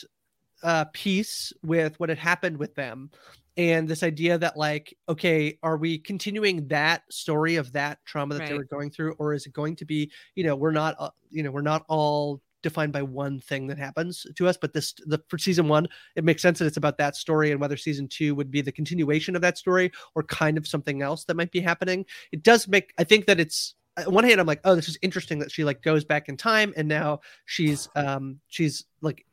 uh, 0.62 0.87
peace 0.92 1.52
with 1.62 1.98
what 2.00 2.08
had 2.08 2.18
happened 2.18 2.56
with 2.56 2.74
them, 2.74 3.10
and 3.56 3.88
this 3.88 4.02
idea 4.02 4.36
that 4.38 4.56
like, 4.56 4.96
okay, 5.08 5.58
are 5.62 5.76
we 5.76 5.98
continuing 5.98 6.66
that 6.68 7.02
story 7.10 7.56
of 7.56 7.72
that 7.72 7.98
trauma 8.04 8.34
that 8.34 8.46
they 8.46 8.52
Right. 8.52 8.58
were 8.58 8.64
going 8.64 8.90
through, 8.90 9.14
or 9.18 9.32
is 9.34 9.46
it 9.46 9.52
going 9.52 9.76
to 9.76 9.84
be 9.84 10.10
you 10.34 10.44
know 10.44 10.56
we're 10.56 10.72
not 10.72 10.96
uh, 10.98 11.10
you 11.30 11.42
know 11.42 11.50
we're 11.50 11.62
not 11.62 11.84
all 11.88 12.40
defined 12.62 12.92
by 12.94 13.02
one 13.02 13.38
thing 13.40 13.66
that 13.66 13.76
happens 13.76 14.26
to 14.34 14.48
us 14.48 14.56
but 14.56 14.72
this 14.72 14.94
the 15.04 15.20
for 15.28 15.36
season 15.36 15.68
one 15.68 15.86
it 16.16 16.24
makes 16.24 16.40
sense 16.40 16.58
that 16.58 16.64
it's 16.64 16.78
about 16.78 16.96
that 16.96 17.14
story 17.14 17.50
and 17.52 17.60
whether 17.60 17.76
season 17.76 18.08
two 18.08 18.34
would 18.34 18.50
be 18.50 18.62
the 18.62 18.72
continuation 18.72 19.36
of 19.36 19.42
that 19.42 19.58
story 19.58 19.92
or 20.14 20.22
kind 20.22 20.56
of 20.56 20.66
something 20.66 21.02
else 21.02 21.24
that 21.24 21.36
might 21.36 21.52
be 21.52 21.60
happening 21.60 22.06
it 22.32 22.42
does 22.42 22.66
make 22.66 22.94
i 22.96 23.04
think 23.04 23.26
that 23.26 23.38
it's 23.38 23.74
on 23.98 24.14
one 24.14 24.24
hand 24.24 24.40
i'm 24.40 24.46
like 24.46 24.62
oh 24.64 24.74
this 24.74 24.88
is 24.88 24.96
interesting 25.02 25.38
that 25.38 25.52
she 25.52 25.62
like 25.62 25.82
goes 25.82 26.06
back 26.06 26.26
in 26.30 26.38
time 26.38 26.72
and 26.74 26.88
now 26.88 27.20
she's 27.44 27.86
um 27.96 28.40
she's 28.48 28.86
like 29.02 29.26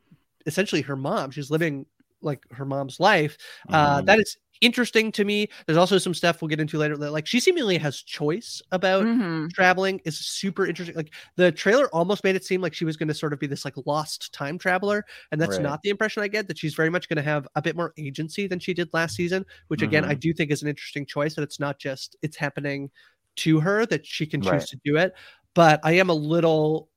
essentially 0.45 0.81
her 0.81 0.97
mom 0.97 1.31
she's 1.31 1.49
living 1.49 1.85
like 2.21 2.43
her 2.51 2.65
mom's 2.65 2.99
life 2.99 3.37
uh 3.73 4.01
Mhm. 4.01 4.05
that 4.05 4.19
is 4.19 4.37
interesting 4.61 5.11
to 5.11 5.25
me 5.25 5.47
there's 5.65 5.77
also 5.77 5.97
some 5.97 6.13
stuff 6.13 6.41
we'll 6.41 6.47
get 6.49 6.59
into 6.59 6.77
later 6.77 6.95
that 6.97 7.11
like 7.11 7.25
she 7.25 7.39
seemingly 7.39 7.77
has 7.79 8.01
choice 8.03 8.61
about 8.71 9.09
Mhm. 9.09 9.51
traveling 9.53 9.99
is 10.05 10.19
super 10.19 10.67
interesting. 10.67 10.95
Like 10.95 11.13
the 11.35 11.51
trailer 11.51 11.87
almost 11.93 12.23
made 12.23 12.35
it 12.35 12.45
seem 12.45 12.61
like 12.61 12.73
she 12.75 12.85
was 12.85 12.95
going 12.95 13.07
to 13.09 13.13
sort 13.15 13.33
of 13.33 13.39
be 13.39 13.47
this 13.47 13.65
like 13.65 13.73
lost 13.87 14.31
time 14.33 14.57
traveler, 14.59 15.03
and 15.31 15.41
that's 15.41 15.57
Right. 15.57 15.63
not 15.63 15.81
the 15.81 15.89
impression 15.89 16.21
I 16.23 16.27
get. 16.27 16.47
That 16.47 16.59
she's 16.59 16.75
very 16.75 16.89
much 16.91 17.09
going 17.09 17.17
to 17.17 17.23
have 17.23 17.47
a 17.55 17.61
bit 17.61 17.75
more 17.75 17.91
agency 17.97 18.45
than 18.47 18.59
she 18.59 18.73
did 18.75 18.89
last 18.93 19.15
season, 19.15 19.45
which 19.69 19.81
again 19.81 20.05
I 20.05 20.13
Mhm. 20.13 20.19
do 20.19 20.31
think 20.33 20.51
is 20.51 20.61
an 20.61 20.69
interesting 20.69 21.07
choice. 21.07 21.33
That 21.35 21.41
it's 21.43 21.59
not 21.59 21.79
just 21.79 22.15
it's 22.21 22.37
happening 22.37 22.91
to 23.37 23.59
her 23.61 23.85
that 23.87 24.05
she 24.05 24.27
can 24.27 24.41
choose 24.41 24.51
Right. 24.51 24.67
to 24.69 24.79
do 24.85 24.97
it. 24.97 25.13
But 25.55 25.79
I 25.83 25.93
am 25.93 26.09
a 26.09 26.13
little 26.13 26.61
w- 26.71 26.87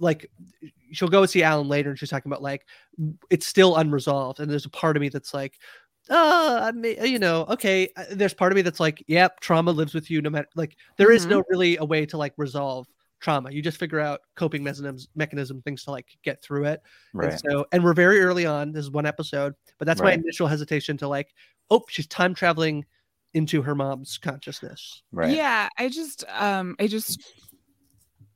like 0.00 0.30
she'll 0.92 1.08
go 1.08 1.22
and 1.22 1.30
see 1.30 1.42
Alan 1.42 1.68
later, 1.68 1.90
and 1.90 1.98
she's 1.98 2.10
talking 2.10 2.30
about 2.30 2.42
like 2.42 2.66
it's 3.30 3.46
still 3.46 3.76
unresolved, 3.76 4.40
and 4.40 4.50
there's 4.50 4.66
a 4.66 4.70
part 4.70 4.96
of 4.96 5.00
me 5.00 5.08
that's 5.08 5.34
like. 5.34 5.58
Oh, 6.10 6.58
I 6.60 6.72
mean, 6.72 6.96
you 7.06 7.20
know, 7.20 7.46
okay. 7.48 7.88
uh, 7.96 8.02
There's 8.10 8.34
part 8.34 8.50
of 8.50 8.56
me 8.56 8.62
that's 8.62 8.80
like, 8.80 9.04
yep, 9.06 9.38
trauma 9.38 9.70
lives 9.70 9.94
with 9.94 10.10
you 10.10 10.20
no 10.20 10.30
matter. 10.30 10.48
Like, 10.56 10.76
there 10.96 11.12
is 11.12 11.26
Mhm. 11.26 11.30
no 11.30 11.44
really 11.48 11.76
a 11.76 11.84
way 11.84 12.04
to 12.06 12.16
like 12.16 12.34
resolve 12.36 12.88
trauma. 13.20 13.52
You 13.52 13.62
just 13.62 13.78
figure 13.78 14.00
out 14.00 14.18
coping 14.34 14.64
mechanisms, 14.64 15.06
mechanism 15.14 15.62
things 15.62 15.84
to 15.84 15.92
like 15.92 16.08
get 16.24 16.42
through 16.42 16.64
it. 16.64 16.82
right. 17.12 17.30
And 17.30 17.40
so, 17.48 17.66
and 17.70 17.84
we're 17.84 17.94
very 17.94 18.20
early 18.20 18.44
on. 18.46 18.72
This 18.72 18.84
is 18.86 18.90
one 18.90 19.06
episode, 19.06 19.54
but 19.78 19.86
that's 19.86 20.00
Right. 20.00 20.18
my 20.18 20.22
initial 20.24 20.48
hesitation 20.48 20.96
to 20.96 21.06
like, 21.08 21.32
oh, 21.70 21.84
she's 21.88 22.08
time 22.08 22.34
traveling 22.34 22.84
into 23.34 23.62
her 23.62 23.76
mom's 23.76 24.18
consciousness. 24.18 25.04
right. 25.12 25.30
Yeah, 25.36 25.68
I 25.78 25.88
just 25.88 26.24
um 26.30 26.74
I 26.80 26.88
just 26.88 27.22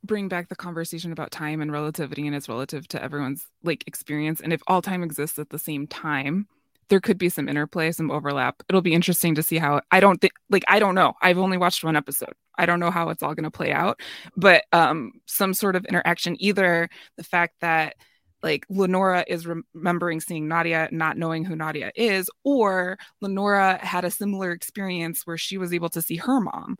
bring 0.03 0.27
back 0.27 0.49
the 0.49 0.55
conversation 0.55 1.11
about 1.11 1.31
time 1.31 1.61
and 1.61 1.71
relativity 1.71 2.27
and 2.27 2.35
it's 2.35 2.49
relative 2.49 2.87
to 2.87 3.03
everyone's 3.03 3.47
like 3.63 3.83
experience 3.87 4.41
and 4.41 4.53
if 4.53 4.61
all 4.67 4.81
time 4.81 5.03
exists 5.03 5.39
at 5.39 5.49
the 5.49 5.59
same 5.59 5.87
time 5.87 6.47
there 6.89 7.01
could 7.01 7.17
be 7.17 7.27
some 7.27 7.49
interplay 7.49 7.91
some 7.91 8.09
overlap. 8.11 8.63
It'll 8.69 8.81
be 8.81 8.93
interesting 8.93 9.35
to 9.35 9.43
see 9.43 9.57
how 9.57 9.81
i 9.91 9.99
don't 9.99 10.19
think 10.21 10.33
like 10.49 10.63
i 10.67 10.79
don't 10.79 10.95
know. 10.95 11.13
I've 11.21 11.37
only 11.37 11.57
watched 11.57 11.83
one 11.83 11.95
episode. 11.95 12.33
I 12.57 12.65
don't 12.65 12.79
know 12.79 12.91
how 12.91 13.09
it's 13.09 13.21
all 13.21 13.35
going 13.35 13.43
to 13.43 13.51
play 13.51 13.71
out 13.71 13.99
but 14.35 14.63
um 14.71 15.11
some 15.25 15.53
sort 15.53 15.75
of 15.75 15.85
interaction 15.85 16.35
either 16.39 16.89
the 17.17 17.23
fact 17.23 17.55
that 17.61 17.95
like 18.43 18.65
lenora 18.69 19.25
is 19.27 19.45
rem- 19.47 19.65
remembering 19.73 20.19
seeing 20.21 20.47
nadia 20.47 20.89
not 20.91 21.17
knowing 21.17 21.43
who 21.43 21.55
nadia 21.55 21.91
is 21.95 22.29
or 22.43 22.97
lenora 23.21 23.77
had 23.81 24.05
a 24.05 24.11
similar 24.11 24.51
experience 24.51 25.21
where 25.25 25.37
she 25.37 25.57
was 25.57 25.73
able 25.73 25.89
to 25.89 26.01
see 26.01 26.15
her 26.15 26.39
mom 26.39 26.77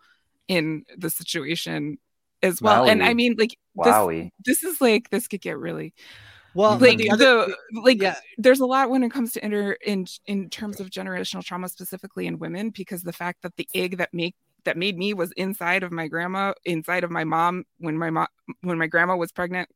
in 0.48 0.84
the 0.98 1.10
situation 1.10 1.98
as 2.44 2.62
well 2.62 2.86
and 2.88 3.04
i 3.04 3.14
mean 3.14 3.36
like 3.38 3.58
this, 3.76 3.88
Wowie. 3.94 4.32
this 4.46 4.64
is 4.64 4.80
like 4.82 5.10
this 5.10 5.28
could 5.28 5.42
get 5.42 5.58
really 5.58 5.94
Well, 6.54 6.78
like 6.78 6.98
the 6.98 7.08
the, 7.16 7.56
like 7.82 8.02
yeah. 8.02 8.16
there's 8.38 8.60
a 8.60 8.66
lot 8.66 8.90
when 8.90 9.04
it 9.04 9.12
comes 9.12 9.34
to 9.34 9.46
inter 9.46 9.74
in 9.86 10.06
in 10.26 10.50
terms 10.50 10.80
of 10.80 10.90
generational 10.90 11.44
trauma 11.44 11.70
specifically 11.70 12.26
in 12.28 12.40
women 12.40 12.70
because 12.72 13.04
the 13.04 13.14
fact 13.14 13.42
that 13.44 13.56
the 13.58 13.68
egg 13.76 13.98
that 13.98 14.14
make 14.14 14.36
that 14.66 14.78
made 14.78 14.98
me 14.98 15.14
was 15.14 15.32
inside 15.34 15.84
of 15.84 15.92
my 15.92 16.08
grandma 16.08 16.54
inside 16.66 17.04
of 17.04 17.12
my 17.12 17.24
mom 17.24 17.64
when 17.80 17.98
my 17.98 18.10
mom 18.10 18.28
when 18.62 18.78
my 18.78 18.88
grandma 18.88 19.16
was 19.16 19.32
pregnant 19.32 19.70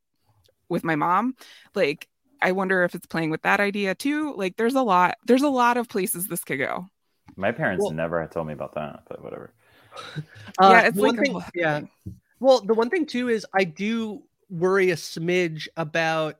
with 0.70 0.84
my 0.84 0.96
mom 0.96 1.34
like 1.76 2.08
i 2.42 2.52
wonder 2.52 2.84
if 2.84 2.96
it's 2.96 3.06
playing 3.08 3.30
with 3.30 3.42
that 3.44 3.60
idea 3.60 3.94
too 3.96 4.34
like 4.36 4.56
there's 4.58 4.76
a 4.76 4.82
lot 4.82 5.16
there's 5.26 5.44
a 5.44 5.50
lot 5.50 5.78
of 5.78 5.88
places 5.88 6.28
this 6.28 6.44
could 6.44 6.58
go 6.60 6.86
My 7.38 7.52
parents 7.52 7.84
Well- 7.84 7.92
never 7.94 8.20
had 8.22 8.32
told 8.32 8.48
me 8.48 8.54
about 8.54 8.74
that, 8.76 9.04
but 9.08 9.24
whatever. 9.24 9.54
uh, 10.60 10.70
yeah 10.72 10.82
it's 10.88 10.98
like 10.98 11.18
one 11.18 11.42
a 11.42 11.46
yeah. 11.54 11.82
Well, 12.42 12.62
the 12.62 12.74
one 12.74 12.90
thing 12.90 13.06
too 13.06 13.30
is 13.30 13.46
I 13.54 13.64
do 13.64 14.24
worry 14.50 14.90
a 14.90 14.96
smidge 14.96 15.68
about 15.78 16.38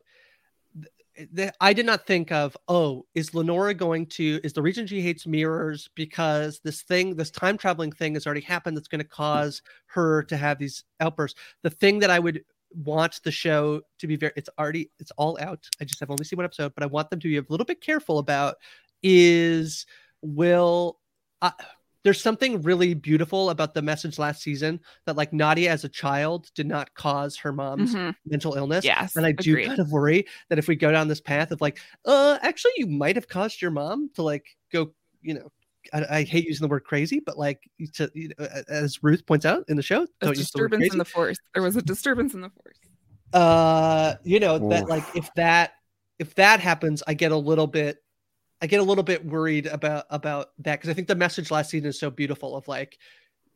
that 1.34 1.56
I 1.62 1.74
did 1.74 1.86
not 1.86 2.08
think 2.08 2.32
of, 2.32 2.58
oh, 2.68 3.06
is 3.14 3.36
Lenora 3.36 3.76
going 3.76 4.08
to 4.08 4.40
is 4.44 4.54
the 4.54 4.64
reason 4.64 4.88
she 4.88 5.02
hates 5.02 5.28
mirrors 5.28 5.90
because 5.94 6.60
this 6.64 6.82
thing, 6.82 7.16
this 7.16 7.30
time 7.30 7.56
traveling 7.56 7.92
thing 7.92 8.16
has 8.16 8.26
already 8.26 8.42
happened 8.42 8.76
that's 8.76 8.88
going 8.88 9.02
to 9.02 9.08
cause 9.08 9.62
her 9.86 10.24
to 10.24 10.38
have 10.38 10.58
these 10.58 10.84
outbursts. 11.00 11.40
The 11.62 11.70
thing 11.70 12.00
that 12.00 12.10
I 12.10 12.18
would 12.18 12.44
want 12.74 13.22
the 13.24 13.32
show 13.32 13.82
to 14.00 14.08
be 14.08 14.16
very 14.16 14.32
it's 14.36 14.50
already 14.58 14.90
it's 15.00 15.12
all 15.18 15.38
out. 15.40 15.70
I 15.80 15.86
just 15.86 16.00
have 16.00 16.10
only 16.10 16.24
seen 16.24 16.38
one 16.38 16.46
episode, 16.46 16.74
but 16.74 16.84
I 16.84 16.88
want 16.88 17.12
them 17.12 17.20
to 17.20 17.28
be 17.28 17.38
a 17.38 17.46
little 17.48 17.66
bit 17.66 17.80
careful 17.80 18.18
about 18.18 18.56
is 19.04 19.86
will 20.24 20.98
uh, 21.44 21.52
there's 22.04 22.22
something 22.22 22.62
really 22.62 22.94
beautiful 22.94 23.50
about 23.52 23.74
the 23.74 23.82
message 23.82 24.18
last 24.18 24.42
season 24.42 24.80
that 25.06 25.16
like 25.16 25.32
Nadia 25.34 25.72
as 25.72 25.84
a 25.84 25.90
child 25.90 26.50
did 26.56 26.68
not 26.68 26.94
cause 26.96 27.38
her 27.38 27.54
mom's 27.54 27.94
Mhm. 27.96 28.16
mental 28.26 28.56
illness. 28.56 28.84
yes 28.86 29.16
And 29.16 29.26
I 29.26 29.32
do 29.32 29.52
agreed. 29.54 29.68
kind 29.68 29.80
of 29.80 29.92
worry 29.92 30.26
that 30.50 30.58
if 30.58 30.68
we 30.68 30.76
go 30.76 30.92
down 30.92 31.08
this 31.08 31.22
path 31.22 31.52
of 31.52 31.62
like, 31.62 31.80
uh, 32.06 32.38
actually, 32.42 32.74
you 32.78 32.88
might 32.88 33.16
have 33.16 33.28
caused 33.28 33.62
your 33.62 33.72
mom 33.72 34.10
to 34.16 34.24
like 34.24 34.46
go, 34.72 34.94
you 35.22 35.36
know, 35.36 35.52
I, 35.94 36.18
I 36.18 36.24
hate 36.24 36.46
using 36.46 36.64
the 36.66 36.70
word 36.70 36.84
crazy, 36.86 37.20
but 37.26 37.38
like 37.38 37.60
to, 37.94 38.10
you 38.14 38.30
know, 38.38 38.48
as 38.68 39.02
Ruth 39.04 39.26
points 39.26 39.46
out 39.46 39.64
in 39.68 39.76
the 39.78 39.84
show, 39.84 40.08
a 40.22 40.34
disturbance 40.34 40.92
in 40.92 40.98
the 40.98 41.06
force. 41.06 41.38
There 41.54 41.64
was 41.64 41.76
a 41.76 41.82
disturbance 41.82 42.34
in 42.34 42.42
the 42.42 42.50
force. 42.50 42.78
Uh, 43.34 44.16
you 44.24 44.40
know 44.40 44.70
that 44.70 44.90
like 44.90 45.04
if 45.16 45.34
that 45.36 45.74
if 46.20 46.36
that 46.36 46.60
happens, 46.60 47.02
I 47.08 47.14
get 47.14 47.32
a 47.32 47.38
little 47.38 47.66
bit, 47.68 47.98
I 48.62 48.68
get 48.68 48.80
a 48.80 48.84
little 48.84 49.04
bit 49.04 49.26
worried 49.26 49.66
about 49.66 50.06
about 50.10 50.52
that 50.60 50.80
because 50.80 50.90
I 50.90 50.94
think 50.94 51.08
the 51.08 51.16
message 51.16 51.52
last 51.52 51.72
season 51.72 51.90
is 51.90 52.00
so 52.00 52.10
beautiful 52.10 52.56
of 52.56 52.68
like, 52.68 52.98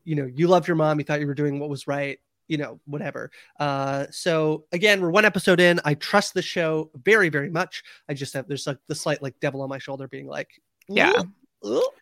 you 0.04 0.16
know, 0.16 0.26
you 0.26 0.48
loved 0.48 0.68
your 0.68 0.76
mom, 0.76 1.00
you 1.00 1.06
thought 1.06 1.20
you 1.20 1.28
were 1.28 1.36
doing 1.36 1.60
what 1.60 1.70
was 1.70 1.88
right, 1.88 2.20
you 2.48 2.58
know, 2.58 2.80
whatever. 2.86 3.32
Uh, 3.60 4.08
so 4.10 4.66
again, 4.72 5.02
we're 5.02 5.12
one 5.12 5.26
episode 5.26 5.60
in. 5.60 5.80
I 5.86 5.94
trust 5.94 6.34
the 6.34 6.42
show 6.42 6.90
very, 7.04 7.30
very 7.30 7.50
much. 7.50 7.84
I 8.10 8.14
just 8.14 8.34
have 8.34 8.48
there's 8.48 8.66
like 8.66 8.80
the 8.88 8.96
slight 8.96 9.22
like 9.22 9.40
devil 9.40 9.62
on 9.62 9.70
my 9.70 9.78
shoulder 9.78 10.08
being 10.08 10.28
like, 10.28 10.50
yeah. 10.88 11.22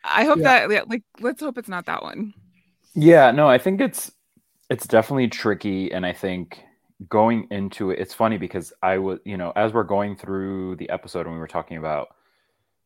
I 0.04 0.26
hope 0.26 0.40
yeah. 0.40 0.68
that 0.68 0.72
yeah, 0.72 0.82
like 0.88 1.04
let's 1.20 1.42
hope 1.42 1.58
it's 1.58 1.70
not 1.70 1.86
that 1.86 2.04
one. 2.04 2.34
Yeah, 2.96 3.32
no, 3.32 3.50
I 3.50 3.58
think 3.58 3.82
it's 3.82 4.12
it's 4.70 4.88
definitely 4.88 5.28
tricky, 5.28 5.92
and 5.92 6.06
I 6.06 6.14
think 6.14 6.64
going 7.10 7.48
into 7.52 7.92
it, 7.92 8.00
it's 8.00 8.14
funny 8.14 8.38
because 8.38 8.74
I 8.82 8.98
was, 8.98 9.20
you 9.26 9.38
know, 9.38 9.52
as 9.56 9.74
we're 9.74 9.84
going 9.84 10.16
through 10.16 10.78
the 10.78 10.90
episode 10.90 11.26
and 11.26 11.34
we 11.34 11.40
were 11.40 11.48
talking 11.48 11.78
about 11.78 12.16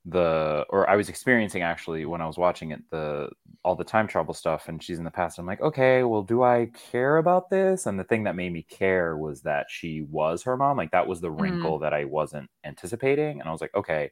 the, 0.06 0.66
or 0.70 0.90
I 0.90 0.96
was 0.96 1.10
experiencing 1.10 1.62
actually 1.62 2.06
when 2.06 2.22
I 2.22 2.28
was 2.28 2.38
watching 2.38 2.72
it, 2.72 2.82
the 2.92 3.30
all 3.64 3.76
the 3.76 3.84
time 3.84 4.08
travel 4.08 4.34
stuff, 4.34 4.70
and 4.70 4.82
she's 4.82 4.98
in 4.98 5.04
the 5.04 5.12
past. 5.12 5.40
I'm 5.40 5.46
like, 5.46 5.62
okay, 5.62 6.04
well, 6.04 6.22
do 6.22 6.44
I 6.44 6.70
care 6.92 7.18
about 7.18 7.50
this? 7.50 7.86
And 7.86 8.00
the 8.00 8.06
thing 8.06 8.24
that 8.24 8.36
made 8.36 8.54
me 8.54 8.64
care 8.64 9.18
was 9.18 9.42
that 9.42 9.66
she 9.70 10.04
was 10.04 10.44
her 10.44 10.56
mom. 10.56 10.78
Like 10.78 10.92
that 10.92 11.08
was 11.08 11.20
the 11.20 11.30
mm-hmm. 11.30 11.42
wrinkle 11.42 11.78
mm. 11.80 11.82
that 11.82 11.94
I 11.94 12.06
wasn't 12.06 12.50
anticipating, 12.64 13.40
and 13.40 13.50
I 13.50 13.52
was 13.52 13.62
like, 13.62 13.76
okay, 13.76 14.12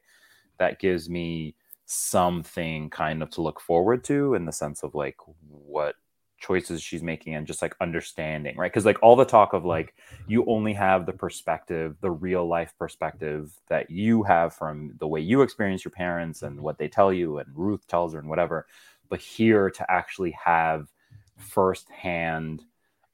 that 0.58 0.78
gives 0.78 1.08
me 1.08 1.54
something 1.86 2.90
kind 2.90 3.22
of 3.22 3.30
to 3.30 3.42
look 3.42 3.60
forward 3.60 4.02
to 4.04 4.34
in 4.34 4.44
the 4.44 4.52
sense 4.52 4.82
of 4.82 4.94
like 4.94 5.16
what 5.48 5.94
choices 6.38 6.82
she's 6.82 7.02
making 7.02 7.34
and 7.34 7.46
just 7.46 7.62
like 7.62 7.74
understanding 7.80 8.56
right? 8.56 8.70
Because 8.70 8.84
like 8.84 9.02
all 9.02 9.16
the 9.16 9.24
talk 9.24 9.52
of 9.52 9.64
like 9.64 9.94
you 10.26 10.44
only 10.46 10.72
have 10.72 11.06
the 11.06 11.12
perspective 11.12 11.96
the 12.00 12.10
real 12.10 12.46
life 12.46 12.74
perspective 12.78 13.52
that 13.68 13.90
you 13.90 14.22
have 14.22 14.54
from 14.54 14.94
the 14.98 15.06
way 15.06 15.20
you 15.20 15.42
experience 15.42 15.84
your 15.84 15.92
parents 15.92 16.42
and 16.42 16.60
what 16.60 16.78
they 16.78 16.88
tell 16.88 17.12
you 17.12 17.38
and 17.38 17.48
ruth 17.54 17.86
tells 17.86 18.12
her 18.12 18.18
and 18.18 18.28
whatever 18.28 18.66
but 19.08 19.20
here 19.20 19.70
to 19.70 19.90
actually 19.90 20.32
have 20.32 20.88
firsthand 21.36 22.64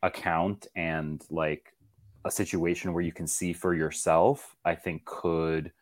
account 0.03 0.67
and 0.75 1.25
like 1.31 1.73
a 2.25 2.31
situation 2.31 2.93
where 2.93 3.03
you 3.03 3.13
can 3.13 3.27
see 3.27 3.53
for 3.53 3.75
yourself 3.75 4.57
i 4.65 4.75
think 4.75 5.05
could 5.05 5.73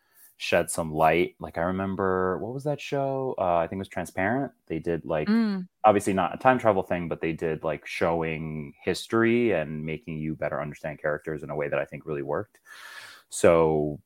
shed 0.41 0.71
some 0.71 0.91
light. 0.91 1.35
Like 1.39 1.59
I 1.59 1.61
remember, 1.61 2.39
what 2.39 2.51
was 2.51 2.63
that 2.63 2.81
show? 2.81 3.35
Uh, 3.37 3.57
I 3.57 3.67
think 3.67 3.77
it 3.77 3.85
was 3.85 3.87
Transparent. 3.89 4.51
They 4.65 4.79
did 4.79 5.05
like 5.05 5.27
mm. 5.27 5.67
obviously 5.85 6.13
not 6.13 6.33
a 6.33 6.37
time 6.39 6.57
travel 6.57 6.81
thing, 6.81 7.07
but 7.07 7.21
they 7.21 7.31
did 7.31 7.63
like 7.63 7.85
showing 7.85 8.73
history 8.83 9.51
and 9.51 9.85
making 9.85 10.17
you 10.17 10.33
better 10.35 10.59
understand 10.59 10.99
characters 10.99 11.43
in 11.43 11.51
a 11.51 11.55
way 11.55 11.69
that 11.69 11.77
I 11.77 11.85
think 11.85 12.07
really 12.07 12.23
worked. 12.23 12.59
So, 13.29 13.99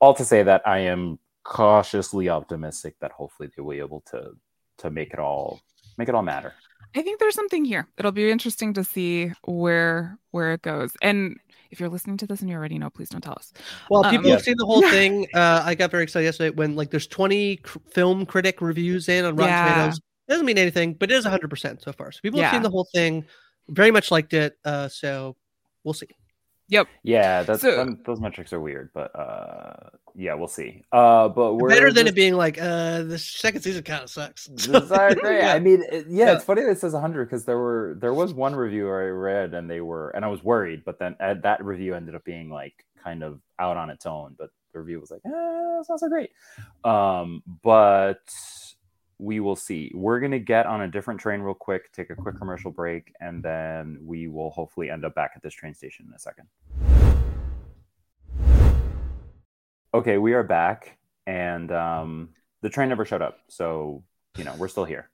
all 0.00 0.14
to 0.14 0.24
say 0.24 0.42
that 0.42 0.66
I 0.66 0.78
am 0.78 1.18
cautiously 1.42 2.30
optimistic 2.30 2.98
that 3.00 3.12
hopefully 3.12 3.50
they 3.54 3.60
will 3.60 3.72
be 3.72 3.78
able 3.78 4.02
to 4.12 4.30
to 4.78 4.90
make 4.90 5.12
it 5.12 5.18
all 5.18 5.60
make 5.98 6.08
it 6.08 6.14
all 6.14 6.22
matter. 6.22 6.54
I 6.94 7.02
think 7.02 7.20
there's 7.20 7.34
something 7.34 7.64
here. 7.64 7.88
It'll 7.98 8.12
be 8.12 8.30
interesting 8.30 8.72
to 8.74 8.84
see 8.84 9.32
where 9.44 10.18
where 10.30 10.52
it 10.52 10.62
goes. 10.62 10.92
And 11.02 11.38
if 11.70 11.80
you're 11.80 11.88
listening 11.88 12.16
to 12.18 12.26
this 12.26 12.40
and 12.40 12.48
you 12.48 12.56
already 12.56 12.78
know, 12.78 12.88
please 12.88 13.08
don't 13.08 13.20
tell 13.20 13.34
us. 13.34 13.52
Well, 13.90 14.04
people 14.04 14.26
um, 14.26 14.32
have 14.32 14.42
seen 14.42 14.54
the 14.56 14.66
whole 14.66 14.82
thing. 14.82 15.26
Uh, 15.34 15.62
I 15.64 15.74
got 15.74 15.90
very 15.90 16.04
excited 16.04 16.24
yesterday 16.24 16.50
when 16.50 16.76
like 16.76 16.90
there's 16.90 17.08
20 17.08 17.56
cr- 17.56 17.78
film 17.90 18.24
critic 18.24 18.60
reviews 18.60 19.08
in 19.08 19.24
on 19.24 19.34
Rotten 19.34 19.52
yeah. 19.52 19.74
Tomatoes. 19.74 19.96
It 19.98 20.32
doesn't 20.32 20.46
mean 20.46 20.58
anything, 20.58 20.94
but 20.94 21.10
it 21.10 21.14
is 21.14 21.26
100% 21.26 21.82
so 21.82 21.92
far. 21.92 22.12
So 22.12 22.20
people 22.22 22.38
yeah. 22.38 22.46
have 22.46 22.54
seen 22.54 22.62
the 22.62 22.70
whole 22.70 22.86
thing, 22.94 23.24
very 23.68 23.90
much 23.90 24.10
liked 24.10 24.32
it. 24.32 24.56
Uh, 24.64 24.88
so 24.88 25.36
we'll 25.82 25.94
see. 25.94 26.08
Yep. 26.68 26.88
Yeah, 27.02 27.42
that's 27.42 27.60
so, 27.60 27.96
those 28.06 28.20
metrics 28.20 28.52
are 28.52 28.60
weird, 28.60 28.90
but 28.94 29.14
uh, 29.14 29.90
yeah, 30.14 30.34
we'll 30.34 30.48
see. 30.48 30.82
Uh, 30.92 31.28
but 31.28 31.54
we're 31.54 31.68
better 31.68 31.92
than 31.92 32.06
just... 32.06 32.12
it 32.12 32.14
being 32.14 32.34
like 32.34 32.60
uh, 32.60 33.02
the 33.02 33.18
second 33.18 33.60
season 33.60 33.82
kind 33.82 34.02
of 34.02 34.10
sucks. 34.10 34.48
I 34.72 35.08
agree. 35.10 35.38
yeah. 35.38 35.52
I 35.52 35.58
mean, 35.58 35.82
it, 35.92 36.06
yeah, 36.08 36.26
yeah, 36.26 36.32
it's 36.32 36.44
funny 36.44 36.62
that 36.62 36.70
it 36.70 36.78
says 36.78 36.94
100 36.94 37.26
because 37.26 37.44
there 37.44 37.58
were 37.58 37.96
there 38.00 38.14
was 38.14 38.32
one 38.32 38.54
review 38.54 38.88
I 38.88 39.04
read 39.04 39.52
and 39.52 39.68
they 39.68 39.80
were 39.80 40.10
and 40.10 40.24
I 40.24 40.28
was 40.28 40.42
worried, 40.42 40.84
but 40.84 40.98
then 40.98 41.16
uh, 41.20 41.34
that 41.42 41.62
review 41.64 41.94
ended 41.94 42.14
up 42.14 42.24
being 42.24 42.48
like 42.48 42.84
kind 43.02 43.22
of 43.22 43.40
out 43.58 43.76
on 43.76 43.90
its 43.90 44.06
own. 44.06 44.34
But 44.38 44.50
the 44.72 44.80
review 44.80 45.00
was 45.00 45.10
like, 45.10 45.22
eh, 45.26 45.78
it's 45.80 45.90
not 45.90 46.00
so 46.00 46.08
great. 46.08 46.30
Um, 46.84 47.42
but 47.62 48.20
we 49.18 49.40
will 49.40 49.56
see. 49.56 49.90
We're 49.94 50.20
going 50.20 50.32
to 50.32 50.38
get 50.38 50.66
on 50.66 50.82
a 50.82 50.88
different 50.88 51.20
train 51.20 51.40
real 51.40 51.54
quick, 51.54 51.92
take 51.92 52.10
a 52.10 52.14
quick 52.14 52.36
commercial 52.36 52.70
break, 52.70 53.12
and 53.20 53.42
then 53.42 53.98
we 54.02 54.28
will 54.28 54.50
hopefully 54.50 54.90
end 54.90 55.04
up 55.04 55.14
back 55.14 55.32
at 55.36 55.42
this 55.42 55.54
train 55.54 55.74
station 55.74 56.06
in 56.08 56.14
a 56.14 56.18
second. 56.18 56.46
Okay, 59.92 60.18
we 60.18 60.32
are 60.34 60.42
back, 60.42 60.98
and 61.26 61.70
um, 61.70 62.30
the 62.62 62.68
train 62.68 62.88
never 62.88 63.04
showed 63.04 63.22
up. 63.22 63.38
So, 63.48 64.02
you 64.36 64.44
know, 64.44 64.54
we're 64.58 64.68
still 64.68 64.84
here 64.84 65.08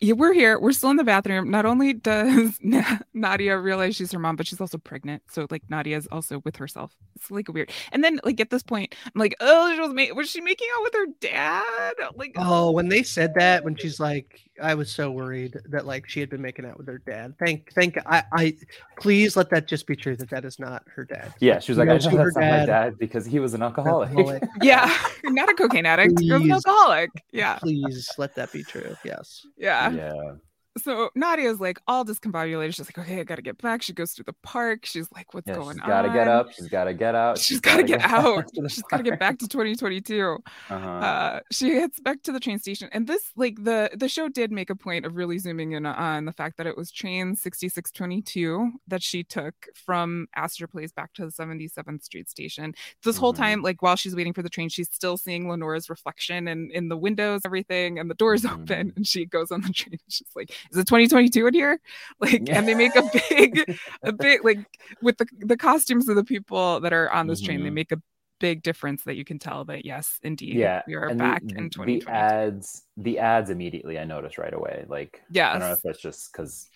yeah, 0.00 0.14
we're 0.14 0.32
here. 0.32 0.58
We're 0.58 0.72
still 0.72 0.90
in 0.90 0.96
the 0.96 1.04
bathroom. 1.04 1.50
Not 1.50 1.66
only 1.66 1.92
does 1.92 2.58
Nadia 3.14 3.58
realize 3.58 3.96
she's 3.96 4.12
her 4.12 4.18
mom, 4.18 4.36
but 4.36 4.46
she's 4.46 4.60
also 4.60 4.78
pregnant. 4.78 5.22
So 5.30 5.46
like 5.50 5.62
Nadia's 5.68 6.06
also 6.10 6.40
with 6.44 6.56
herself. 6.56 6.92
It's 7.16 7.30
like 7.30 7.48
weird. 7.48 7.70
And 7.92 8.02
then 8.02 8.20
like 8.24 8.40
at 8.40 8.50
this 8.50 8.62
point, 8.62 8.94
I'm 9.06 9.18
like, 9.18 9.34
oh, 9.40 9.72
she 9.74 9.80
was, 9.80 9.92
ma- 9.92 10.14
was 10.14 10.30
she 10.30 10.40
making 10.40 10.68
out 10.76 10.82
with 10.82 10.94
her 10.94 11.06
dad? 11.20 11.94
Like, 12.16 12.34
oh, 12.36 12.70
when 12.70 12.88
they 12.88 13.02
said 13.02 13.34
that, 13.34 13.64
when 13.64 13.76
she's 13.76 14.00
like, 14.00 14.40
I 14.62 14.74
was 14.74 14.90
so 14.90 15.10
worried 15.10 15.60
that 15.66 15.86
like 15.86 16.08
she 16.08 16.20
had 16.20 16.30
been 16.30 16.42
making 16.42 16.64
out 16.64 16.78
with 16.78 16.86
her 16.86 16.98
dad. 16.98 17.34
Thank, 17.38 17.72
thank, 17.72 17.98
I, 18.06 18.22
I, 18.32 18.56
please 18.98 19.36
let 19.36 19.50
that 19.50 19.66
just 19.66 19.86
be 19.86 19.96
true 19.96 20.16
that 20.16 20.30
that 20.30 20.44
is 20.44 20.58
not 20.58 20.84
her 20.94 21.04
dad. 21.04 21.34
Yeah, 21.40 21.58
she 21.58 21.72
was 21.72 21.78
like, 21.78 21.88
I 21.88 21.98
know 21.98 22.16
that's 22.16 22.36
not 22.36 22.40
my 22.40 22.66
dad 22.66 22.98
because 22.98 23.26
he 23.26 23.40
was 23.40 23.54
an 23.54 23.62
alcoholic. 23.62 24.10
alcoholic. 24.10 24.42
yeah, 24.62 24.96
not 25.24 25.48
a 25.48 25.54
cocaine 25.54 25.86
addict. 25.86 26.16
Please, 26.16 26.26
he 26.26 26.32
was 26.32 26.42
an 26.42 26.52
alcoholic. 26.52 27.10
Yeah, 27.32 27.58
please 27.58 28.08
let 28.18 28.34
that 28.36 28.52
be 28.52 28.62
true. 28.62 28.96
Yes. 29.04 29.46
Yeah. 29.56 29.90
Yeah 29.90 30.34
so 30.78 31.10
Nadia's 31.16 31.60
like 31.60 31.78
all 31.86 32.04
discombobulated. 32.04 32.74
She's 32.74 32.86
like, 32.86 32.98
okay, 32.98 33.20
I 33.20 33.24
gotta 33.24 33.42
get 33.42 33.58
back. 33.58 33.82
She 33.82 33.92
goes 33.92 34.12
through 34.12 34.24
the 34.24 34.34
park. 34.42 34.86
She's 34.86 35.10
like, 35.12 35.32
what's 35.34 35.46
yeah, 35.46 35.54
going 35.54 35.76
she's 35.76 35.82
on? 35.82 35.88
Gotta 35.88 36.08
get 36.08 36.28
up. 36.28 36.52
She's 36.52 36.68
gotta 36.68 36.94
get 36.94 37.14
out. 37.14 37.38
she's, 37.38 37.46
she's 37.46 37.60
gotta, 37.60 37.82
gotta, 37.82 37.88
get, 37.88 38.00
get 38.00 38.10
out. 38.10 38.44
she's 38.70 38.82
gotta 38.82 39.02
get 39.02 39.18
back 39.18 39.38
to 39.38 39.48
2022. 39.48 40.38
Uh-huh. 40.70 40.88
Uh, 40.88 41.40
she 41.50 41.74
heads 41.74 42.00
back 42.00 42.22
to 42.22 42.32
the 42.32 42.40
train 42.40 42.58
station, 42.58 42.88
and 42.92 43.06
this, 43.06 43.32
like 43.36 43.62
the 43.62 43.90
the 43.94 44.08
show 44.08 44.28
did 44.28 44.50
make 44.50 44.70
a 44.70 44.76
point 44.76 45.06
of 45.06 45.16
really 45.16 45.38
zooming 45.38 45.72
in 45.72 45.86
on 45.86 46.24
the 46.24 46.32
fact 46.32 46.56
that 46.56 46.66
it 46.66 46.76
was 46.76 46.90
train 46.90 47.36
6622 47.36 48.72
that 48.88 49.02
she 49.02 49.22
took 49.22 49.54
from 49.74 50.26
Astor 50.34 50.66
Place 50.66 50.92
back 50.92 51.12
to 51.14 51.24
the 51.24 51.32
77th 51.32 52.02
Street 52.02 52.28
station. 52.28 52.74
This 53.02 53.16
mm-hmm. 53.16 53.20
whole 53.20 53.32
time, 53.32 53.62
like 53.62 53.82
while 53.82 53.96
she's 53.96 54.16
waiting 54.16 54.32
for 54.32 54.42
the 54.42 54.48
train, 54.48 54.68
she's 54.68 54.88
still 54.92 55.16
seeing 55.16 55.48
Lenora's 55.48 55.88
reflection 55.88 56.48
and 56.48 56.70
in 56.72 56.88
the 56.88 56.96
windows, 56.96 57.42
everything, 57.44 57.98
and 57.98 58.10
the 58.10 58.14
doors 58.14 58.42
mm-hmm. 58.44 58.62
open, 58.62 58.92
and 58.96 59.06
she 59.06 59.24
goes 59.24 59.50
on 59.50 59.60
the 59.60 59.70
train. 59.70 59.98
She's 60.08 60.28
like, 60.34 60.52
is 60.70 60.78
it 60.78 60.86
2022 60.86 61.46
in 61.46 61.54
here? 61.54 61.80
Like, 62.20 62.48
yeah. 62.48 62.58
and 62.58 62.68
they 62.68 62.74
make 62.74 62.94
a 62.96 63.02
big, 63.28 63.78
a 64.02 64.12
big, 64.12 64.44
like 64.44 64.58
with 65.02 65.18
the, 65.18 65.26
the 65.40 65.56
costumes 65.56 66.08
of 66.08 66.16
the 66.16 66.24
people 66.24 66.80
that 66.80 66.92
are 66.92 67.10
on 67.10 67.26
this 67.26 67.40
mm-hmm. 67.40 67.46
train, 67.46 67.60
they 67.60 67.66
mm-hmm. 67.66 67.74
make 67.74 67.92
a 67.92 68.00
big 68.38 68.62
difference 68.62 69.04
that 69.04 69.16
you 69.16 69.24
can 69.24 69.38
tell 69.38 69.64
that 69.64 69.84
yes, 69.84 70.18
indeed, 70.22 70.54
yeah, 70.54 70.82
we 70.86 70.94
are 70.94 71.08
and 71.08 71.18
back 71.18 71.42
the, 71.42 71.56
in 71.56 71.70
2022. 71.70 72.06
The 72.06 72.12
ads, 72.12 72.82
the 72.96 73.18
ads 73.18 73.50
immediately 73.50 73.98
I 73.98 74.04
noticed 74.04 74.38
right 74.38 74.54
away. 74.54 74.84
Like, 74.88 75.22
yeah, 75.30 75.50
I 75.50 75.52
don't 75.58 75.68
know 75.68 75.72
if 75.72 75.82
that's 75.82 76.00
just 76.00 76.32
because 76.32 76.68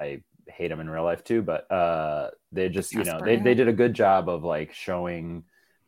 I 0.00 0.22
hate 0.48 0.68
them 0.68 0.80
in 0.80 0.90
real 0.90 1.04
life 1.04 1.24
too, 1.24 1.42
but 1.42 1.70
uh, 1.70 2.30
they 2.52 2.68
just, 2.68 2.92
you 2.92 3.04
know, 3.04 3.20
they, 3.24 3.36
they 3.36 3.54
did 3.54 3.68
a 3.68 3.72
good 3.72 3.94
job 3.94 4.28
of 4.28 4.44
like 4.44 4.72
showing 4.72 5.44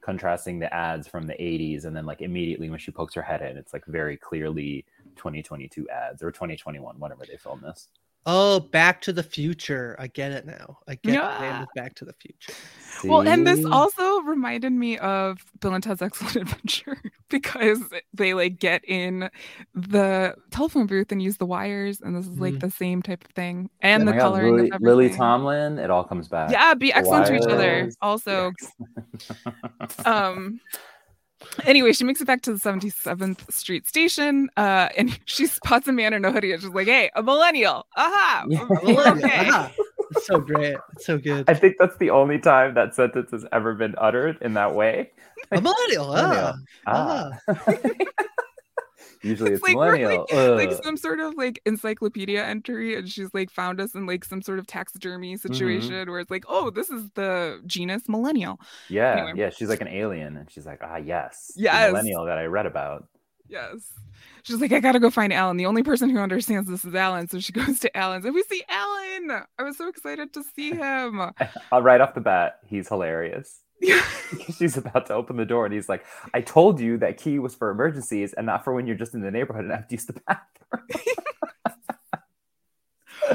contrasting 0.06 0.60
the 0.60 0.72
ads 0.72 1.08
from 1.08 1.26
the 1.26 1.34
80s 1.34 1.84
and 1.84 1.94
then 1.96 2.06
like 2.06 2.22
immediately 2.22 2.70
when 2.70 2.78
she 2.78 2.92
pokes 2.92 3.14
her 3.14 3.22
head 3.22 3.42
in 3.42 3.56
it's 3.56 3.72
like 3.72 3.84
very 3.86 4.16
clearly 4.16 4.84
2022 5.16 5.88
ads 5.88 6.22
or 6.22 6.30
2021 6.30 6.98
whenever 6.98 7.24
they 7.26 7.36
filmed 7.36 7.62
this 7.62 7.88
Oh, 8.28 8.58
Back 8.58 9.00
to 9.02 9.12
the 9.12 9.22
Future. 9.22 9.94
I 10.00 10.08
get 10.08 10.32
it 10.32 10.44
now. 10.44 10.78
I 10.88 10.96
get 10.96 11.14
yeah. 11.14 11.62
it. 11.62 11.68
Back 11.76 11.94
to 11.94 12.04
the 12.04 12.12
Future. 12.12 12.52
See? 12.80 13.08
Well, 13.08 13.20
and 13.20 13.46
this 13.46 13.64
also 13.64 14.20
reminded 14.22 14.72
me 14.72 14.98
of 14.98 15.38
Bill 15.60 15.74
and 15.74 15.82
Ted's 15.82 16.02
Excellent 16.02 16.34
Adventure 16.34 17.00
because 17.30 17.80
they 18.12 18.34
like 18.34 18.58
get 18.58 18.84
in 18.84 19.30
the 19.76 20.34
telephone 20.50 20.88
booth 20.88 21.12
and 21.12 21.22
use 21.22 21.36
the 21.36 21.46
wires, 21.46 22.00
and 22.00 22.16
this 22.16 22.26
is 22.26 22.38
like 22.38 22.54
mm 22.54 22.56
the 22.56 22.70
same 22.70 23.02
type 23.02 23.22
of 23.22 23.30
thing, 23.32 23.68
and 23.82 24.08
oh 24.08 24.12
the 24.12 24.18
coloring. 24.18 24.56
Lily, 24.56 24.70
Lily, 24.80 25.10
Tomlin. 25.10 25.78
It 25.78 25.90
all 25.90 26.02
comes 26.02 26.26
back. 26.26 26.50
Yeah, 26.50 26.72
be 26.74 26.92
excellent 26.92 27.26
to 27.26 27.36
each 27.36 27.42
other. 27.42 27.90
Also, 28.00 28.50
um, 30.06 30.58
Anyway, 31.64 31.92
she 31.92 32.04
makes 32.04 32.20
it 32.20 32.26
back 32.26 32.42
to 32.42 32.52
the 32.52 32.58
77th 32.58 33.52
Street 33.52 33.86
station, 33.86 34.48
uh, 34.56 34.88
and 34.96 35.18
she 35.26 35.46
spots 35.46 35.86
a 35.88 35.92
man 35.92 36.14
in 36.14 36.24
a 36.24 36.32
hoodie, 36.32 36.52
and 36.52 36.62
she's 36.62 36.70
like, 36.70 36.86
"Hey, 36.86 37.10
a 37.14 37.22
millennial! 37.22 37.86
Aha! 37.96 38.44
Yeah, 38.50 38.62
a 38.62 38.84
millennial. 38.84 39.26
Okay. 39.26 39.48
Aha. 39.48 39.72
It's 40.10 40.26
so 40.26 40.38
great. 40.38 40.76
It's 40.94 41.06
so 41.06 41.18
good. 41.18 41.48
I 41.48 41.54
think 41.54 41.76
that's 41.78 41.96
the 41.96 42.10
only 42.10 42.38
time 42.38 42.74
that 42.74 42.94
sentence 42.94 43.32
has 43.32 43.44
ever 43.52 43.74
been 43.74 43.94
uttered 43.98 44.38
in 44.40 44.54
that 44.54 44.74
way. 44.74 45.10
A 45.50 45.60
millennial. 45.60 46.12
Ah. 46.86 47.30
ah. 47.48 47.56
Usually 49.26 49.50
it's, 49.52 49.58
It's 49.58 49.62
like 49.64 49.74
millennial. 49.74 50.26
like, 50.30 50.68
like 50.70 50.84
some 50.84 50.96
sort 50.96 51.20
of 51.20 51.34
like 51.34 51.60
encyclopedia 51.66 52.44
entry 52.44 52.96
and 52.96 53.08
she's 53.08 53.28
like 53.34 53.50
found 53.50 53.80
us 53.80 53.94
in 53.94 54.06
like 54.06 54.24
some 54.24 54.40
sort 54.42 54.58
of 54.58 54.66
taxidermy 54.66 55.36
situation 55.36 56.08
where 56.08 56.20
it's 56.20 56.30
like 56.30 56.44
oh 56.48 56.70
this 56.70 56.90
is 56.90 57.08
the 57.14 57.60
genus 57.66 58.08
millennial 58.08 58.60
yeah, 58.88 59.12
anyway. 59.12 59.32
yeah. 59.36 59.50
She's 59.50 59.68
like 59.68 59.80
an 59.80 59.88
alien, 59.88 60.36
and 60.36 60.50
she's 60.50 60.66
like, 60.66 60.80
ah, 60.82 60.96
yes, 60.96 61.52
the 61.56 61.62
Yes. 61.62 61.90
millennial 61.92 62.24
that 62.26 62.38
I 62.38 62.44
read 62.46 62.66
about. 62.66 63.08
yes 63.48 63.92
she's 64.42 64.60
like 64.60 64.72
i 64.72 64.80
gotta 64.80 64.98
go 65.00 65.10
find 65.10 65.32
alan 65.32 65.56
the 65.56 65.66
only 65.66 65.82
person 65.82 66.08
who 66.10 66.18
understands 66.18 66.68
this 66.68 66.84
is 66.84 66.94
alan 66.94 67.28
so 67.28 67.38
she 67.38 67.52
goes 67.60 67.78
to 67.80 67.96
alan's 67.96 68.24
and 68.24 68.34
we 68.34 68.42
see 68.44 68.62
alan 68.68 69.42
i 69.58 69.62
was 69.62 69.76
so 69.76 69.88
excited 69.88 70.32
to 70.32 70.42
see 70.54 70.70
him 70.72 71.18
right 71.72 72.00
off 72.00 72.14
the 72.14 72.20
bat, 72.20 72.58
he's 72.66 72.88
hilarious. 72.88 73.60
She's 74.56 74.76
about 74.76 75.06
to 75.06 75.14
open 75.14 75.36
the 75.36 75.44
door, 75.44 75.66
and 75.66 75.74
he's 75.74 75.88
like, 75.88 76.04
"I 76.34 76.40
told 76.40 76.80
you 76.80 76.98
that 76.98 77.18
key 77.18 77.38
was 77.38 77.54
for 77.54 77.70
emergencies 77.70 78.32
and 78.32 78.46
not 78.46 78.64
for 78.64 78.72
when 78.72 78.86
you're 78.86 78.96
just 78.96 79.14
in 79.14 79.20
the 79.20 79.30
neighborhood 79.30 79.64
and 79.64 79.72
have 79.72 79.88
to 79.88 79.94
use 79.94 80.06
the 80.06 80.14
bathroom." 80.26 80.86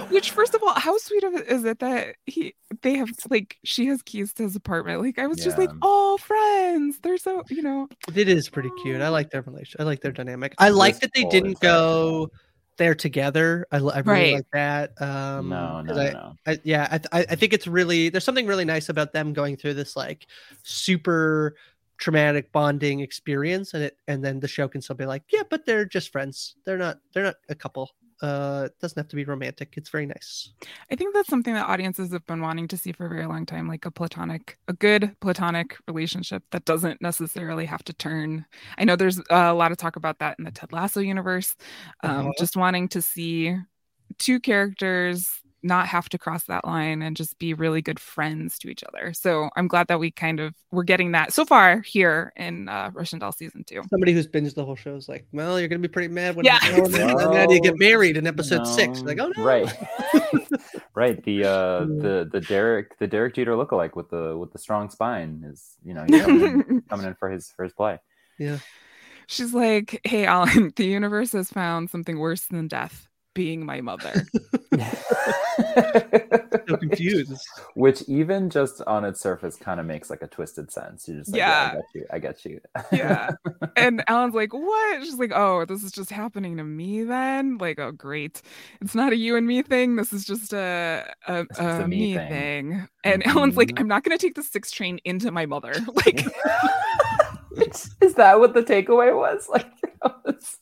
which 0.09 0.31
first 0.31 0.55
of 0.55 0.63
all 0.63 0.73
how 0.73 0.97
sweet 0.97 1.23
of 1.23 1.33
it 1.33 1.47
is 1.47 1.65
it 1.65 1.79
that 1.79 2.15
he 2.25 2.53
they 2.81 2.95
have 2.95 3.09
like 3.29 3.57
she 3.63 3.87
has 3.87 4.01
keys 4.01 4.31
to 4.33 4.43
his 4.43 4.55
apartment 4.55 5.01
like 5.01 5.19
i 5.19 5.27
was 5.27 5.37
just 5.43 5.57
like 5.57 5.69
Yeah. 5.69 5.79
oh 5.81 6.17
friends 6.17 6.99
they're 7.01 7.17
so 7.17 7.43
you 7.49 7.61
know 7.61 7.87
It 8.15 8.27
is 8.27 8.49
pretty 8.49 8.69
cute. 8.81 9.01
I 9.01 9.09
like 9.09 9.29
their 9.29 9.41
relation. 9.41 9.79
I 9.79 9.83
like 9.83 10.01
their 10.01 10.11
oh. 10.11 10.13
dynamic. 10.13 10.53
I 10.57 10.69
like 10.69 10.99
that 10.99 11.11
they 11.13 11.23
didn't 11.25 11.53
is 11.53 11.59
go 11.59 12.29
there 12.81 12.95
together. 12.95 13.67
I, 13.71 13.77
I 13.77 13.99
really 13.99 14.03
Right. 14.05 14.33
like 14.35 14.47
that. 14.53 15.01
Um, 15.01 15.49
no, 15.49 15.81
no, 15.81 15.87
'cause 15.87 15.97
no, 15.97 16.03
I, 16.03 16.11
no. 16.13 16.33
I, 16.47 16.59
yeah, 16.63 16.87
I, 16.91 16.97
th- 16.97 17.07
I 17.11 17.19
I 17.33 17.35
think 17.35 17.53
it's 17.53 17.67
really 17.67 18.09
there's 18.09 18.23
something 18.25 18.47
really 18.47 18.65
nice 18.65 18.89
about 18.89 19.13
them 19.13 19.33
going 19.33 19.55
through 19.57 19.75
this 19.75 19.95
like 19.95 20.27
super 20.63 21.55
traumatic 21.97 22.51
bonding 22.51 23.01
experience, 23.01 23.73
and 23.75 23.83
it 23.83 23.97
and 24.07 24.23
then 24.25 24.39
the 24.39 24.47
show 24.47 24.67
can 24.67 24.81
still 24.81 24.95
be 24.95 25.05
like, 25.05 25.23
yeah, 25.31 25.43
but 25.49 25.65
they're 25.65 25.85
just 25.85 26.11
friends. 26.11 26.55
They're 26.65 26.77
not 26.77 26.99
they're 27.13 27.23
not 27.23 27.35
a 27.49 27.55
couple. 27.55 27.91
Uh, 28.21 28.63
it 28.67 28.79
doesn't 28.79 28.99
have 28.99 29.07
to 29.07 29.15
be 29.15 29.25
romantic. 29.25 29.73
It's 29.77 29.89
very 29.89 30.05
nice. 30.05 30.49
I 30.91 30.95
think 30.95 31.13
that's 31.15 31.27
something 31.29 31.53
that 31.55 31.67
audiences 31.67 32.11
have 32.13 32.25
been 32.27 32.41
wanting 32.41 32.67
to 32.67 32.77
see 32.77 32.91
for 32.91 33.07
a 33.07 33.09
very 33.09 33.25
long 33.25 33.45
time, 33.47 33.67
like 33.67 33.85
a 33.85 33.91
platonic, 33.91 34.57
a 34.67 34.73
good 34.73 35.15
platonic 35.21 35.75
relationship 35.87 36.43
that 36.51 36.65
doesn't 36.65 37.01
necessarily 37.01 37.65
have 37.65 37.83
to 37.85 37.93
turn. 37.93 38.45
I 38.77 38.83
know 38.83 38.95
there's 38.95 39.19
a 39.29 39.53
lot 39.53 39.71
of 39.71 39.77
talk 39.77 39.95
about 39.95 40.19
that 40.19 40.37
in 40.37 40.45
the 40.45 40.51
Ted 40.51 40.71
Lasso 40.71 40.99
universe, 40.99 41.55
um, 42.03 42.11
Uh-huh. 42.11 42.31
just 42.37 42.55
wanting 42.55 42.87
to 42.89 43.01
see 43.01 43.57
two 44.19 44.39
characters 44.39 45.27
not 45.63 45.87
have 45.87 46.09
to 46.09 46.17
cross 46.17 46.43
that 46.45 46.65
line 46.65 47.01
and 47.01 47.15
just 47.15 47.37
be 47.37 47.53
really 47.53 47.81
good 47.81 47.99
friends 47.99 48.57
to 48.59 48.69
each 48.69 48.83
other. 48.83 49.13
So 49.13 49.49
I'm 49.55 49.67
glad 49.67 49.87
that 49.87 49.99
we 49.99 50.09
kind 50.11 50.39
of 50.39 50.53
we're 50.71 50.83
getting 50.83 51.11
that 51.11 51.33
so 51.33 51.45
far 51.45 51.81
here 51.81 52.33
in 52.35 52.67
uh, 52.69 52.89
Russian 52.93 53.19
Doll 53.19 53.31
season 53.31 53.63
two. 53.65 53.81
Somebody 53.89 54.13
who's 54.13 54.27
binged 54.27 54.55
the 54.55 54.65
whole 54.65 54.75
show 54.75 54.95
is 54.95 55.07
like, 55.07 55.25
well, 55.31 55.59
you're 55.59 55.67
gonna 55.67 55.79
be 55.79 55.87
pretty 55.87 56.07
mad 56.07 56.35
when 56.35 56.45
Yeah. 56.45 56.59
you 56.75 56.85
and 56.85 56.93
then, 56.93 57.49
you 57.49 57.61
get 57.61 57.77
married 57.77 58.17
in 58.17 58.25
episode 58.27 58.65
six. 58.65 59.01
Like, 59.01 59.19
oh 59.19 59.31
no, 59.35 59.43
right, 59.43 59.71
right. 60.95 61.23
The 61.23 61.43
uh, 61.45 61.79
the 61.85 62.29
the 62.31 62.41
Derek 62.41 62.97
the 62.99 63.07
Derek 63.07 63.35
Jeter 63.35 63.53
lookalike 63.53 63.95
with 63.95 64.09
the 64.09 64.37
with 64.37 64.51
the 64.51 64.59
strong 64.59 64.89
spine 64.89 65.43
is 65.45 65.75
you 65.83 65.93
know 65.93 66.05
coming, 66.07 66.41
in, 66.43 66.81
coming 66.89 67.05
in 67.07 67.15
for 67.15 67.29
his 67.29 67.51
for 67.55 67.63
his 67.63 67.73
play. 67.73 67.99
Yeah. 68.39 68.57
She's 69.27 69.53
like, 69.53 70.01
"Hey, 70.03 70.25
Alan, 70.25 70.73
the 70.75 70.85
universe 70.85 71.31
has 71.33 71.49
found 71.49 71.89
something 71.89 72.19
worse 72.19 72.47
than 72.47 72.67
death, 72.67 73.07
being 73.33 73.65
my 73.65 73.79
mother." 73.81 74.25
So 76.67 76.77
confused. 76.77 77.47
Which 77.75 78.01
even 78.03 78.49
just 78.49 78.81
on 78.83 79.05
its 79.05 79.19
surface 79.19 79.55
kind 79.55 79.79
of 79.79 79.85
makes 79.85 80.09
like 80.09 80.21
a 80.21 80.27
twisted 80.27 80.71
sense. 80.71 81.07
You're 81.07 81.17
just 81.19 81.31
like, 81.31 81.39
yeah, 81.39 81.73
Yeah. 81.93 82.03
I 82.11 82.19
get 82.19 82.35
you. 82.45 82.59
I 82.73 82.79
get 82.83 82.91
you. 82.91 82.97
yeah. 82.97 83.31
And 83.77 84.03
Alan's 84.07 84.35
like, 84.35 84.53
"What?" 84.53 85.03
She's 85.03 85.15
like, 85.15 85.31
"Oh, 85.33 85.65
this 85.65 85.83
is 85.83 85.91
just 85.91 86.11
happening 86.11 86.57
to 86.57 86.63
me 86.63 87.03
then." 87.03 87.57
Like, 87.57 87.79
"Oh, 87.79 87.91
great. 87.91 88.41
It's 88.81 88.93
not 88.93 89.13
a 89.13 89.15
you 89.15 89.35
and 89.37 89.47
me 89.47 89.61
thing. 89.61 89.95
This 89.95 90.11
is 90.13 90.25
just 90.25 90.53
a 90.53 91.05
a, 91.27 91.45
a 91.57 91.83
a 91.83 91.87
me 91.87 92.15
thing." 92.15 92.29
thing." 92.29 92.87
And 93.03 93.23
mm-hmm. 93.23 93.37
Alan's 93.37 93.57
like. 93.57 93.79
"I'm 93.79 93.87
not 93.87 94.03
going 94.03 94.17
to 94.17 94.21
take 94.21 94.35
the 94.35 94.43
six 94.43 94.71
train 94.71 94.99
into 95.05 95.31
my 95.31 95.45
mother." 95.45 95.73
Like, 95.93 96.25
is 98.01 98.15
that 98.15 98.39
what 98.39 98.53
the 98.53 98.63
takeaway 98.63 99.15
was? 99.15 99.47
Like, 99.49 99.67
was 100.25 100.57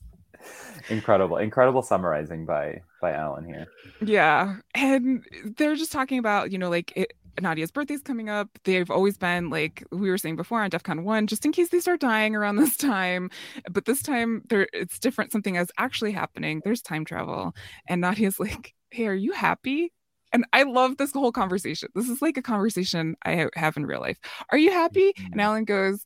incredible, 0.89 1.37
incredible 1.37 1.81
summarizing 1.81 2.45
by 2.45 2.81
by 3.01 3.13
Alan 3.13 3.45
here. 3.45 3.67
Yeah. 4.01 4.57
And 4.75 5.23
they're 5.57 5.75
just 5.75 5.91
talking 5.91 6.19
about, 6.19 6.51
you 6.51 6.57
know, 6.57 6.69
like 6.69 6.91
it, 6.95 7.13
Nadia's 7.41 7.71
birthday's 7.71 8.01
coming 8.01 8.29
up. 8.29 8.49
They've 8.63 8.89
always 8.89 9.17
been 9.17 9.49
like 9.49 9.83
we 9.91 10.09
were 10.09 10.17
saying 10.17 10.35
before 10.35 10.61
on 10.61 10.69
DEF 10.69 10.83
CON 10.83 11.03
1, 11.03 11.27
just 11.27 11.45
in 11.45 11.51
case 11.51 11.69
they 11.69 11.79
start 11.79 11.99
dying 11.99 12.35
around 12.35 12.55
this 12.57 12.77
time. 12.77 13.29
But 13.69 13.85
this 13.85 14.01
time 14.01 14.43
there 14.49 14.67
it's 14.73 14.99
different. 14.99 15.31
Something 15.31 15.55
is 15.55 15.71
actually 15.77 16.11
happening. 16.11 16.61
There's 16.63 16.81
time 16.81 17.05
travel. 17.05 17.55
And 17.87 18.01
Nadia's 18.01 18.39
like, 18.39 18.73
Hey, 18.91 19.07
are 19.07 19.13
you 19.13 19.31
happy? 19.31 19.93
And 20.31 20.45
I 20.53 20.63
love 20.63 20.97
this 20.97 21.11
whole 21.11 21.31
conversation. 21.31 21.89
This 21.95 22.07
is 22.07 22.21
like 22.21 22.37
a 22.37 22.41
conversation 22.41 23.15
I 23.25 23.49
have 23.55 23.77
in 23.77 23.85
real 23.85 23.99
life. 23.99 24.19
Are 24.51 24.57
you 24.57 24.71
happy? 24.71 25.13
And 25.17 25.31
mm-hmm. 25.31 25.39
Alan 25.39 25.65
goes, 25.65 26.05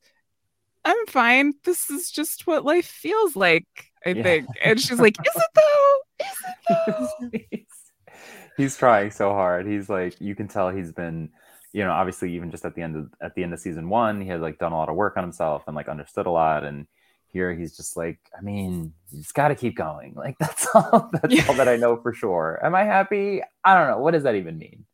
I'm 0.86 1.06
fine. 1.08 1.54
This 1.64 1.90
is 1.90 2.12
just 2.12 2.46
what 2.46 2.66
life 2.66 2.86
feels 2.86 3.36
like, 3.36 3.92
I 4.06 4.10
Yeah. 4.12 4.24
think. 4.24 4.48
And 4.64 4.80
she's 4.80 5.00
like, 5.00 5.16
Is 5.26 5.34
it 5.36 5.52
though? 5.56 6.26
Is 6.26 6.38
it 6.48 6.88
though? 7.22 7.30
he's, 7.52 7.68
he's 8.58 8.78
trying 8.78 9.12
so 9.12 9.32
hard. 9.32 9.66
He's 9.68 9.90
like, 9.90 10.20
you 10.20 10.36
can 10.36 10.48
tell 10.48 10.70
he's 10.70 10.92
been, 10.92 11.30
you 11.72 11.84
know, 11.84 11.92
obviously 11.92 12.34
even 12.36 12.52
just 12.52 12.66
at 12.66 12.76
the 12.76 12.82
end 12.82 12.96
of 12.96 13.12
at 13.22 13.36
the 13.36 13.44
end 13.44 13.54
of 13.54 13.60
season 13.60 13.90
one, 13.90 14.22
he 14.22 14.28
had 14.28 14.42
like 14.42 14.60
done 14.60 14.72
a 14.72 14.78
lot 14.78 14.90
of 14.90 14.96
work 14.96 15.18
on 15.18 15.24
himself 15.24 15.64
and 15.68 15.76
like 15.76 15.88
understood 15.88 16.26
a 16.28 16.32
lot. 16.32 16.64
And 16.64 16.88
here 17.28 17.54
he's 17.54 17.76
just 17.76 17.98
like, 17.98 18.20
I 18.38 18.42
mean, 18.42 18.94
you 19.12 19.20
just 19.20 19.34
got 19.34 19.48
to 19.48 19.56
keep 19.56 19.76
going. 19.76 20.14
Like 20.16 20.36
that's 20.40 20.68
all. 20.76 21.10
That's 21.14 21.34
Yeah. 21.34 21.46
all 21.48 21.56
that 21.56 21.68
I 21.68 21.78
know 21.78 21.98
for 21.98 22.14
sure. 22.14 22.60
Am 22.64 22.76
I 22.76 22.84
happy? 22.84 23.42
I 23.64 23.76
don't 23.76 23.88
know. 23.90 23.98
What 24.00 24.12
does 24.12 24.24
that 24.24 24.36
even 24.36 24.58
mean? 24.58 24.86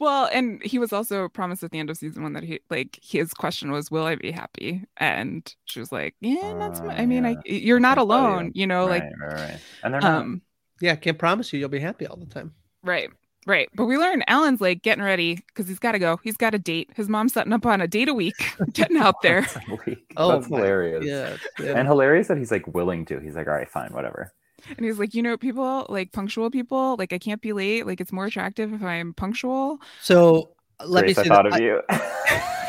Well, 0.00 0.28
and 0.32 0.62
he 0.64 0.78
was 0.78 0.92
also 0.92 1.28
promised 1.28 1.62
at 1.62 1.70
the 1.70 1.78
end 1.78 1.90
of 1.90 1.96
season 1.98 2.22
one 2.22 2.32
that 2.32 2.42
he 2.42 2.58
like 2.70 2.98
his 3.02 3.32
question 3.34 3.70
was, 3.70 3.90
"Will 3.90 4.04
I 4.06 4.16
be 4.16 4.30
happy?" 4.32 4.82
And 4.96 5.54
she 5.66 5.78
was 5.78 5.92
like, 5.92 6.14
"Yeah, 6.20 6.54
not 6.54 6.76
so 6.78 6.84
Uh, 6.84 6.86
much. 6.86 6.98
I 6.98 7.06
mean, 7.06 7.26
I 7.26 7.36
you're 7.44 7.78
not 7.78 7.98
can't 7.98 8.08
you. 8.08 8.14
alone, 8.16 8.50
you 8.54 8.66
know, 8.66 8.86
like 8.86 9.02
right, 9.02 9.12
right, 9.20 9.34
right. 9.50 9.60
And 9.84 9.94
they're 9.94 10.00
not. 10.00 10.20
um, 10.22 10.42
Yeah, 10.80 10.96
can't 10.96 11.18
promise 11.18 11.52
you 11.52 11.58
you'll 11.60 11.68
be 11.68 11.78
happy 11.80 12.06
all 12.06 12.16
the 12.16 12.24
time. 12.26 12.54
right, 12.82 13.10
right." 13.46 13.68
But 13.74 13.84
we 13.84 13.98
learn 13.98 14.24
Alan's 14.26 14.62
like 14.62 14.80
getting 14.82 15.04
ready 15.04 15.34
because 15.48 15.68
he's 15.68 15.78
got 15.78 15.92
to 15.92 15.98
go. 15.98 16.18
He's 16.24 16.38
got 16.38 16.54
a 16.54 16.58
date. 16.58 16.88
His 16.96 17.08
mom's 17.10 17.34
setting 17.34 17.52
up 17.52 17.66
on 17.66 17.82
a 17.82 17.86
date 17.86 18.08
a 18.08 18.14
week, 18.14 18.36
getting 18.72 18.96
out 18.96 19.16
there. 19.22 19.42
Once 19.42 19.56
a 19.68 19.78
week. 19.86 20.12
Oh, 20.16 20.32
that's 20.32 20.46
hilarious. 20.46 21.04
Yeah, 21.04 21.36
yeah. 21.62 21.74
And 21.78 21.86
hilarious 21.86 22.28
that 22.28 22.38
he's 22.38 22.50
like 22.50 22.66
willing 22.66 23.04
to. 23.04 23.20
He's 23.20 23.36
like, 23.36 23.46
all 23.48 23.52
right, 23.54 23.68
fine, 23.68 23.92
whatever. 23.92 24.32
And 24.76 24.84
he's 24.84 24.98
like, 24.98 25.14
you 25.14 25.22
know, 25.22 25.36
people 25.36 25.86
like 25.88 26.12
punctual 26.12 26.50
people, 26.50 26.96
like 26.98 27.12
I 27.12 27.18
can't 27.18 27.40
be 27.40 27.52
late. 27.52 27.86
Like 27.86 28.00
it's 28.00 28.12
more 28.12 28.26
attractive 28.26 28.72
if 28.72 28.82
I'm 28.82 29.14
punctual. 29.14 29.78
so 30.00 30.50
let 30.86 31.04
Grace, 31.04 31.16
me 31.18 31.24
I 31.24 31.26
thought 31.28 31.44
that 31.44 31.54
of 31.54 31.60
you. 31.60 31.80
I, 31.88 32.62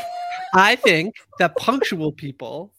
I 0.54 0.76
think 0.76 1.14
that 1.38 1.56
punctual 1.56 2.12
people 2.12 2.72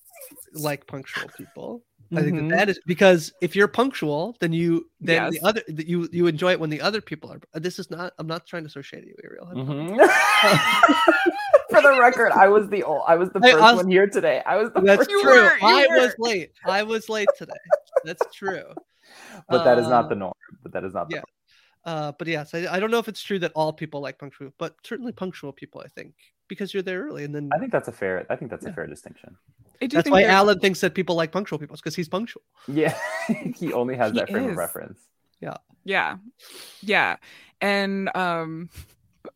like 0.54 0.86
punctual 0.88 1.30
people. 1.38 1.84
I 2.16 2.22
think 2.22 2.38
that, 2.50 2.50
that 2.58 2.70
is 2.70 2.80
because 2.86 3.34
if 3.42 3.56
you're 3.56 3.68
punctual, 3.68 4.36
then 4.40 4.54
you 4.54 4.88
then 5.02 5.32
the 5.32 5.42
other 5.42 5.64
that 5.68 5.88
you 5.88 6.08
you 6.12 6.28
enjoy 6.28 6.52
it 6.52 6.60
when 6.60 6.70
the 6.70 6.80
other 6.80 7.02
people 7.02 7.32
are. 7.32 7.40
This 7.60 7.80
is 7.80 7.90
not. 7.90 8.14
I'm 8.20 8.28
not 8.28 8.46
trying 8.46 8.62
to 8.66 8.70
throw 8.70 8.84
shade 8.84 9.00
at 9.00 9.06
you, 9.08 9.16
Ariel. 9.24 9.48
Mhm. 9.48 9.98
For 11.72 11.82
the 11.82 11.98
record, 12.00 12.32
I 12.34 12.48
was 12.50 12.70
the 12.70 12.84
old, 12.84 13.02
I 13.08 13.16
was 13.16 13.30
the 13.30 13.40
first 13.42 13.56
I 13.56 13.74
was- 13.74 13.78
one 13.84 13.90
here 13.90 14.06
today. 14.06 14.44
I 14.46 14.58
was 14.58 14.70
the 14.74 14.82
That's 14.82 15.00
first, 15.00 15.10
You 15.10 15.24
true. 15.24 15.42
were, 15.44 15.58
I 15.64 15.88
were. 15.90 15.98
was 16.02 16.14
late. 16.20 16.52
I 16.66 16.84
was 16.84 17.10
late 17.10 17.30
today. 17.36 17.54
That's 18.04 18.22
true. 18.32 18.64
But 19.50 19.64
that 19.64 19.78
is 19.80 19.88
not 19.88 20.06
Uh, 20.06 20.10
the 20.10 20.16
norm. 20.16 20.34
But 20.62 20.74
that 20.74 20.84
is 20.84 20.94
not 20.94 21.10
the 21.10 21.16
yeah. 21.18 21.22
Uh, 21.86 22.12
but 22.18 22.28
yes, 22.28 22.54
I, 22.54 22.66
I 22.74 22.80
don't 22.80 22.92
know 22.92 23.00
if 23.00 23.08
it's 23.10 23.22
true 23.22 23.40
that 23.40 23.52
all 23.56 23.74
people 23.74 24.00
like 24.00 24.18
punctual, 24.18 24.54
but 24.58 24.76
certainly 24.84 25.12
punctual 25.12 25.52
people. 25.52 25.82
I 25.84 25.90
think 25.90 26.14
because 26.48 26.74
you're 26.74 26.84
there 26.84 27.04
early, 27.04 27.24
and 27.26 27.34
then 27.36 27.50
I 27.54 27.60
think 27.60 27.72
that's 27.72 27.88
a 27.90 27.92
fair. 27.92 28.26
I 28.30 28.36
think 28.38 28.52
that's 28.52 28.64
Yeah. 28.66 28.72
a 28.72 28.74
fair 28.74 28.88
distinction. 28.88 29.36
I 29.82 29.88
do 29.88 29.96
that's 29.98 30.06
think 30.06 30.14
why 30.14 30.24
Alan 30.24 30.60
thinks 30.60 30.80
that 30.82 30.94
people 30.94 31.16
like 31.16 31.32
punctual 31.34 31.60
people 31.60 31.76
because 31.76 31.96
he's 31.96 32.08
punctual. 32.08 32.42
Yeah, 32.68 32.98
he 33.56 33.74
only 33.74 33.98
has 33.98 34.14
He 34.14 34.20
that 34.20 34.30
frame 34.30 34.46
is. 34.46 34.52
of 34.52 34.58
reference. 34.58 35.00
Yeah. 35.42 35.58
Yeah. 35.84 36.18
Yeah, 36.82 37.18
and 37.60 38.10
um 38.16 38.70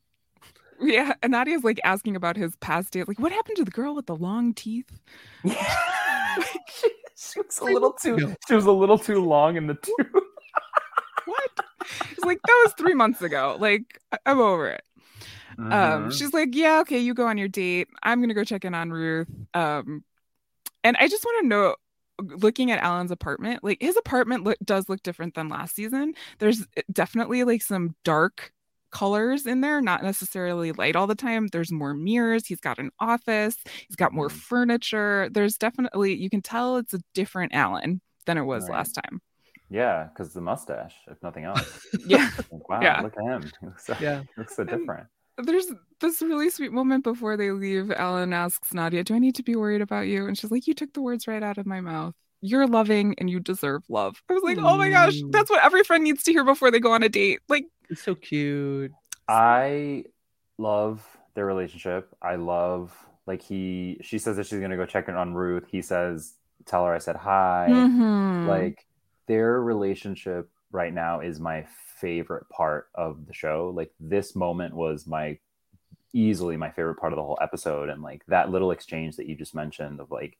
yeah, 0.80 1.14
and 1.22 1.34
Nadia's 1.34 1.66
like 1.66 1.82
asking 1.84 2.16
about 2.16 2.38
his 2.38 2.56
past 2.58 2.94
date, 2.94 3.08
Like, 3.10 3.20
what 3.20 3.32
happened 3.34 3.58
to 3.58 3.66
the 3.66 3.72
girl 3.72 3.94
with 3.96 4.06
the 4.06 4.16
long 4.16 4.54
teeth? 4.54 4.90
she, 5.46 6.90
she 7.34 7.40
was 7.42 7.60
a 7.60 7.66
little 7.66 7.94
too. 7.94 8.16
ago. 8.16 8.36
She 8.48 8.54
was 8.56 8.66
a 8.66 8.72
little 8.72 8.98
too 9.00 9.24
long 9.24 9.58
in 9.58 9.68
the 9.68 9.74
tooth. 9.82 10.08
What? 11.26 11.52
It's 12.12 12.24
like, 12.26 12.40
that 12.46 12.62
was 12.66 12.74
three 12.78 12.94
months 12.94 13.22
ago. 13.22 13.58
Like, 13.60 14.00
I- 14.12 14.20
I'm 14.26 14.40
over 14.40 14.70
it. 14.70 14.82
Um, 15.58 15.66
Mhm. 16.10 16.14
she's 16.14 16.34
like, 16.34 16.50
Yeah, 16.54 16.80
okay, 16.82 17.00
you 17.00 17.14
go 17.14 17.26
on 17.28 17.38
your 17.38 17.48
date. 17.48 17.88
I'm 18.04 18.22
gonna 18.22 18.34
go 18.34 18.44
check 18.44 18.64
in 18.66 18.74
on 18.76 18.92
Ruth. 18.92 19.28
Um, 19.54 20.04
and 20.84 20.96
I 21.00 21.08
just 21.08 21.26
want 21.26 21.44
to 21.44 21.48
know 21.48 21.76
looking 22.20 22.72
at 22.72 22.82
Alan's 22.84 23.12
apartment, 23.12 23.64
like 23.64 23.78
his 23.82 23.98
apartment 23.98 24.44
look, 24.44 24.58
does 24.64 24.88
look 24.90 25.02
different 25.04 25.34
than 25.36 25.50
last 25.50 25.76
season. 25.76 26.14
There's 26.40 26.66
eh, 26.78 26.82
definitely 26.92 27.44
like 27.44 27.62
some 27.62 27.96
dark 28.04 28.54
colors 28.92 29.46
in 29.46 29.62
there, 29.62 29.82
not 29.82 30.04
necessarily 30.04 30.72
light 30.72 30.96
all 30.96 31.08
the 31.08 31.16
time. 31.16 31.48
There's 31.48 31.72
more 31.72 31.94
mirrors. 31.94 32.46
He's 32.48 32.60
got 32.60 32.80
an 32.80 32.92
office. 33.00 33.58
He's 33.88 33.96
got 33.96 34.14
more 34.14 34.30
Mhm. 34.30 34.32
furniture. 34.34 35.30
There's 35.32 35.58
definitely 35.58 36.16
you 36.16 36.30
can 36.30 36.42
tell 36.42 36.78
it's 36.78 36.94
a 36.94 37.00
different 37.14 37.54
Alan 37.54 38.02
than 38.26 38.38
it 38.38 38.44
was 38.44 38.64
Right. 38.64 38.78
last 38.78 38.94
time. 38.94 39.22
Yeah, 39.70 40.06
because 40.06 40.34
the 40.34 40.40
mustache, 40.42 40.96
if 41.08 41.22
nothing 41.22 41.44
else. 41.44 41.86
Yeah. 42.06 42.30
Like, 42.52 42.70
wow, 42.70 42.82
Yeah. 42.82 43.02
look 43.02 43.16
at 43.18 43.24
him. 43.24 43.42
He 43.60 43.66
looks 43.68 43.86
so, 43.86 43.96
Yeah. 44.00 44.24
looks 44.38 44.56
so 44.56 44.64
different. 44.64 45.08
There's 45.38 45.68
this 46.00 46.22
really 46.22 46.50
sweet 46.50 46.72
moment 46.72 47.04
before 47.04 47.38
they 47.38 47.52
leave. 47.52 47.92
Alan 47.92 48.34
asks 48.34 48.74
Nadia, 48.74 49.04
Do 49.04 49.14
I 49.16 49.20
need 49.20 49.36
to 49.36 49.44
be 49.44 49.56
worried 49.56 49.82
about 49.82 50.08
you? 50.08 50.26
And 50.26 50.38
she's 50.38 50.50
like, 50.52 50.66
You 50.68 50.74
took 50.74 50.94
the 50.94 51.02
words 51.02 51.28
right 51.28 51.44
out 51.44 51.58
of 51.58 51.66
my 51.66 51.82
mouth. 51.82 52.16
You're 52.42 52.68
loving 52.68 53.16
and 53.18 53.30
you 53.30 53.40
deserve 53.40 53.84
love. 53.90 54.22
I 54.30 54.34
was 54.34 54.44
like, 54.44 54.58
Oh 54.60 54.78
my 54.78 54.90
gosh, 54.90 55.22
that's 55.32 55.50
what 55.50 55.64
every 55.64 55.84
friend 55.84 56.04
needs 56.04 56.24
to 56.24 56.32
hear 56.32 56.44
before 56.44 56.72
they 56.72 56.80
go 56.80 56.92
on 56.92 57.04
a 57.04 57.10
date. 57.10 57.40
Like, 57.50 57.66
It's 57.90 58.04
so 58.04 58.16
cute. 58.16 58.92
I 59.28 60.06
love 60.58 61.06
their 61.36 61.46
relationship. 61.46 62.10
I 62.22 62.36
love 62.36 62.96
like 63.26 63.42
he 63.42 63.98
she 64.02 64.18
says 64.20 64.38
that 64.38 64.46
she's 64.48 64.60
gonna 64.60 64.78
go 64.78 64.86
check 64.86 65.10
in 65.10 65.16
on 65.16 65.34
Ruth. 65.34 65.66
He 65.70 65.82
says, 65.82 66.34
Tell 66.66 66.86
her 66.86 66.94
I 66.94 67.00
said 67.00 67.16
hi. 67.16 67.68
mhm. 67.70 68.48
Like 68.48 68.86
their 69.28 69.62
relationship 69.62 70.50
right 70.72 70.94
now 70.94 71.20
is 71.22 71.40
my 71.40 71.66
favorite 72.00 72.48
part 72.50 72.88
of 72.96 73.26
the 73.26 73.34
show. 73.34 73.74
Like 73.76 73.92
this 74.00 74.36
moment 74.36 74.76
was 74.76 75.08
my 75.08 75.38
easily 76.14 76.58
my 76.58 76.72
favorite 76.72 76.96
part 76.96 77.14
of 77.14 77.18
the 77.18 77.24
whole 77.24 77.38
episode. 77.42 77.90
And 77.90 78.02
like 78.02 78.24
that 78.28 78.50
little 78.50 78.72
exchange 78.72 79.18
that 79.18 79.28
you 79.28 79.36
just 79.36 79.56
mentioned 79.56 80.00
of 80.00 80.12
like 80.12 80.38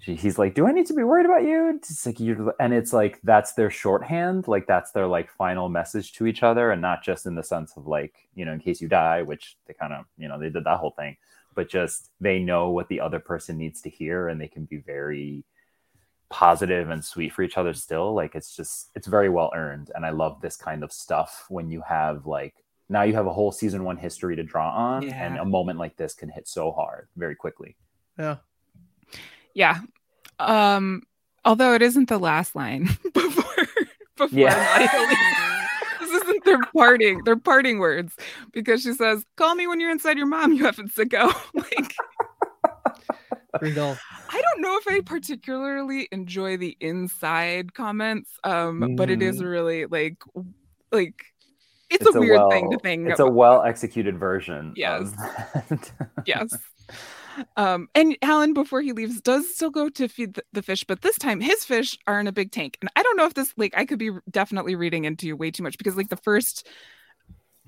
she, 0.00 0.14
he's 0.14 0.38
like, 0.38 0.54
"Do 0.54 0.66
I 0.66 0.72
need 0.72 0.86
to 0.86 0.94
be 0.94 1.02
worried 1.02 1.26
about 1.26 1.44
you?" 1.44 1.70
It's 1.76 2.06
like 2.06 2.20
you, 2.20 2.52
and 2.60 2.72
it's 2.72 2.92
like 2.92 3.20
that's 3.22 3.52
their 3.52 3.70
shorthand, 3.70 4.46
like 4.46 4.66
that's 4.66 4.92
their 4.92 5.06
like 5.06 5.30
final 5.30 5.68
message 5.68 6.12
to 6.14 6.26
each 6.26 6.42
other, 6.42 6.70
and 6.70 6.80
not 6.80 7.02
just 7.02 7.26
in 7.26 7.34
the 7.34 7.42
sense 7.42 7.76
of 7.76 7.86
like 7.86 8.28
you 8.34 8.44
know, 8.44 8.52
in 8.52 8.60
case 8.60 8.80
you 8.80 8.88
die, 8.88 9.22
which 9.22 9.56
they 9.66 9.74
kind 9.74 9.92
of 9.92 10.04
you 10.16 10.28
know 10.28 10.38
they 10.38 10.50
did 10.50 10.64
that 10.64 10.78
whole 10.78 10.92
thing, 10.92 11.16
but 11.54 11.68
just 11.68 12.10
they 12.20 12.38
know 12.38 12.70
what 12.70 12.88
the 12.88 13.00
other 13.00 13.18
person 13.18 13.58
needs 13.58 13.80
to 13.82 13.90
hear, 13.90 14.28
and 14.28 14.40
they 14.40 14.48
can 14.48 14.64
be 14.64 14.78
very 14.78 15.44
positive 16.30 16.90
and 16.90 17.04
sweet 17.04 17.32
for 17.32 17.42
each 17.42 17.56
other 17.56 17.74
still. 17.74 18.14
Like 18.14 18.34
it's 18.34 18.54
just 18.54 18.90
it's 18.94 19.08
very 19.08 19.28
well 19.28 19.50
earned, 19.54 19.90
and 19.94 20.06
I 20.06 20.10
love 20.10 20.40
this 20.40 20.56
kind 20.56 20.84
of 20.84 20.92
stuff 20.92 21.46
when 21.48 21.70
you 21.70 21.82
have 21.82 22.24
like 22.26 22.54
now 22.88 23.02
you 23.02 23.14
have 23.14 23.26
a 23.26 23.32
whole 23.32 23.50
season 23.50 23.84
one 23.84 23.96
history 23.96 24.36
to 24.36 24.44
draw 24.44 24.70
on, 24.70 25.08
and 25.08 25.38
a 25.38 25.44
moment 25.44 25.80
like 25.80 25.96
this 25.96 26.14
can 26.14 26.28
hit 26.28 26.46
so 26.46 26.70
hard 26.70 27.08
very 27.16 27.34
quickly. 27.34 27.76
Yeah. 28.16 28.36
Yeah. 29.58 29.80
Um, 30.38 31.02
although 31.44 31.74
it 31.74 31.82
isn't 31.82 32.08
the 32.08 32.18
last 32.18 32.54
line 32.54 32.84
before 33.12 33.66
before 34.16 34.28
Yeah. 34.38 34.86
This 36.00 36.22
isn't 36.22 36.44
their 36.44 36.60
parting, 36.76 37.22
their 37.24 37.36
parting 37.36 37.78
words 37.80 38.14
because 38.52 38.82
she 38.82 38.92
says, 38.92 39.24
Call 39.36 39.54
me 39.56 39.66
when 39.66 39.80
you're 39.80 39.90
inside 39.90 40.16
your 40.16 40.26
mom, 40.28 40.52
you 40.52 40.62
effing 40.64 40.92
sicko. 40.92 41.34
like 41.54 41.94
Brutal. 43.58 43.96
I 44.30 44.40
don't 44.42 44.60
know 44.62 44.78
if 44.78 44.86
I 44.88 45.00
particularly 45.00 46.08
enjoy 46.12 46.56
the 46.56 46.76
inside 46.80 47.74
comments, 47.74 48.30
um, 48.44 48.94
but 48.94 49.10
it 49.10 49.22
is 49.22 49.40
Mhm. 49.42 49.50
really 49.50 49.86
like 49.86 50.22
like 50.92 51.24
it's, 51.90 52.04
It's 52.06 52.14
a 52.14 52.18
a 52.18 52.20
weird 52.20 52.40
thing 52.50 52.70
to 52.70 52.78
think. 52.78 53.08
It's 53.08 53.20
a 53.20 53.26
well 53.28 53.62
executed 53.62 54.18
version. 54.18 54.74
Yes. 54.76 55.02
Of 55.02 55.68
that. 55.68 55.92
yes. 56.26 56.56
Um, 57.56 57.88
and 57.94 58.16
Alan, 58.22 58.52
before 58.54 58.80
he 58.82 58.92
leaves, 58.92 59.20
does 59.20 59.54
still 59.54 59.70
go 59.70 59.88
to 59.90 60.08
feed 60.08 60.34
the, 60.34 60.42
the 60.52 60.62
fish, 60.62 60.84
but 60.84 61.02
this 61.02 61.18
time 61.18 61.40
his 61.40 61.64
fish 61.64 61.96
are 62.06 62.18
in 62.20 62.26
a 62.26 62.32
big 62.32 62.52
tank. 62.52 62.78
And 62.80 62.90
I 62.96 63.02
don't 63.02 63.16
know 63.16 63.26
if 63.26 63.34
this, 63.34 63.52
like, 63.56 63.74
I 63.76 63.84
could 63.84 63.98
be 63.98 64.10
definitely 64.30 64.74
reading 64.74 65.04
into 65.04 65.34
way 65.36 65.50
too 65.50 65.62
much 65.62 65.78
because, 65.78 65.96
like, 65.96 66.08
the 66.08 66.16
first 66.16 66.66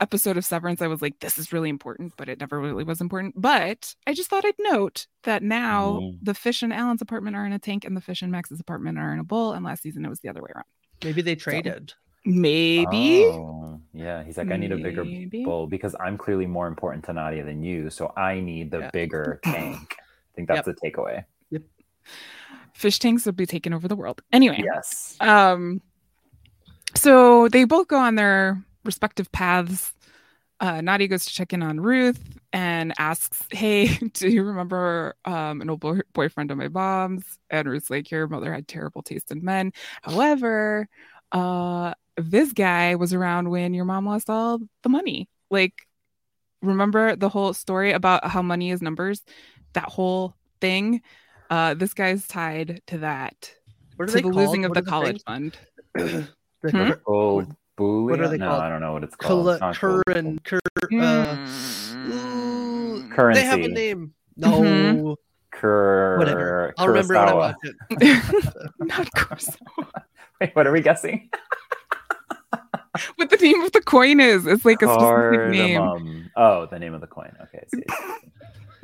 episode 0.01 0.37
of 0.39 0.45
Severance, 0.47 0.81
I 0.81 0.87
was 0.87 1.03
like, 1.03 1.21
this 1.21 1.37
is 1.37 1.53
really 1.53 1.69
important, 1.69 2.15
but 2.17 2.29
it 2.29 2.41
never 2.41 2.59
really 2.59 2.85
was 2.85 3.01
important. 3.03 3.35
But 3.37 3.95
I 4.07 4.15
just 4.15 4.31
thought 4.31 4.47
I'd 4.47 4.55
note 4.59 5.07
that 5.25 5.43
now 5.43 6.01
Mhm. 6.01 6.19
the 6.23 6.35
fish 6.35 6.63
in 6.63 6.73
Alan's 6.73 7.03
apartment 7.03 7.37
are 7.37 7.45
in 7.45 7.53
a 7.53 7.59
tank 7.59 7.85
and 7.85 7.95
the 7.97 8.01
fish 8.01 8.23
in 8.23 8.31
Max's 8.31 8.61
apartment 8.61 8.99
are 8.99 9.13
in 9.13 9.19
a 9.19 9.25
bowl. 9.25 9.53
And 9.53 9.65
last 9.65 9.83
season 9.83 10.05
it 10.07 10.09
was 10.09 10.21
the 10.21 10.31
other 10.31 10.41
way 10.41 10.49
around. 10.55 10.65
Maybe 11.05 11.21
they 11.21 11.35
traded. 11.35 11.93
Maybe. 12.25 13.25
Oh, 13.25 13.81
yeah. 13.93 14.23
He's 14.23 14.37
like, 14.37 14.51
I 14.51 14.57
need 14.57 14.73
a 14.73 14.77
bigger 14.77 15.05
Maybe. 15.05 15.45
bowl 15.45 15.67
because 15.67 15.95
I'm 15.99 16.19
clearly 16.19 16.47
more 16.47 16.67
important 16.67 17.05
to 17.07 17.13
Nadia 17.13 17.45
than 17.45 17.63
you. 17.63 17.91
So 17.91 18.13
I 18.17 18.41
need 18.41 18.71
the 18.71 18.81
Yeah. 18.81 18.91
bigger 18.93 19.41
tank. 19.45 19.97
I 20.01 20.31
think 20.37 20.49
that's 20.49 20.67
the 20.67 20.75
takeaway. 20.75 21.25
Fish 22.75 22.99
tanks 22.99 23.27
will 23.27 23.33
be 23.33 23.47
taking 23.47 23.73
over 23.73 23.89
the 23.89 23.97
world. 23.97 24.23
Anyway. 24.33 24.63
Yes. 24.65 25.17
Um, 25.21 25.83
so 26.95 27.49
they 27.49 27.65
both 27.65 27.89
go 27.89 27.99
on 27.99 28.15
their 28.15 28.63
respective 28.85 29.31
paths. 29.33 29.93
Uh, 30.61 30.81
Nadia 30.81 31.09
goes 31.09 31.25
to 31.25 31.33
check 31.33 31.53
in 31.53 31.63
on 31.63 31.81
Ruth 31.81 32.39
and 32.53 32.93
asks, 32.99 33.43
"Hey, 33.51 33.87
do 34.13 34.29
you 34.29 34.43
remember 34.45 35.15
um, 35.25 35.61
an 35.63 35.71
old 35.71 35.81
boy- 35.81 36.01
boyfriend 36.13 36.51
of 36.51 36.59
my 36.59 36.69
mom's?" 36.69 37.39
And 37.49 37.69
Ruth's 37.69 37.91
like, 37.91 38.11
"Your 38.11 38.27
mother 38.29 38.53
had 38.53 38.69
terrible 38.69 39.03
taste 39.03 39.31
in 39.31 39.43
men. 39.45 39.73
However, 40.03 40.89
uh, 41.33 41.95
this 42.17 42.53
guy 42.53 42.95
was 42.97 43.13
around 43.15 43.51
when 43.51 43.75
your 43.75 43.85
mom 43.85 44.07
lost 44.07 44.29
all 44.31 44.59
the 44.83 44.89
money. 44.89 45.29
Like, 45.51 45.75
remember 46.63 47.17
the 47.17 47.29
whole 47.29 47.53
story 47.55 47.93
about 47.93 48.25
how 48.27 48.43
money 48.43 48.71
is 48.71 48.83
numbers? 48.83 49.23
That 49.75 49.85
whole 49.85 50.35
thing. 50.61 51.03
Uh, 51.49 51.75
this 51.75 51.95
guy's 51.95 52.27
tied 52.27 52.81
to 52.89 52.99
that." 52.99 53.55
What 53.97 54.05
are 54.05 54.07
to 54.09 54.13
they 54.15 54.23
the 54.23 54.31
called? 54.31 54.37
losing 54.37 54.65
of 54.65 54.71
What 54.71 54.75
the 54.77 54.83
the 54.83 54.91
college 54.91 55.23
things? 55.27 55.55
fund. 55.95 56.29
The 56.63 56.71
Hmm? 56.71 56.91
Oh, 57.07 57.47
bullion? 57.77 58.05
What 58.11 58.21
are 58.21 58.29
they 58.29 58.37
no, 58.37 58.49
called? 58.49 58.63
I 58.63 58.69
don't 58.69 58.83
know 58.83 58.93
what 58.93 59.03
it's 59.05 59.17
called. 59.17 59.45
Col- 59.47 59.49
It's 59.49 59.61
not 59.63 59.77
cur 59.77 60.03
called- 60.07 60.17
and 60.19 60.45
cur. 60.45 60.59
Uh, 60.93 61.37
Mm. 61.95 63.11
Currency. 63.13 63.41
They 63.41 63.47
have 63.47 63.61
a 63.61 63.69
name. 63.69 64.13
No. 64.37 64.61
Mhm. 64.61 65.17
Cur- 65.53 66.19
Whatever. 66.19 66.75
I'll 66.79 66.89
remember 66.89 67.15
it 67.15 67.19
when 67.19 67.29
I 67.29 67.33
Kurosawa. 67.33 67.37
watch 67.39 67.57
it. 67.63 67.77
Not 68.79 69.07
Kurosawa. 69.13 70.03
Wait, 70.41 70.55
what 70.55 70.67
are 70.67 70.73
we 70.73 70.81
guessing? 70.83 71.31
What 73.17 73.31
the 73.31 73.37
name 73.37 73.61
of 73.63 73.73
the 73.73 73.81
coin 73.81 74.21
is? 74.21 74.47
It's 74.47 74.65
like 74.65 74.83
a 74.83 74.87
specific 74.87 75.47
name. 75.47 76.31
Oh, 76.37 76.67
the 76.67 76.79
name 76.79 76.95
of 76.95 77.01
the 77.01 77.07
coin. 77.07 77.33
Okay. 77.43 77.65
I 77.65 77.69
see, 77.69 77.83
I 77.89 77.95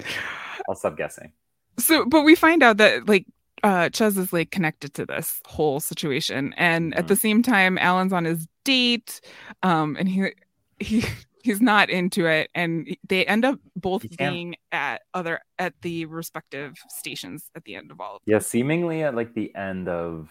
see. 0.04 0.14
I'll 0.68 0.74
stop 0.74 0.96
guessing. 0.96 1.32
So, 1.78 2.04
but 2.06 2.22
we 2.22 2.34
find 2.34 2.62
out 2.62 2.76
that 2.78 3.08
like 3.08 3.26
uh 3.62 3.88
Chez 3.92 4.16
is 4.16 4.32
like 4.32 4.50
connected 4.50 4.94
to 4.94 5.06
this 5.06 5.40
whole 5.46 5.80
situation, 5.80 6.54
and 6.56 6.94
at 6.94 7.04
Mhm. 7.04 7.08
the 7.08 7.16
same 7.16 7.42
time, 7.42 7.78
Alan's 7.78 8.12
on 8.12 8.24
his 8.24 8.46
date, 8.64 9.20
um, 9.62 9.96
and 9.98 10.08
he 10.08 10.32
he 10.78 11.04
he's 11.42 11.60
not 11.60 11.90
into 11.90 12.26
it, 12.26 12.50
and 12.54 12.96
they 13.08 13.24
end 13.26 13.44
up 13.44 13.58
both 13.76 14.04
being 14.16 14.56
at 14.72 15.02
other 15.14 15.40
at 15.58 15.74
the 15.82 16.06
respective 16.06 16.74
stations 16.88 17.50
at 17.54 17.64
the 17.64 17.74
end 17.74 17.90
of 17.90 18.00
all 18.00 18.16
of 18.16 18.22
Yeah, 18.26 18.38
seemingly 18.38 19.02
at 19.02 19.14
like 19.14 19.34
the 19.34 19.54
end 19.54 19.88
of 19.88 20.28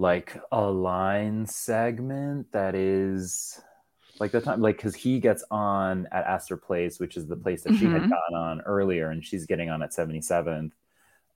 like 0.00 0.36
a 0.52 0.62
line 0.70 1.46
segment 1.46 2.52
that 2.52 2.74
is 2.76 3.60
like 4.20 4.32
the 4.32 4.40
time 4.40 4.60
like 4.62 4.76
because 4.78 4.94
he 4.96 5.20
gets 5.20 5.44
on 5.50 6.08
at 6.12 6.24
Astor 6.26 6.56
Place, 6.58 7.00
which 7.00 7.16
is 7.18 7.26
the 7.28 7.36
place 7.36 7.62
that 7.64 7.74
she 7.74 7.90
had 7.90 8.02
Mhm. 8.02 8.08
gone 8.08 8.34
on 8.40 8.60
earlier, 8.62 9.10
and 9.10 9.24
she's 9.24 9.46
getting 9.46 9.70
on 9.70 9.82
at 9.82 9.94
77th. 9.94 10.74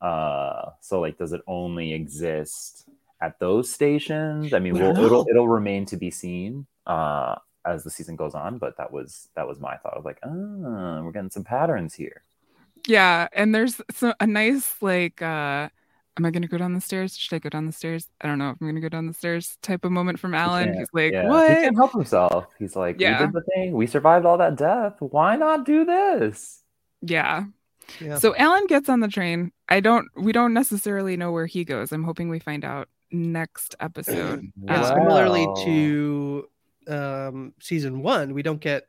Uh 0.01 0.71
so 0.81 1.01
like 1.01 1.19
does 1.19 1.33
it 1.33 1.43
only 1.47 1.93
exist 1.95 2.87
at 3.21 3.39
those 3.41 3.73
stations? 3.73 4.55
I 4.55 4.61
mean, 4.61 4.75
we 4.75 4.81
we'll, 4.81 4.97
it'll 5.05 5.27
it'll 5.31 5.49
remain 5.49 5.87
to 5.87 5.97
be 5.97 6.11
seen 6.11 6.67
uh 6.87 7.37
as 7.67 7.85
the 7.85 7.91
season 7.91 8.17
goes 8.17 8.35
on, 8.35 8.59
but 8.59 8.77
that 8.79 8.93
was 8.93 9.29
that 9.37 9.49
was 9.49 9.61
my 9.61 9.77
thought 9.79 9.97
of 9.97 10.05
like, 10.05 10.19
oh, 10.25 11.03
we're 11.05 11.13
getting 11.13 11.31
some 11.31 11.45
patterns 11.45 11.95
here. 11.95 12.23
Yeah, 12.87 13.29
and 13.33 13.55
there's 13.55 13.81
so 13.93 14.15
a 14.21 14.27
nice 14.27 14.77
like 14.83 15.23
uh 15.23 15.71
am 16.17 16.25
I 16.25 16.31
gonna 16.31 16.47
go 16.49 16.59
down 16.59 16.75
the 16.75 16.81
stairs? 16.81 17.17
Should 17.17 17.35
I 17.35 17.39
go 17.41 17.49
down 17.49 17.67
the 17.67 17.73
stairs? 17.73 18.09
I 18.21 18.29
don't 18.29 18.39
know 18.39 18.51
if 18.51 18.57
I'm 18.61 18.67
gonna 18.69 18.81
go 18.81 18.89
down 18.89 19.07
the 19.07 19.15
stairs 19.15 19.59
type 19.63 19.85
of 19.85 19.93
moment 19.93 20.19
from 20.21 20.35
Alan. 20.35 20.67
can't- 20.67 20.79
He's 20.79 20.89
like, 20.93 21.13
Yeah, 21.13 21.29
What? 21.29 21.49
He 21.51 21.55
can't 21.57 21.77
help 21.77 21.93
himself. 21.93 22.47
He's 22.59 22.77
like, 22.77 23.01
Yeah. 23.01 23.19
we 23.21 23.27
did 23.27 23.35
the 23.35 23.43
thing. 23.55 23.73
We 23.73 23.87
survived 23.87 24.25
all 24.27 24.39
that 24.39 24.57
death. 24.57 24.95
Why 25.01 25.37
not 25.37 25.65
do 25.65 25.85
this? 25.85 26.63
Yeah. 27.03 27.45
Yeah. 28.01 28.19
So 28.19 28.35
Alan 28.37 28.67
gets 28.67 28.89
on 28.89 29.01
the 29.01 29.09
train. 29.09 29.53
I 29.69 29.81
don't 29.81 30.07
we 30.17 30.33
don't 30.33 30.55
necessarily 30.55 31.17
know 31.17 31.33
where 31.33 31.47
he 31.47 31.65
goes. 31.65 31.93
I'm 31.93 32.05
hoping 32.05 32.29
we 32.29 32.39
find 32.39 32.65
out 32.65 32.89
next 33.11 33.75
episode. 33.81 34.41
And 34.69 34.71
Uh, 34.71 34.89
similarly 34.89 35.47
to 35.65 36.49
um, 36.89 37.55
season 37.61 38.03
one, 38.03 38.35
we 38.35 38.43
don't 38.43 38.61
get 38.61 38.89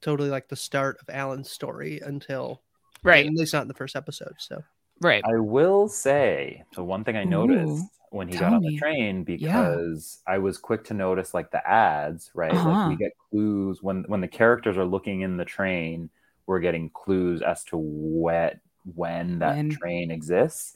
totally 0.00 0.28
like 0.28 0.48
the 0.48 0.56
start 0.56 0.98
of 1.00 1.08
Alan's 1.08 1.50
story 1.50 2.00
until 2.04 2.62
Right, 3.02 3.26
at 3.26 3.32
least 3.32 3.52
not 3.52 3.62
in 3.62 3.68
the 3.68 3.74
first 3.74 3.96
episode. 3.96 4.34
So 4.38 4.62
right. 5.00 5.24
I 5.24 5.38
will 5.38 5.88
say 5.88 6.64
the 6.74 6.84
one 6.84 7.04
thing 7.04 7.16
I 7.16 7.24
noticed 7.24 7.84
Ooh, 7.84 7.88
when 8.10 8.28
he 8.28 8.36
got 8.36 8.52
on 8.52 8.60
me. 8.60 8.68
the 8.70 8.78
train 8.78 9.24
because 9.24 10.22
I 10.26 10.38
was 10.38 10.58
quick 10.58 10.84
to 10.84 10.94
notice 10.94 11.34
like 11.34 11.50
the 11.50 11.66
ads, 11.68 12.30
right? 12.34 12.64
Like 12.64 12.78
Uh-huh. 12.78 12.88
we 12.90 12.96
get 12.96 13.12
clues 13.30 13.82
when 13.82 14.04
when 14.08 14.20
the 14.20 14.28
characters 14.28 14.76
are 14.76 14.84
looking 14.84 15.22
in 15.22 15.36
the 15.36 15.44
train, 15.44 16.10
we're 16.46 16.60
getting 16.60 16.90
clues 16.90 17.42
as 17.42 17.64
to 17.64 17.76
what 17.78 18.56
when 18.94 19.38
that 19.40 19.56
When. 19.56 19.70
train 19.70 20.10
exists. 20.10 20.74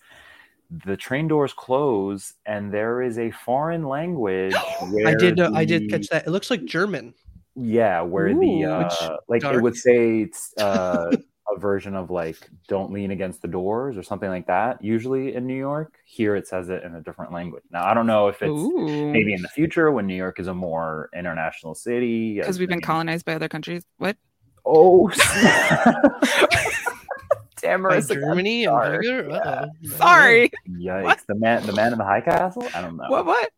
The 0.84 0.96
train 0.96 1.28
doors 1.28 1.52
close 1.54 2.34
and 2.46 2.72
there 2.72 3.02
is 3.02 3.18
a 3.18 3.30
foreign 3.30 3.84
language. 3.84 4.54
Where 4.80 5.08
I 5.08 5.14
did 5.14 5.36
know, 5.36 5.50
I 5.54 5.64
did 5.64 5.88
catch 5.90 6.08
that. 6.08 6.26
It 6.26 6.30
looks 6.30 6.50
like 6.50 6.64
German. 6.64 7.14
Yeah, 7.54 8.02
where 8.02 8.34
Ooh, 8.34 8.40
the 8.40 8.66
uh, 8.66 9.16
like 9.28 9.42
it 9.42 9.58
would 9.58 9.76
say 9.76 10.20
it's 10.20 10.56
uh, 10.56 11.16
a 11.54 11.58
version 11.58 11.94
of 11.94 12.10
like 12.10 12.36
"Don't 12.68 12.92
lean 12.92 13.10
against 13.10 13.42
the 13.42 13.48
doors" 13.48 13.96
or 13.96 14.02
something 14.02 14.28
like 14.28 14.46
that. 14.46 14.82
Usually 14.82 15.34
in 15.34 15.46
New 15.46 15.56
York, 15.56 15.96
here 16.04 16.36
it 16.36 16.46
says 16.46 16.68
it 16.68 16.82
in 16.84 16.94
a 16.94 17.00
different 17.00 17.32
language. 17.32 17.64
Now 17.70 17.86
I 17.86 17.94
don't 17.94 18.06
know 18.06 18.28
if 18.28 18.42
it's 18.42 18.50
Ooh. 18.50 19.12
maybe 19.12 19.32
in 19.32 19.42
the 19.42 19.48
future 19.48 19.90
when 19.90 20.06
New 20.06 20.16
York 20.16 20.40
is 20.40 20.46
a 20.46 20.54
more 20.54 21.10
international 21.14 21.74
city 21.74 22.34
because 22.34 22.58
we've 22.58 22.68
been 22.68 22.78
as 22.78 22.86
colonized 22.86 23.24
by 23.24 23.34
other 23.34 23.48
countries. 23.48 23.84
What? 23.98 24.16
Oh, 24.64 25.10
damn, 27.60 27.82
By 27.82 28.00
Germany 28.00 28.64
and 28.64 29.04
Yeah. 29.04 29.36
Uh-oh. 29.36 29.88
Sorry. 29.96 30.50
Yikes! 30.68 31.02
What? 31.02 31.20
The 31.26 31.34
man, 31.34 31.66
the 31.66 31.72
man 31.72 31.92
in 31.92 31.98
the 31.98 32.04
high 32.04 32.20
castle. 32.20 32.66
I 32.74 32.80
don't 32.80 32.96
know. 32.96 33.08
What? 33.08 33.26
What? 33.26 33.50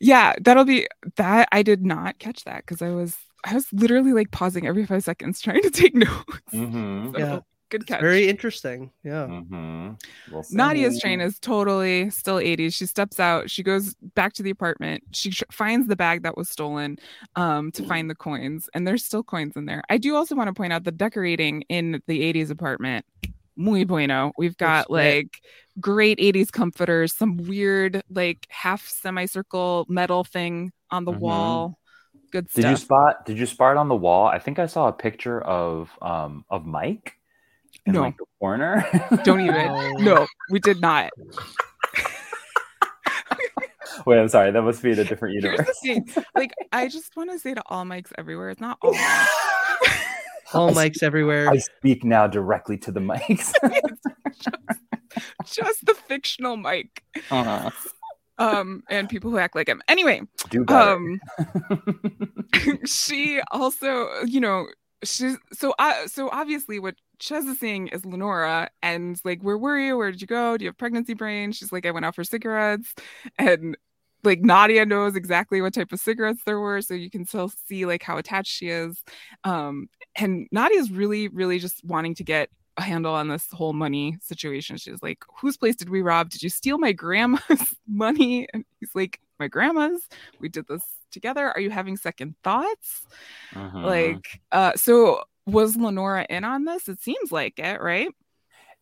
Yeah, 0.00 0.34
that'll 0.40 0.64
be 0.64 0.88
that. 1.16 1.48
I 1.52 1.62
did 1.62 1.84
not 1.84 2.18
catch 2.18 2.44
that 2.44 2.66
because 2.66 2.82
I 2.82 2.90
was 2.90 3.16
I 3.44 3.54
was 3.54 3.66
literally 3.72 4.12
like 4.12 4.30
pausing 4.30 4.66
every 4.66 4.86
five 4.86 5.02
seconds 5.04 5.40
trying 5.40 5.62
to 5.62 5.70
take 5.70 5.94
notes. 5.94 6.12
Mm-hmm. 6.52 7.12
So, 7.12 7.18
Yeah. 7.18 7.40
good 7.70 7.86
catch. 7.86 8.00
Very 8.00 8.28
interesting. 8.28 8.92
Yeah. 9.02 9.26
Mm-hmm. 9.26 9.90
We'll. 10.30 10.44
Nadia's 10.50 11.00
train 11.00 11.20
is 11.20 11.38
totally 11.38 12.10
still 12.10 12.36
80s. 12.36 12.74
She 12.74 12.86
steps 12.86 13.18
out. 13.18 13.50
She 13.50 13.62
goes 13.62 13.94
back 14.14 14.32
to 14.34 14.42
the 14.42 14.50
apartment. 14.50 15.02
She 15.12 15.30
tr- 15.30 15.44
finds 15.50 15.88
the 15.88 15.96
bag 15.96 16.22
that 16.22 16.36
was 16.36 16.48
stolen 16.48 16.98
um, 17.34 17.72
to 17.72 17.82
find 17.84 18.08
the 18.10 18.14
coins, 18.14 18.68
and 18.74 18.86
there's 18.86 19.04
still 19.04 19.22
coins 19.24 19.56
in 19.56 19.64
there. 19.66 19.82
I 19.90 19.98
do 19.98 20.14
also 20.14 20.34
want 20.36 20.48
to 20.48 20.54
point 20.54 20.72
out 20.72 20.84
the 20.84 20.92
decorating 20.92 21.62
in 21.68 22.00
the 22.06 22.32
80s 22.32 22.50
apartment. 22.50 23.04
Muy 23.56 23.84
bueno. 23.84 24.32
We've 24.38 24.56
got 24.56 24.84
shit. 24.84 24.90
like 24.90 25.40
great 25.80 26.18
80s 26.18 26.50
comforters, 26.52 27.12
some 27.14 27.36
weird 27.38 28.02
like 28.10 28.46
half 28.50 28.86
semicircle 28.88 29.84
metal 29.88 30.24
thing 30.24 30.72
on 30.90 31.04
the 31.04 31.12
Mhm. 31.12 31.18
wall. 31.18 31.78
Good 32.32 32.48
Did 32.48 32.64
you 32.64 32.76
stuff. 32.76 32.80
spot? 32.80 33.26
Did 33.26 33.38
you 33.38 33.46
spot 33.46 33.72
it 33.72 33.76
on 33.78 33.88
the 33.88 33.94
wall? 33.94 34.26
I 34.26 34.38
think 34.38 34.58
I 34.58 34.66
saw 34.66 34.88
a 34.88 34.92
picture 34.92 35.40
of 35.42 35.90
um 36.02 36.44
of 36.50 36.64
Mike 36.66 37.18
in 37.86 37.92
No. 37.92 38.00
like 38.00 38.16
the 38.16 38.24
corner. 38.40 38.84
Don't 39.24 39.40
even. 39.40 39.66
No. 39.66 39.92
No, 40.00 40.26
we 40.50 40.58
did 40.58 40.80
not. 40.80 41.10
Wait, 44.06 44.18
I'm 44.18 44.28
sorry. 44.28 44.50
That 44.50 44.62
must 44.62 44.82
be 44.82 44.90
in 44.92 44.98
a 44.98 45.04
different 45.04 45.34
Here's 45.34 45.44
universe. 45.44 45.78
the 45.82 45.94
thing. 46.14 46.24
Like, 46.34 46.52
I 46.72 46.88
just 46.88 47.14
want 47.16 47.30
to 47.30 47.38
say 47.38 47.54
to 47.54 47.62
all 47.66 47.84
mics 47.84 48.10
everywhere, 48.18 48.48
it's 48.50 48.60
not 48.60 48.78
all 48.82 48.94
mics. 48.94 49.26
All 50.54 50.68
I 50.78 50.90
mics 50.90 51.02
everywhere. 51.02 51.48
I 51.48 51.56
speak 51.56 52.04
now 52.04 52.26
directly 52.26 52.76
to 52.78 52.92
the 52.92 53.00
mics. 53.00 53.52
just 55.46 55.86
the 55.86 55.94
fictional 55.94 56.58
Mike. 56.58 57.02
uh-huh. 57.30 57.70
Um, 58.38 58.82
and 58.88 59.08
people 59.08 59.30
who 59.30 59.38
act 59.38 59.54
like 59.54 59.68
him. 59.68 59.82
Anyway, 59.88 60.22
um, 60.68 61.20
she 62.86 63.40
also, 63.50 64.08
you 64.24 64.40
know, 64.40 64.66
she's 65.04 65.36
so 65.52 65.74
uh, 65.78 66.06
so 66.06 66.30
obviously 66.32 66.78
what 66.78 66.94
Chez 67.20 67.44
is 67.44 67.58
seeing 67.60 67.88
is 67.88 68.04
Lenora, 68.04 68.68
and 68.82 69.20
like, 69.24 69.42
where 69.42 69.58
were 69.58 69.78
you? 69.78 69.96
Where 69.96 70.10
did 70.10 70.20
you 70.20 70.26
go? 70.26 70.56
Do 70.56 70.64
you 70.64 70.70
have 70.70 70.78
pregnancy 70.78 71.14
brain? 71.14 71.52
She's 71.52 71.72
like, 71.72 71.86
I 71.86 71.90
went 71.90 72.06
out 72.06 72.14
for 72.14 72.24
cigarettes, 72.24 72.94
and 73.38 73.76
like 74.24 74.40
Nadia 74.40 74.86
knows 74.86 75.16
exactly 75.16 75.60
what 75.60 75.74
type 75.74 75.92
of 75.92 76.00
cigarettes 76.00 76.42
there 76.46 76.60
were, 76.60 76.80
so 76.80 76.94
you 76.94 77.10
can 77.10 77.26
still 77.26 77.50
see 77.66 77.86
like 77.86 78.02
how 78.02 78.18
attached 78.18 78.52
she 78.52 78.68
is. 78.68 79.02
Um, 79.44 79.88
and 80.16 80.46
Nadia's 80.52 80.90
really, 80.90 81.28
really 81.28 81.58
just 81.58 81.84
wanting 81.84 82.14
to 82.16 82.24
get 82.24 82.48
a 82.76 82.82
handle 82.82 83.14
on 83.14 83.28
this 83.28 83.46
whole 83.52 83.72
money 83.72 84.16
situation. 84.22 84.76
She's 84.76 85.02
like, 85.02 85.18
whose 85.40 85.56
place 85.56 85.76
did 85.76 85.90
we 85.90 86.02
rob? 86.02 86.30
Did 86.30 86.42
you 86.42 86.48
steal 86.48 86.78
my 86.78 86.92
grandma's 86.92 87.76
money? 87.88 88.48
And 88.52 88.64
he's 88.80 88.94
like, 88.94 89.20
my 89.38 89.48
grandma's. 89.48 90.08
We 90.40 90.48
did 90.48 90.66
this 90.68 90.82
together. 91.10 91.50
Are 91.50 91.60
you 91.60 91.70
having 91.70 91.96
second 91.96 92.34
thoughts? 92.42 93.06
Mhm. 93.54 93.84
Like, 93.84 94.40
uh, 94.52 94.72
so 94.76 95.22
was 95.46 95.76
Lenora 95.76 96.26
in 96.30 96.44
on 96.44 96.64
this? 96.64 96.88
It 96.88 97.00
seems 97.00 97.32
like 97.32 97.58
it, 97.58 97.80
right? 97.80 98.08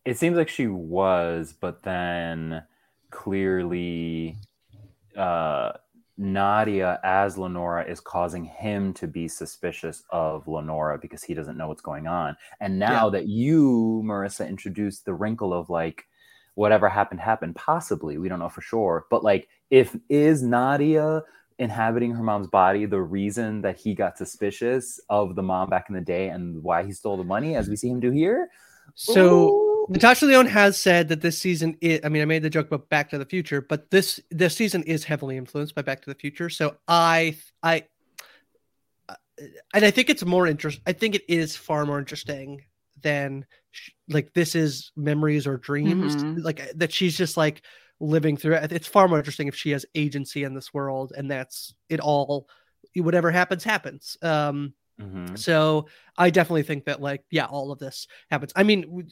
it 0.05 0.19
seems 0.19 0.37
like 0.37 0.49
she 0.49 0.67
was, 0.67 1.55
but 1.59 1.83
then 1.83 2.63
clearly 3.11 4.37
uh 5.17 5.73
Nadia 6.21 7.01
as 7.03 7.39
Lenora 7.39 7.83
is 7.85 7.99
causing 7.99 8.45
him 8.45 8.93
to 8.95 9.07
be 9.07 9.27
suspicious 9.27 10.03
of 10.11 10.47
Lenora 10.47 10.99
because 10.99 11.23
he 11.23 11.33
doesn't 11.33 11.57
know 11.57 11.67
what's 11.67 11.81
going 11.81 12.07
on. 12.07 12.37
And 12.61 12.79
now 12.79 13.09
that 13.09 13.27
you, 13.27 14.03
Marissa, 14.05 14.47
introduced 14.47 15.07
the 15.07 15.15
wrinkle 15.15 15.55
of 15.55 15.71
like 15.71 16.05
whatever 16.57 16.91
happened 16.91 17.21
happened, 17.21 17.57
possibly, 17.57 18.19
we 18.19 18.29
don't 18.29 18.39
know 18.39 18.51
for 18.51 18.61
sure. 18.61 19.07
But 19.11 19.25
like 19.25 19.49
if 19.71 19.97
is 20.11 20.43
Nadia 20.43 21.23
inhabiting 21.59 22.13
her 22.13 22.23
mom's 22.23 22.49
body 22.49 22.85
the 22.85 23.01
reason 23.01 23.63
that 23.63 23.81
he 23.81 23.95
got 23.95 24.19
suspicious 24.19 25.01
of 25.09 25.37
the 25.37 25.43
mom 25.43 25.71
back 25.71 25.87
in 25.89 25.95
the 25.95 26.01
day 26.03 26.29
and 26.29 26.63
why 26.63 26.85
he 26.85 26.93
stole 26.93 27.17
the 27.17 27.25
money 27.25 27.57
as 27.57 27.69
we 27.69 27.77
see 27.77 27.89
him 27.89 27.99
do 27.99 28.11
here? 28.11 28.51
So 28.95 29.49
Ooh. 29.49 29.70
Natasha 29.91 30.25
Lyonne 30.25 30.47
has 30.47 30.79
said 30.79 31.09
that 31.09 31.21
this 31.21 31.37
season 31.37 31.77
is, 31.81 32.01
I 32.05 32.09
mean, 32.09 32.23
I 32.23 32.25
made 32.25 32.45
the 32.45 32.49
joke 32.51 32.69
about 32.69 32.89
Back 32.89 33.11
to 33.11 33.19
the 33.19 33.27
Future, 33.27 33.61
but 33.61 33.91
this 33.91 34.21
this 34.31 34.55
season 34.57 34.85
is 34.85 35.03
heavily 35.03 35.37
influenced 35.37 35.75
by 35.75 35.83
Back 35.83 36.03
to 36.03 36.11
the 36.11 36.15
Future. 36.15 36.49
So 36.49 36.77
I 36.87 37.37
I 37.63 37.85
and 39.75 39.85
I 39.85 39.91
think 39.91 40.09
it's 40.09 40.25
more 40.25 40.47
interest 40.47 40.81
I 40.87 40.93
think 40.93 41.17
it 41.17 41.25
is 41.29 41.57
far 41.57 41.85
more 41.87 41.99
interesting 41.99 42.63
than 43.03 43.47
sh- 43.73 43.91
like 44.09 44.33
this 44.33 44.55
is 44.55 44.93
memories 44.97 45.47
or 45.47 45.57
dreams 45.57 46.15
Mhm. 46.15 46.45
like 46.45 46.61
uh, 46.61 46.67
that 46.77 46.93
she's 46.93 47.17
just 47.17 47.37
like 47.37 47.65
living 47.99 48.37
through 48.37 48.55
it. 48.55 48.71
It's 48.73 48.87
far 48.87 49.09
more 49.09 49.19
interesting 49.19 49.49
if 49.49 49.57
she 49.57 49.71
has 49.71 49.87
agency 49.97 50.45
in 50.45 50.55
this 50.55 50.73
world 50.73 51.13
and 51.17 51.29
that's 51.31 51.75
it 51.89 51.99
all 52.01 52.49
whatever 52.95 53.31
happens 53.33 53.65
happens. 53.65 54.17
Um 54.23 54.73
Mhm. 55.01 55.39
so 55.39 55.87
I 56.19 56.29
definitely 56.29 56.65
think 56.65 56.85
that, 56.85 57.01
like, 57.01 57.25
yeah, 57.31 57.47
all 57.47 57.73
of 57.73 57.79
this 57.79 58.07
happens. 58.31 58.53
I 58.55 58.63
mean, 58.63 59.09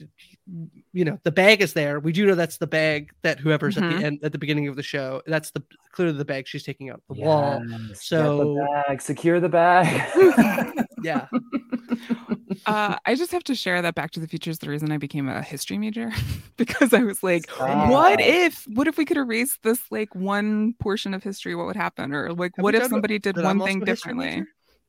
you 0.93 1.05
know, 1.07 1.19
the 1.25 1.31
bag 1.33 1.63
is 1.63 1.73
there. 1.73 2.01
We 2.01 2.13
do 2.13 2.27
know 2.27 2.35
that's 2.35 2.59
the 2.59 2.67
bag 2.67 3.11
that 3.23 3.39
whoever's 3.41 3.79
at 3.79 3.85
Mhm. 3.85 3.99
the 3.99 4.05
end 4.07 4.19
at 4.23 4.33
the 4.33 4.39
beginning 4.39 4.69
of 4.69 4.77
the 4.77 4.83
show. 4.83 5.23
That's 5.27 5.51
the 5.53 5.63
clearly 5.93 6.19
the 6.19 6.25
bag 6.27 6.47
she's 6.47 6.65
taking 6.65 6.91
out 6.91 7.03
the 7.09 7.15
wall. 7.15 7.63
Yes, 7.67 7.89
get 7.89 7.97
So- 7.99 8.55
the 8.55 8.67
bag, 8.87 9.01
secure 9.01 9.41
the 9.41 9.49
bag. 9.49 10.75
Yeah, 11.05 11.29
uh, 12.67 12.97
I 13.07 13.15
just 13.15 13.31
have 13.31 13.45
to 13.45 13.55
share 13.55 13.81
that 13.83 13.95
Back 13.95 14.11
to 14.13 14.21
the 14.21 14.27
Future 14.27 14.51
is 14.51 14.59
the 14.59 14.69
reason 14.69 14.91
I 14.91 14.99
became 14.99 15.29
a 15.29 15.43
history 15.43 15.79
major 15.79 16.11
because 16.57 16.93
I 16.93 17.05
was 17.05 17.23
like, 17.23 17.49
Stop. 17.49 17.89
what 17.91 18.21
if, 18.21 18.65
what 18.67 18.89
if 18.89 18.99
we 18.99 19.05
could 19.05 19.17
erase 19.17 19.59
this 19.63 19.79
like 19.93 20.13
one 20.17 20.75
portion 20.81 21.15
of 21.15 21.23
history? 21.23 21.55
What 21.55 21.67
would 21.67 21.77
happen? 21.77 22.13
Or 22.13 22.33
like, 22.33 22.57
Have 22.57 22.65
what 22.65 22.75
if 22.75 22.81
talked 22.81 22.91
about 22.91 22.97
somebody 22.97 23.19
did 23.21 23.37
one 23.37 23.61
thing 23.61 23.77
also 23.77 23.83
a 23.83 23.87
differently? 23.87 24.45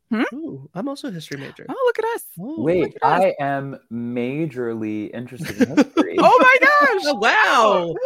Major? 0.10 0.28
Ooh, 0.34 0.70
I'm 0.74 0.88
also 0.88 1.08
a 1.10 1.12
history 1.12 1.38
major. 1.38 1.66
Oh, 1.70 1.84
look 1.86 2.00
at 2.00 2.06
us! 2.16 2.26
Oh, 2.40 2.62
Wait, 2.62 2.96
at 3.02 3.04
us. 3.04 3.22
I 3.22 3.36
am 3.40 3.78
majorly 3.92 5.14
interested 5.14 5.62
in 5.62 5.76
history. 5.78 6.16
Oh 6.20 6.38
my 6.42 6.58
gosh! 6.60 7.02
Oh, 7.06 7.16
wow. 7.22 7.96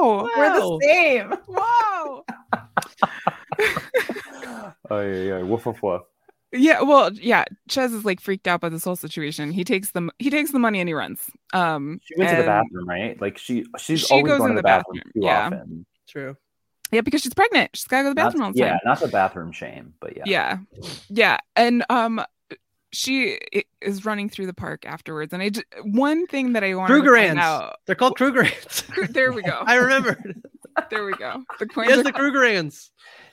Wow! 0.00 0.30
We're 0.36 0.54
the 0.54 0.78
same. 0.82 1.34
Wow! 1.48 2.24
oh 4.90 5.00
yeah, 5.00 5.22
yeah. 5.22 5.42
Woof 5.42 5.66
woof 5.66 5.82
woof. 5.82 6.02
Yeah, 6.52 6.82
well, 6.82 7.12
yeah. 7.12 7.44
Chez 7.68 7.92
is 7.92 8.04
like 8.04 8.20
freaked 8.20 8.48
out 8.48 8.60
by 8.60 8.68
this 8.70 8.84
whole 8.84 8.96
situation. 8.96 9.50
He 9.52 9.62
takes 9.62 9.90
the 9.92 10.10
he 10.18 10.30
takes 10.30 10.52
the 10.52 10.58
money 10.58 10.80
and 10.80 10.88
he 10.88 10.94
runs. 10.94 11.20
Um, 11.52 12.00
She 12.04 12.14
went 12.16 12.30
to 12.30 12.36
the 12.36 12.42
bathroom, 12.44 12.88
right? 12.88 13.20
Like 13.20 13.38
she 13.38 13.66
she's 13.78 14.00
She 14.00 14.14
always 14.14 14.30
goes 14.30 14.38
going 14.38 14.50
in 14.50 14.56
to 14.56 14.58
the 14.58 14.62
the 14.62 14.66
bathroom, 14.66 14.96
bathroom, 14.98 15.12
too 15.14 15.20
yeah. 15.26 15.46
often. 15.46 15.86
True. 16.08 16.36
Yeah, 16.92 17.02
because 17.02 17.20
she's 17.22 17.34
pregnant. 17.34 17.70
She's 17.74 17.86
gotta 17.86 18.02
go 18.04 18.08
to 18.10 18.14
the 18.14 18.20
Not- 18.20 18.26
bathroom 18.28 18.44
all 18.44 18.52
the 18.52 18.58
yeah, 18.58 18.70
time. 18.70 18.78
not 18.84 19.00
the 19.00 19.08
bathroom 19.08 19.52
shame, 19.52 19.94
but 20.00 20.16
yeah. 20.16 20.24
yeah 20.26 20.58
yeah 21.08 21.38
and 21.56 21.84
um 21.90 22.20
she 22.92 23.38
is 23.80 24.04
running 24.04 24.28
through 24.28 24.46
the 24.46 24.52
park 24.54 24.84
afterwards 24.84 25.32
and 25.32 25.40
i 25.40 25.48
j- 25.48 25.62
one 25.84 26.26
thing 26.26 26.54
that 26.54 26.64
i 26.64 26.74
wanted 26.74 26.94
to 26.94 27.00
point 27.00 27.08
Krugerrands. 27.08 27.38
out 27.38 27.76
They're 27.86 27.94
called 27.94 28.16
Krugerrands. 28.18 29.12
there 29.12 29.32
we 29.32 29.42
go 29.42 29.62
I 29.66 29.76
remembered. 29.76 30.42
there 30.90 31.04
we 31.04 31.12
go 31.12 31.42
the 31.60 31.66
coins 31.66 31.90
yes, 31.90 31.98
are 32.00 32.02
the 32.02 32.12
Krugerrands. 32.12 32.90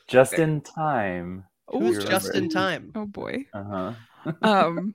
Just 0.08 0.34
in 0.34 0.62
time. 0.62 1.44
Ooh, 1.76 1.80
Who's 1.80 2.06
just 2.06 2.36
in 2.36 2.50
time? 2.50 2.92
oh 2.96 3.06
boy 3.08 3.46
Uh 3.54 3.64
huh. 3.64 4.32
um 4.44 4.94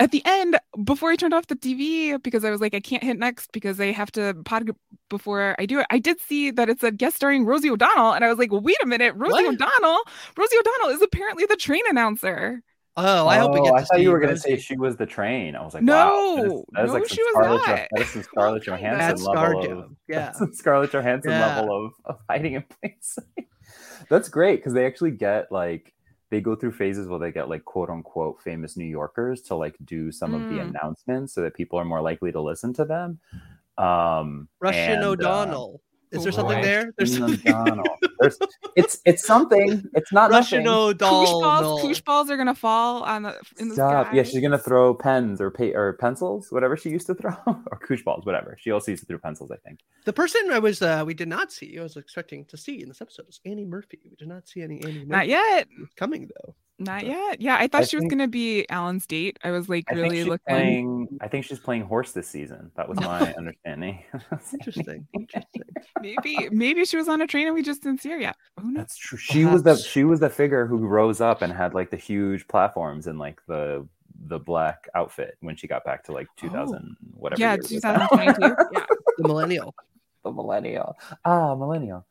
at 0.00 0.10
the 0.12 0.22
end 0.24 0.58
before 0.84 1.10
i 1.10 1.16
turned 1.16 1.32
off 1.34 1.46
the 1.46 1.56
tv 1.56 2.22
because 2.22 2.44
i 2.44 2.50
was 2.50 2.60
like 2.60 2.74
i 2.74 2.80
can't 2.80 3.02
hit 3.02 3.18
next 3.18 3.50
because 3.52 3.80
i 3.80 3.86
have 3.92 4.10
to 4.12 4.34
pod 4.44 4.70
before 5.08 5.54
i 5.58 5.66
do 5.66 5.80
it 5.80 5.86
i 5.90 5.98
did 5.98 6.20
see 6.20 6.50
that 6.50 6.68
it 6.68 6.80
said 6.80 6.98
guest 6.98 7.16
starring 7.16 7.44
rosie 7.44 7.70
o'donnell 7.70 8.12
and 8.12 8.24
i 8.24 8.28
was 8.28 8.38
like 8.38 8.50
well 8.52 8.60
wait 8.60 8.76
a 8.82 8.86
minute 8.86 9.14
rosie 9.16 9.32
What? 9.32 9.54
o'donnell 9.54 10.00
rosie 10.36 10.56
o'donnell 10.58 10.94
is 10.94 11.02
apparently 11.02 11.46
the 11.46 11.56
train 11.56 11.82
announcer 11.88 12.62
Oh, 12.98 13.28
I 13.28 13.36
hope 13.36 13.52
we 13.52 13.60
oh, 13.60 13.64
get. 13.64 13.74
I 13.74 13.80
thought 13.80 13.96
see 13.96 14.02
you 14.04 14.10
were 14.10 14.18
going 14.20 14.34
to 14.34 14.40
say 14.40 14.56
she 14.56 14.74
was 14.74 14.96
the 14.96 15.04
train. 15.04 15.54
I 15.54 15.62
was 15.62 15.74
like, 15.74 15.82
No, 15.82 15.92
wow, 15.92 16.36
that 16.36 16.46
is, 16.46 16.62
that 16.72 16.84
is 16.84 16.88
no, 16.88 16.92
like 16.94 17.06
some 17.08 17.14
she 17.14 17.22
was 17.24 17.32
Scarlett, 17.34 17.58
not. 17.58 17.76
Jo- 17.76 17.86
that 17.92 18.00
is 18.00 18.08
some 18.08 18.22
Scarlett 18.22 18.62
Johansson 18.62 18.98
That's 18.98 19.22
level 19.22 19.62
ScarJo. 19.62 19.84
of 19.84 19.96
Yeah. 20.08 20.32
Scarlett 20.52 20.92
Johansson 20.92 21.30
Yeah. 21.32 21.46
level 21.58 21.86
of, 21.86 21.92
of 22.06 22.16
hiding 22.30 22.54
in 22.54 22.64
plain 22.80 22.94
sight. 23.00 23.26
That's 24.08 24.30
great 24.30 24.60
because 24.60 24.72
they 24.72 24.86
actually 24.86 25.10
get 25.10 25.52
like 25.52 25.92
they 26.30 26.40
go 26.40 26.56
through 26.56 26.72
phases 26.72 27.08
where 27.08 27.18
they 27.18 27.30
get 27.32 27.48
like 27.48 27.64
quote 27.64 27.88
unquote 27.90 28.40
famous 28.42 28.76
New 28.76 28.84
Yorkers 28.86 29.42
to 29.42 29.54
like 29.54 29.76
do 29.84 30.10
some 30.10 30.34
of 30.34 30.40
the 30.48 30.56
Mm. 30.58 30.70
announcements 30.70 31.32
so 31.32 31.42
that 31.42 31.54
people 31.54 31.78
are 31.78 31.84
more 31.84 32.00
likely 32.02 32.32
to 32.32 32.40
listen 32.40 32.72
to 32.74 32.84
them. 32.84 33.20
Um, 33.78 34.48
Russian 34.60 34.94
and, 34.94 35.04
uh, 35.04 35.08
O'Donnell. 35.10 35.82
Is 36.12 36.22
there 36.22 36.32
Oh, 36.32 36.36
something 36.36 36.62
there? 36.62 36.92
There's 36.96 37.16
something. 37.16 37.82
There's, 38.20 38.38
it's 38.76 39.00
it's 39.04 39.26
something. 39.26 39.82
It's 39.94 40.10
not 40.12 40.30
Russian 40.30 40.62
nothing. 40.64 40.96
Koosh 40.98 41.28
O'Donnell. 41.28 41.40
balls, 41.42 41.82
koosh 41.82 42.00
balls 42.00 42.30
are 42.30 42.36
gonna 42.38 42.54
fall 42.54 43.02
on 43.02 43.24
the 43.24 43.38
in 43.58 43.68
the 43.68 43.74
Stop. 43.74 44.06
sky. 44.06 44.16
Yeah, 44.16 44.22
she's 44.22 44.40
gonna 44.40 44.58
throw 44.58 44.94
pens 44.94 45.40
or 45.40 45.50
pa- 45.50 45.74
or 45.74 45.94
pencils, 45.94 46.50
whatever 46.50 46.76
she 46.76 46.88
used 46.90 47.06
to 47.08 47.14
throw, 47.14 47.34
or 47.46 47.78
koosh 47.86 48.02
balls, 48.02 48.24
whatever. 48.24 48.56
She 48.58 48.70
also 48.70 48.92
used 48.92 49.02
to 49.02 49.06
throw 49.06 49.18
pencils, 49.18 49.50
I 49.50 49.56
think. 49.56 49.80
The 50.06 50.12
person 50.14 50.40
I 50.50 50.58
was 50.60 50.80
uh 50.80 51.02
we 51.06 51.12
did 51.12 51.28
not 51.28 51.52
see, 51.52 51.78
I 51.78 51.82
was 51.82 51.96
expecting 51.96 52.44
to 52.46 52.56
see 52.56 52.80
in 52.80 52.88
this 52.88 53.02
episode 53.02 53.26
was 53.26 53.40
Annie 53.44 53.66
Murphy. 53.66 54.00
We 54.08 54.16
did 54.16 54.28
not 54.28 54.48
see 54.48 54.62
any 54.62 54.80
Annie 54.82 54.92
Murphy 55.00 55.06
Not 55.08 55.28
yet. 55.28 55.68
coming 55.96 56.30
though. 56.42 56.54
Not 56.78 57.06
yet. 57.06 57.40
Yeah, 57.40 57.56
I 57.58 57.68
thought 57.68 57.82
I 57.82 57.84
she 57.86 57.96
was 57.96 58.04
gonna 58.04 58.28
be 58.28 58.66
Alan's 58.68 59.06
date. 59.06 59.38
I 59.42 59.50
was 59.50 59.66
like 59.68 59.84
I 59.90 59.94
really 59.94 60.24
looking. 60.24 60.44
playing. 60.46 61.08
I 61.22 61.28
think 61.28 61.46
she's 61.46 61.58
playing 61.58 61.82
horse 61.84 62.12
this 62.12 62.28
season. 62.28 62.70
That 62.76 62.86
was 62.86 63.00
my 63.00 63.32
understanding. 63.38 64.04
Interesting. 64.52 65.06
Interesting. 65.14 65.62
Maybe 66.02 66.48
maybe 66.50 66.84
she 66.84 66.98
was 66.98 67.08
on 67.08 67.22
a 67.22 67.26
train 67.26 67.46
and 67.46 67.54
we 67.54 67.62
just 67.62 67.82
didn't 67.82 68.02
see 68.02 68.10
her 68.10 68.18
yet. 68.18 68.36
Who 68.60 68.72
knows? 68.72 68.76
That's 68.76 68.96
true. 68.96 69.18
She 69.22 69.46
was 69.46 69.62
the 69.62 69.76
she 69.76 70.04
was 70.04 70.20
the 70.20 70.28
figure 70.28 70.66
who 70.66 70.78
rose 70.86 71.22
up 71.22 71.40
and 71.40 71.50
had 71.52 71.72
like 71.72 71.90
the 71.90 71.96
huge 71.96 72.46
platforms 72.46 73.06
and 73.06 73.18
like 73.18 73.40
the 73.46 73.88
the 74.28 74.38
black 74.38 74.86
outfit 74.94 75.36
when 75.40 75.56
she 75.56 75.66
got 75.66 75.84
back 75.84 76.04
to 76.04 76.12
like 76.12 76.26
2000 76.36 76.96
whatever. 77.14 77.40
Yeah, 77.40 77.52
year 77.52 77.58
was 77.58 77.68
that? 77.82 78.08
2022. 78.10 78.64
yeah. 78.72 78.86
The 79.18 79.28
millennial. 79.28 79.74
the 80.24 80.30
millennial. 80.32 80.96
Ah, 81.24 81.54
millennial. 81.54 82.06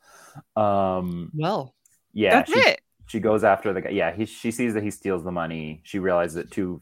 Um, 0.56 1.32
Well, 1.36 1.76
yeah, 2.14 2.32
That's 2.36 2.52
she, 2.54 2.60
it. 2.60 2.82
She 3.08 3.20
goes 3.20 3.44
after 3.44 3.74
the 3.74 3.82
guy. 3.82 3.90
Yeah, 3.90 4.16
he 4.16 4.26
she 4.26 4.52
sees 4.52 4.74
that 4.74 4.84
he 4.84 4.92
steals 4.92 5.24
the 5.24 5.32
money. 5.32 5.82
She 5.84 6.00
realizes 6.00 6.38
it 6.38 6.52
too 6.52 6.82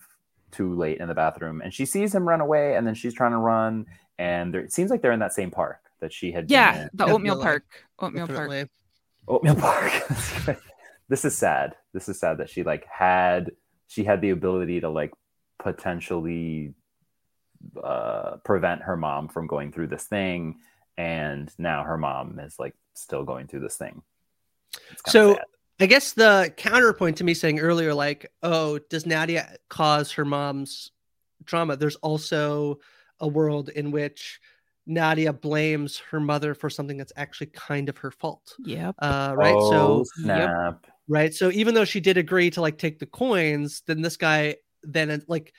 too 0.51 0.73
late 0.75 0.99
in 0.99 1.07
the 1.07 1.15
bathroom, 1.15 1.61
and 1.61 1.73
she 1.73 1.85
sees 1.85 2.13
him 2.13 2.27
run 2.27 2.41
away. 2.41 2.75
And 2.75 2.85
then 2.85 2.95
she's 2.95 3.13
trying 3.13 3.31
to 3.31 3.37
run, 3.37 3.85
and 4.17 4.53
there, 4.53 4.61
it 4.61 4.71
seems 4.71 4.89
like 4.89 5.01
they're 5.01 5.11
in 5.11 5.19
that 5.19 5.33
same 5.33 5.51
park 5.51 5.79
that 5.99 6.13
she 6.13 6.31
had. 6.31 6.49
Yeah, 6.49 6.83
in. 6.83 6.89
the 6.93 7.05
oatmeal 7.05 7.41
park. 7.41 7.65
Oatmeal 7.99 8.27
park. 8.27 8.69
Oatmeal 9.27 9.55
Park. 9.55 9.91
this 11.09 11.25
is 11.25 11.37
sad. 11.37 11.75
This 11.93 12.09
is 12.09 12.19
sad 12.19 12.39
that 12.39 12.49
she 12.49 12.63
like 12.63 12.85
had 12.85 13.51
she 13.87 14.03
had 14.03 14.21
the 14.21 14.31
ability 14.31 14.81
to 14.81 14.89
like 14.89 15.13
potentially 15.59 16.73
uh, 17.81 18.37
prevent 18.43 18.81
her 18.81 18.97
mom 18.97 19.29
from 19.29 19.47
going 19.47 19.71
through 19.71 19.87
this 19.87 20.05
thing, 20.05 20.59
and 20.97 21.51
now 21.57 21.83
her 21.83 21.97
mom 21.97 22.39
is 22.39 22.55
like 22.59 22.75
still 22.95 23.23
going 23.23 23.47
through 23.47 23.61
this 23.61 23.77
thing. 23.77 24.01
So 25.07 25.35
sad. 25.35 25.43
I 25.79 25.85
guess 25.85 26.13
the 26.13 26.53
counterpoint 26.55 27.17
to 27.17 27.23
me 27.23 27.33
saying 27.33 27.59
earlier, 27.59 27.93
like, 27.93 28.31
oh, 28.43 28.79
does 28.89 29.05
Nadia 29.05 29.55
cause 29.69 30.11
her 30.13 30.25
mom's 30.25 30.91
trauma? 31.45 31.75
There's 31.75 31.95
also 31.97 32.79
a 33.19 33.27
world 33.27 33.69
in 33.69 33.91
which 33.91 34.39
Nadia 34.85 35.33
blames 35.33 35.97
her 36.11 36.19
mother 36.19 36.53
for 36.53 36.69
something 36.69 36.97
that's 36.97 37.13
actually 37.15 37.47
kind 37.47 37.89
of 37.89 37.97
her 37.97 38.11
fault. 38.11 38.55
Yep. 38.63 38.95
Uh, 38.99 39.33
right. 39.35 39.55
Oh, 39.57 40.03
so 40.03 40.03
snap. 40.15 40.85
right. 41.07 41.33
So 41.33 41.51
even 41.51 41.73
though 41.73 41.85
she 41.85 41.99
did 41.99 42.17
agree 42.17 42.49
to 42.51 42.61
like 42.61 42.77
take 42.77 42.99
the 42.99 43.05
coins, 43.05 43.81
then 43.87 44.01
this 44.01 44.17
guy 44.17 44.57
then 44.83 45.09
uh, 45.09 45.19
like 45.27 45.53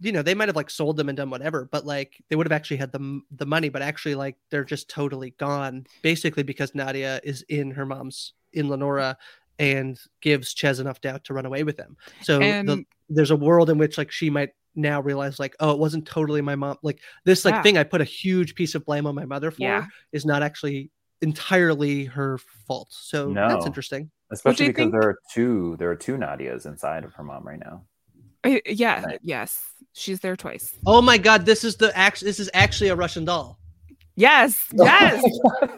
you 0.00 0.12
know 0.12 0.22
they 0.22 0.34
might 0.34 0.48
have 0.48 0.56
like 0.56 0.70
sold 0.70 0.96
them 0.96 1.08
and 1.08 1.16
done 1.16 1.30
whatever, 1.30 1.68
but 1.70 1.86
like 1.86 2.22
they 2.28 2.36
would 2.36 2.46
have 2.46 2.52
actually 2.52 2.76
had 2.76 2.92
the 2.92 3.20
the 3.30 3.46
money, 3.46 3.68
but 3.68 3.82
actually 3.82 4.14
like 4.14 4.36
they're 4.50 4.64
just 4.64 4.88
totally 4.88 5.30
gone, 5.38 5.86
basically 6.02 6.42
because 6.42 6.74
Nadia 6.74 7.20
is 7.24 7.42
in 7.48 7.72
her 7.72 7.86
mom's 7.86 8.34
in 8.52 8.68
Lenora 8.68 9.16
and 9.58 9.98
gives 10.20 10.52
Chez 10.54 10.78
enough 10.80 11.00
doubt 11.00 11.24
to 11.24 11.34
run 11.34 11.46
away 11.46 11.64
with 11.64 11.76
them. 11.76 11.96
So 12.22 12.40
And 12.40 12.68
the, 12.68 12.84
there's 13.08 13.30
a 13.30 13.36
world 13.36 13.70
in 13.70 13.78
which 13.78 13.98
like 13.98 14.10
she 14.12 14.30
might 14.30 14.50
now 14.74 15.00
realize 15.00 15.40
like 15.40 15.56
oh 15.58 15.72
it 15.72 15.78
wasn't 15.78 16.06
totally 16.06 16.40
my 16.40 16.54
mom 16.54 16.76
like 16.82 17.00
this 17.24 17.44
like 17.44 17.54
Yeah. 17.54 17.62
thing 17.62 17.76
I 17.78 17.82
put 17.82 18.00
a 18.00 18.04
huge 18.04 18.54
piece 18.54 18.76
of 18.76 18.84
blame 18.84 19.06
on 19.06 19.14
my 19.16 19.24
mother 19.24 19.50
for 19.50 19.62
Yeah. 19.62 19.86
is 20.12 20.24
not 20.24 20.42
actually 20.42 20.90
entirely 21.20 22.04
her 22.04 22.38
fault. 22.68 22.88
So 22.92 23.32
that's 23.34 23.66
interesting. 23.66 24.10
Especially 24.30 24.68
because 24.68 24.82
think- 24.84 24.92
there 24.92 25.02
are 25.08 25.18
two 25.32 25.76
there 25.78 25.90
are 25.90 25.96
two 25.96 26.16
Nadias 26.16 26.66
inside 26.66 27.02
of 27.04 27.12
her 27.14 27.24
mom 27.24 27.44
right 27.44 27.58
now. 27.58 27.84
I- 28.44 28.62
yeah. 28.66 29.02
Right. 29.02 29.18
Yes. 29.22 29.60
She's 29.94 30.20
there 30.20 30.36
twice. 30.36 30.72
Oh 30.86 31.02
my 31.02 31.18
god, 31.18 31.44
this 31.44 31.64
is 31.64 31.74
the 31.76 31.96
act 31.98 32.20
this 32.20 32.38
is 32.38 32.48
actually 32.54 32.90
a 32.90 32.94
Russian 32.94 33.24
doll. 33.24 33.58
Yes. 34.18 34.66
Yes. 34.74 35.22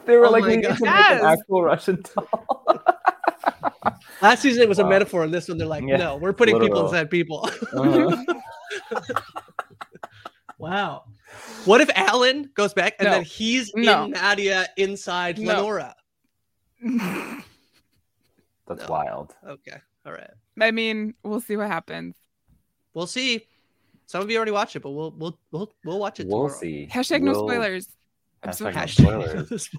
they 0.06 0.16
were 0.16 0.26
Oh 0.26 0.30
like, 0.30 0.42
my 0.42 0.48
we 0.48 0.56
need 0.56 0.62
God. 0.66 0.76
to 0.78 0.84
make 0.84 0.90
Yes. 0.94 1.20
an 1.20 1.26
actual 1.26 1.62
Russian 1.62 2.02
doll. 2.14 2.82
Last 4.22 4.40
season 4.42 4.62
it 4.62 4.68
was 4.68 4.78
a 4.78 4.86
metaphor, 4.86 5.24
and 5.24 5.32
this 5.32 5.46
one 5.48 5.58
they're 5.58 5.66
like, 5.66 5.84
Yeah, 5.86 5.96
no, 5.98 6.16
we're 6.16 6.32
putting 6.32 6.58
people 6.58 6.84
inside 6.86 7.10
people. 7.10 7.48
Uh-huh. 7.72 8.24
wow. 10.58 11.04
What 11.64 11.80
if 11.80 11.90
Alan 11.94 12.50
goes 12.54 12.72
back 12.74 12.94
and 12.98 13.06
No. 13.06 13.12
then 13.12 13.24
he's 13.24 13.72
No. 13.74 14.04
in 14.04 14.10
Nadia 14.12 14.66
inside 14.76 15.38
No. 15.38 15.54
Lenora? 15.56 15.94
That's 18.66 18.82
No. 18.82 18.86
wild. 18.88 19.34
Okay. 19.46 19.76
All 20.06 20.12
right. 20.12 20.30
I 20.60 20.70
mean, 20.70 21.14
we'll 21.24 21.40
see 21.40 21.56
what 21.56 21.66
happens. 21.68 22.16
We'll 22.94 23.06
see. 23.06 23.46
Some 24.06 24.22
of 24.22 24.30
you 24.30 24.36
already 24.36 24.50
watched 24.52 24.76
it, 24.76 24.80
but 24.80 24.90
we'll 24.90 25.12
we'll 25.12 25.38
we'll 25.52 25.72
we'll 25.84 25.98
watch 26.00 26.20
it 26.20 26.26
We'll 26.26 26.48
tomorrow. 26.48 26.60
see. 26.60 26.88
Hashtag 26.90 27.22
no 27.22 27.32
We'll- 27.32 27.48
spoilers. 27.48 27.88
Hashtag 28.44 28.74
no 28.74 28.80
hashtag. 28.80 28.90
spoilers. 29.46 29.70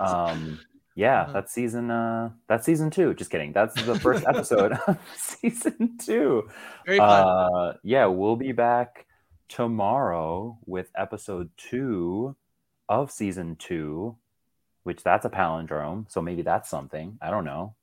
um 0.00 0.60
yeah 0.94 1.22
Uh-huh. 1.22 1.32
that's 1.34 1.52
season 1.52 1.90
uh 1.90 2.30
that's 2.48 2.64
season 2.64 2.90
two 2.90 3.12
just 3.14 3.30
kidding 3.30 3.52
that's 3.52 3.74
the 3.84 3.98
first 4.00 4.24
episode 4.26 4.72
of 4.86 4.98
season 5.16 5.96
two 5.98 6.48
Very 6.86 6.98
fun. 6.98 7.10
uh 7.10 7.72
yeah 7.82 8.06
we'll 8.06 8.36
be 8.36 8.52
back 8.52 9.06
tomorrow 9.48 10.58
with 10.66 10.90
episode 10.96 11.50
two 11.56 12.34
of 12.88 13.10
season 13.10 13.56
two 13.56 14.16
which 14.84 15.02
that's 15.02 15.24
a 15.26 15.30
palindrome 15.30 16.10
so 16.10 16.22
maybe 16.22 16.42
that's 16.42 16.68
something 16.70 17.18
i 17.20 17.30
don't 17.30 17.44
know 17.44 17.74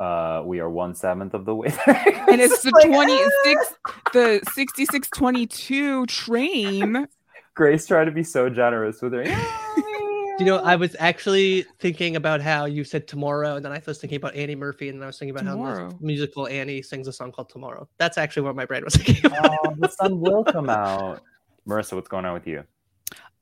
uh 0.00 0.42
we 0.44 0.60
are 0.60 0.68
one 0.68 0.94
seventh 0.94 1.32
of 1.34 1.44
the 1.46 1.54
way 1.54 1.68
there. 1.86 2.24
and 2.28 2.40
it's 2.40 2.62
the 2.62 2.70
like, 2.72 2.86
26 2.86 3.74
the 4.12 4.40
6622 4.52 6.06
train 6.06 7.06
grace 7.54 7.86
tried 7.86 8.04
to 8.04 8.10
be 8.10 8.22
so 8.22 8.48
generous 8.48 9.00
with 9.00 9.12
her 9.12 9.24
you 10.38 10.44
know, 10.44 10.56
I 10.58 10.74
was 10.74 10.96
actually 10.98 11.64
thinking 11.78 12.16
about 12.16 12.40
how 12.40 12.64
you 12.64 12.82
said 12.82 13.06
tomorrow, 13.06 13.56
and 13.56 13.64
then 13.64 13.72
I 13.72 13.80
was 13.86 13.98
thinking 13.98 14.16
about 14.16 14.34
Annie 14.34 14.56
Murphy, 14.56 14.88
and 14.88 14.98
then 14.98 15.04
I 15.04 15.06
was 15.06 15.18
thinking 15.18 15.34
about 15.34 15.46
how 15.46 15.52
Tomorrow. 15.52 15.90
the 15.90 16.04
musical 16.04 16.48
Annie 16.48 16.82
sings 16.82 17.06
a 17.06 17.12
song 17.12 17.30
called 17.30 17.50
Tomorrow. 17.50 17.88
That's 17.98 18.18
actually 18.18 18.42
what 18.42 18.56
my 18.56 18.64
brain 18.64 18.84
was 18.84 18.96
thinking 18.96 19.30
oh, 19.32 19.38
about. 19.38 19.58
oh, 19.64 19.74
the 19.78 19.88
sun 19.88 20.20
will 20.20 20.44
come 20.52 20.68
out 20.68 21.22
marissa 21.66 21.94
what's 21.94 22.08
going 22.08 22.24
on 22.24 22.34
with 22.34 22.46
you 22.46 22.62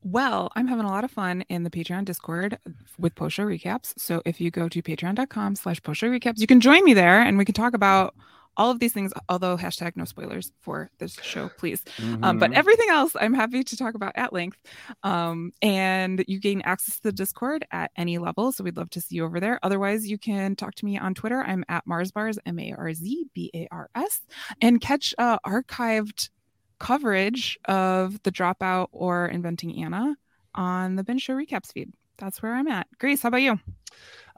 Well, 0.04 0.50
I'm 0.54 0.66
having 0.66 0.84
a 0.84 0.90
lot 0.90 1.04
of 1.04 1.10
fun 1.10 1.42
in 1.48 1.62
the 1.62 1.70
Patreon 1.70 2.04
Discord 2.04 2.58
with 2.98 3.14
post 3.14 3.36
show 3.36 3.44
recaps. 3.44 3.94
So 3.96 4.22
if 4.24 4.40
you 4.40 4.50
go 4.50 4.68
to 4.68 4.82
patreon.com 4.82 5.56
slash 5.56 5.82
post 5.82 6.00
show 6.00 6.08
recaps, 6.08 6.38
you 6.38 6.46
can 6.46 6.60
join 6.60 6.84
me 6.84 6.94
there 6.94 7.20
and 7.20 7.38
we 7.38 7.44
can 7.44 7.54
talk 7.54 7.74
about 7.74 8.14
all 8.56 8.70
of 8.70 8.78
these 8.78 8.92
things, 8.92 9.12
although 9.28 9.56
hashtag 9.56 9.96
no 9.96 10.04
spoilers 10.04 10.52
for 10.60 10.90
this 10.98 11.14
show, 11.22 11.48
please. 11.58 11.82
Um, 12.22 12.38
but 12.38 12.50
Mhm. 12.50 12.54
everything 12.54 12.88
else 12.90 13.16
I'm 13.18 13.34
happy 13.34 13.64
to 13.64 13.76
talk 13.76 13.94
about 13.94 14.12
at 14.14 14.32
length. 14.32 14.58
Um, 15.02 15.52
and 15.62 16.24
you 16.28 16.38
gain 16.38 16.60
access 16.62 16.96
to 16.96 17.02
the 17.04 17.12
Discord 17.12 17.64
at 17.70 17.90
any 17.96 18.18
level. 18.18 18.52
So 18.52 18.64
we'd 18.64 18.76
love 18.76 18.90
to 18.90 19.00
see 19.00 19.16
you 19.16 19.24
over 19.24 19.40
there. 19.40 19.58
Otherwise, 19.62 20.08
you 20.08 20.18
can 20.18 20.56
talk 20.56 20.74
to 20.76 20.84
me 20.84 20.98
on 20.98 21.14
Twitter. 21.14 21.42
I'm 21.42 21.64
at 21.68 21.86
Marzbars, 21.86 22.38
M 22.44 22.58
A 22.58 22.74
R 22.76 22.92
Z 22.92 23.26
B 23.34 23.50
A 23.54 23.68
R 23.70 23.88
S, 23.94 24.20
and 24.60 24.80
catch 24.80 25.14
uh, 25.18 25.38
archived 25.46 26.30
coverage 26.78 27.58
of 27.66 28.22
The 28.22 28.32
Dropout 28.32 28.88
or 28.92 29.26
Inventing 29.26 29.82
Anna 29.82 30.16
on 30.54 30.96
the 30.96 31.04
Binge 31.04 31.22
Show 31.22 31.34
Recaps 31.34 31.72
feed. 31.72 31.92
That's 32.18 32.42
where 32.42 32.54
I'm 32.54 32.68
at. 32.68 32.86
Grace, 32.98 33.22
how 33.22 33.28
about 33.28 33.42
you? 33.42 33.58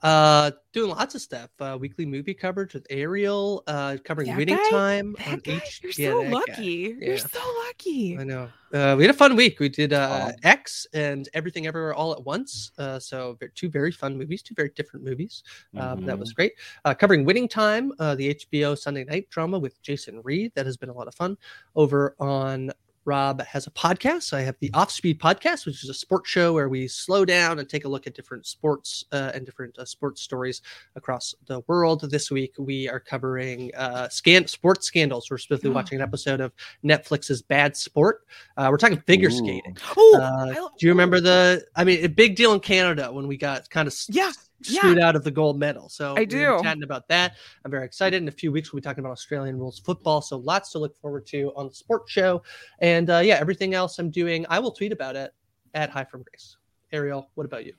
Uh, 0.05 0.51
doing 0.75 0.91
lots 0.91 1.15
of 1.15 1.23
stuff. 1.23 1.49
Uh, 1.59 1.79
weekly 1.81 2.05
movie 2.05 2.35
coverage 2.35 2.75
with 2.75 2.87
Ariel. 2.91 3.63
Uh, 3.67 3.97
covering 4.05 4.29
That 4.29 4.37
Winning 4.37 4.57
guy? 4.57 4.71
Time 4.71 5.17
on 5.27 5.31
That 5.37 5.45
guy, 5.45 5.61
H. 5.65 5.81
you're 5.83 5.93
yeah, 5.97 6.11
so 6.11 6.19
that 6.19 6.25
guy. 6.25 6.31
lucky. 6.31 6.65
You're 7.01 7.15
Yeah. 7.15 7.17
so 7.17 7.55
lucky. 7.67 8.19
I 8.19 8.25
know. 8.25 8.49
Uh, 8.73 8.95
we 8.99 9.05
had 9.05 9.11
a 9.11 9.17
fun 9.17 9.35
week. 9.35 9.61
We 9.61 9.69
did 9.71 9.95
uh, 9.95 10.31
Oh. 10.31 10.37
X 10.43 10.87
and 10.93 11.29
Everything 11.33 11.67
Everywhere 11.67 11.95
All 11.95 12.13
at 12.13 12.23
Once. 12.23 12.71
Uh, 12.77 12.99
so 12.99 13.39
two 13.55 13.71
very 13.71 13.91
fun 13.93 14.19
movies, 14.19 14.43
two 14.43 14.55
very 14.55 14.71
different 14.77 15.07
movies. 15.07 15.43
Um, 15.77 16.05
That 16.05 16.19
was 16.19 16.35
great. 16.35 16.53
Uh, 16.85 16.93
covering 16.93 17.25
Winning 17.25 17.49
Time, 17.49 17.91
uh, 17.99 18.15
the 18.15 18.29
HBO 18.35 18.77
Sunday 18.77 19.05
night 19.05 19.31
drama 19.31 19.59
with 19.59 19.81
Jason 19.81 20.21
Reed. 20.23 20.53
That 20.55 20.67
has 20.67 20.77
been 20.77 20.91
a 20.91 20.95
lot 20.95 21.09
of 21.09 21.15
fun. 21.15 21.39
Over 21.77 22.15
on 22.21 22.71
Rob 23.05 23.43
has 23.43 23.67
a 23.67 23.71
podcast. 23.71 24.33
I 24.33 24.41
have 24.43 24.57
the 24.61 24.71
Off 24.73 24.91
Speed 24.91 25.21
podcast, 25.21 25.67
which 25.67 25.83
is 25.85 25.91
a 25.91 25.95
sports 25.95 26.31
show 26.31 26.53
where 26.53 26.69
we 26.69 26.89
slow 26.89 27.25
down 27.25 27.59
and 27.59 27.69
take 27.69 27.85
a 27.85 27.89
look 27.89 28.07
at 28.07 28.15
different 28.15 28.47
sports 28.47 29.05
uh, 29.13 29.33
and 29.35 29.45
different 29.45 29.79
uh, 29.79 29.85
sports 29.85 30.23
stories 30.23 30.63
across 30.97 31.35
the 31.47 31.61
world. 31.67 32.11
This 32.11 32.31
week 32.31 32.55
we 32.59 32.89
are 32.89 33.01
covering 33.01 33.71
uh, 33.77 34.09
scan 34.09 34.47
sports 34.47 34.87
scandals. 34.87 35.31
We're 35.31 35.39
specifically 35.39 35.71
Oh. 35.71 35.75
watching 35.75 35.97
an 36.01 36.03
episode 36.03 36.41
of 36.41 36.53
Netflix's 36.85 37.43
Bad 37.43 37.77
Sport. 37.77 38.27
Uh, 38.57 38.69
we're 38.71 38.79
talking 38.79 39.01
figure 39.07 39.29
Ooh. 39.29 39.33
skating. 39.33 39.77
Oh, 39.97 40.19
Uh, 40.21 40.47
I 40.55 40.59
lo- 40.61 40.71
do 40.79 40.87
you 40.87 40.93
remember 40.93 41.21
the? 41.21 41.65
I 41.77 41.85
mean, 41.85 42.05
a 42.05 42.09
big 42.09 42.37
deal 42.37 42.53
in 42.53 42.61
Canada 42.61 43.13
when 43.13 43.27
we 43.27 43.37
got 43.37 43.69
kind 43.71 43.87
of 43.89 43.95
Yeah, 44.09 44.33
screwed 44.63 44.99
out 44.99 45.17
of 45.17 45.25
the 45.25 45.31
gold 45.31 45.59
medal. 45.59 45.89
So 45.89 46.15
I 46.17 46.25
do. 46.25 46.59
chatting 46.63 46.83
about 46.83 47.09
that. 47.09 47.35
I'm 47.65 47.71
very 47.71 47.85
excited. 47.85 48.23
In 48.23 48.29
a 48.29 48.33
few 48.33 48.53
weeks, 48.53 48.73
we'll 48.73 48.81
be 48.81 48.85
talking 48.85 49.05
about 49.05 49.13
Australian 49.13 49.59
rules 49.59 49.79
football. 49.79 50.23
So 50.23 50.39
lots 50.39 50.73
to 50.73 50.79
look 50.79 50.97
forward 51.01 51.27
to 51.29 51.53
on 51.57 51.69
the 51.69 51.75
sports 51.75 52.11
show. 52.11 52.43
And 52.81 53.11
uh, 53.11 53.19
yeah, 53.19 53.37
everything 53.37 53.75
else 53.75 53.99
I'm 53.99 54.11
doing, 54.11 54.47
I 54.49 54.59
will 54.59 54.73
tweet 54.73 54.93
about 54.93 55.17
it 55.17 55.33
at 55.75 55.91
Hi 55.91 56.05
from 56.05 56.23
Grace. 56.23 56.57
Ariel, 56.93 57.31
what 57.35 57.45
about 57.45 57.67
you? 57.67 57.75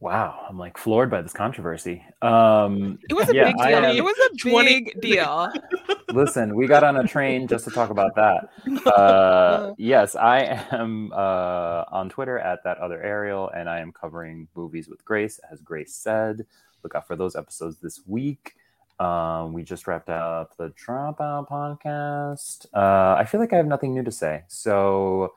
Wow, 0.00 0.46
I'm 0.48 0.58
like 0.58 0.78
floored 0.78 1.10
by 1.10 1.20
this 1.20 1.34
controversy. 1.34 2.02
Um, 2.22 2.98
it 3.10 3.12
was 3.12 3.28
a 3.28 3.34
yeah, 3.34 3.44
big 3.48 3.56
deal. 3.58 3.66
Am- 3.66 3.96
It 3.96 4.02
was 4.02 4.16
a 4.32 4.36
20 4.36 4.80
big 4.82 5.00
deal. 5.02 5.52
Listen, 6.08 6.56
we 6.56 6.66
got 6.66 6.82
on 6.82 6.96
a 6.96 7.06
train 7.06 7.46
just 7.46 7.66
to 7.66 7.70
talk 7.70 7.90
about 7.90 8.14
that. 8.14 8.48
Uh, 8.86 9.74
yes, 9.78 10.16
I 10.16 10.64
am 10.70 11.12
uh, 11.12 11.84
on 11.92 12.08
Twitter 12.08 12.38
at 12.38 12.64
that 12.64 12.78
other 12.78 13.02
Ariel, 13.02 13.50
and 13.50 13.68
I 13.68 13.80
am 13.80 13.92
covering 13.92 14.48
movies 14.56 14.88
with 14.88 15.04
Grace, 15.04 15.38
as 15.52 15.60
Grace 15.60 15.94
said. 15.94 16.46
Look 16.82 16.94
out 16.94 17.06
for 17.06 17.14
those 17.14 17.36
episodes 17.36 17.76
this 17.76 18.00
week. 18.06 18.54
Um, 18.98 19.52
we 19.52 19.62
just 19.62 19.86
wrapped 19.86 20.08
up 20.08 20.56
the 20.56 20.70
Dropout 20.70 21.46
podcast. 21.48 22.64
Uh, 22.72 23.16
I 23.18 23.26
feel 23.26 23.38
like 23.38 23.52
I 23.52 23.56
have 23.56 23.66
nothing 23.66 23.92
new 23.94 24.02
to 24.02 24.10
say, 24.12 24.44
so 24.48 25.34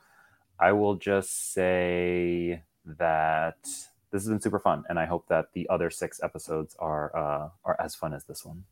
I 0.58 0.72
will 0.72 0.96
just 0.96 1.52
say 1.54 2.64
that 2.86 3.58
this 4.14 4.22
has 4.22 4.30
been 4.30 4.40
super 4.40 4.60
fun, 4.60 4.84
and 4.88 5.00
I 5.00 5.06
hope 5.06 5.28
that 5.28 5.48
the 5.54 5.68
other 5.70 5.90
six 5.90 6.22
episodes 6.24 6.76
are 6.80 7.14
uh, 7.18 7.50
are 7.66 7.76
as 7.80 7.96
fun 7.96 8.14
as 8.14 8.24
this 8.24 8.46
one. 8.46 8.64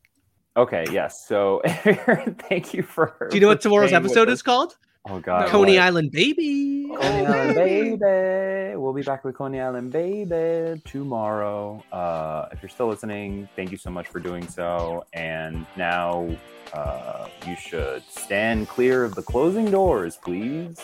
Okay, 0.56 0.84
yes. 0.90 1.26
So 1.26 1.60
thank 1.66 2.72
you 2.72 2.82
for. 2.84 3.28
Do 3.28 3.36
you 3.36 3.40
know 3.40 3.48
what 3.48 3.60
tomorrow's 3.60 3.92
episode 3.92 4.28
is 4.28 4.40
called? 4.40 4.76
Oh 5.08 5.18
God, 5.18 5.48
Coney 5.48 5.78
what? 5.78 5.82
Island 5.82 6.12
Baby. 6.12 6.86
Coney 6.94 7.26
Island 7.26 7.54
baby. 8.00 8.76
We'll 8.76 8.92
be 8.92 9.02
back 9.02 9.24
with 9.24 9.34
Coney 9.34 9.60
Island 9.60 9.90
baby 9.90 10.80
tomorrow. 10.84 11.82
Uh, 11.90 12.46
if 12.52 12.62
you're 12.62 12.68
still 12.68 12.86
listening, 12.86 13.48
thank 13.56 13.72
you 13.72 13.78
so 13.78 13.90
much 13.90 14.06
for 14.06 14.20
doing 14.20 14.46
so. 14.46 15.04
And 15.12 15.66
now 15.76 16.30
uh, 16.72 17.26
you 17.48 17.56
should 17.56 18.04
stand 18.08 18.68
clear 18.68 19.02
of 19.02 19.16
the 19.16 19.22
closing 19.22 19.72
doors, 19.72 20.18
please. 20.22 20.78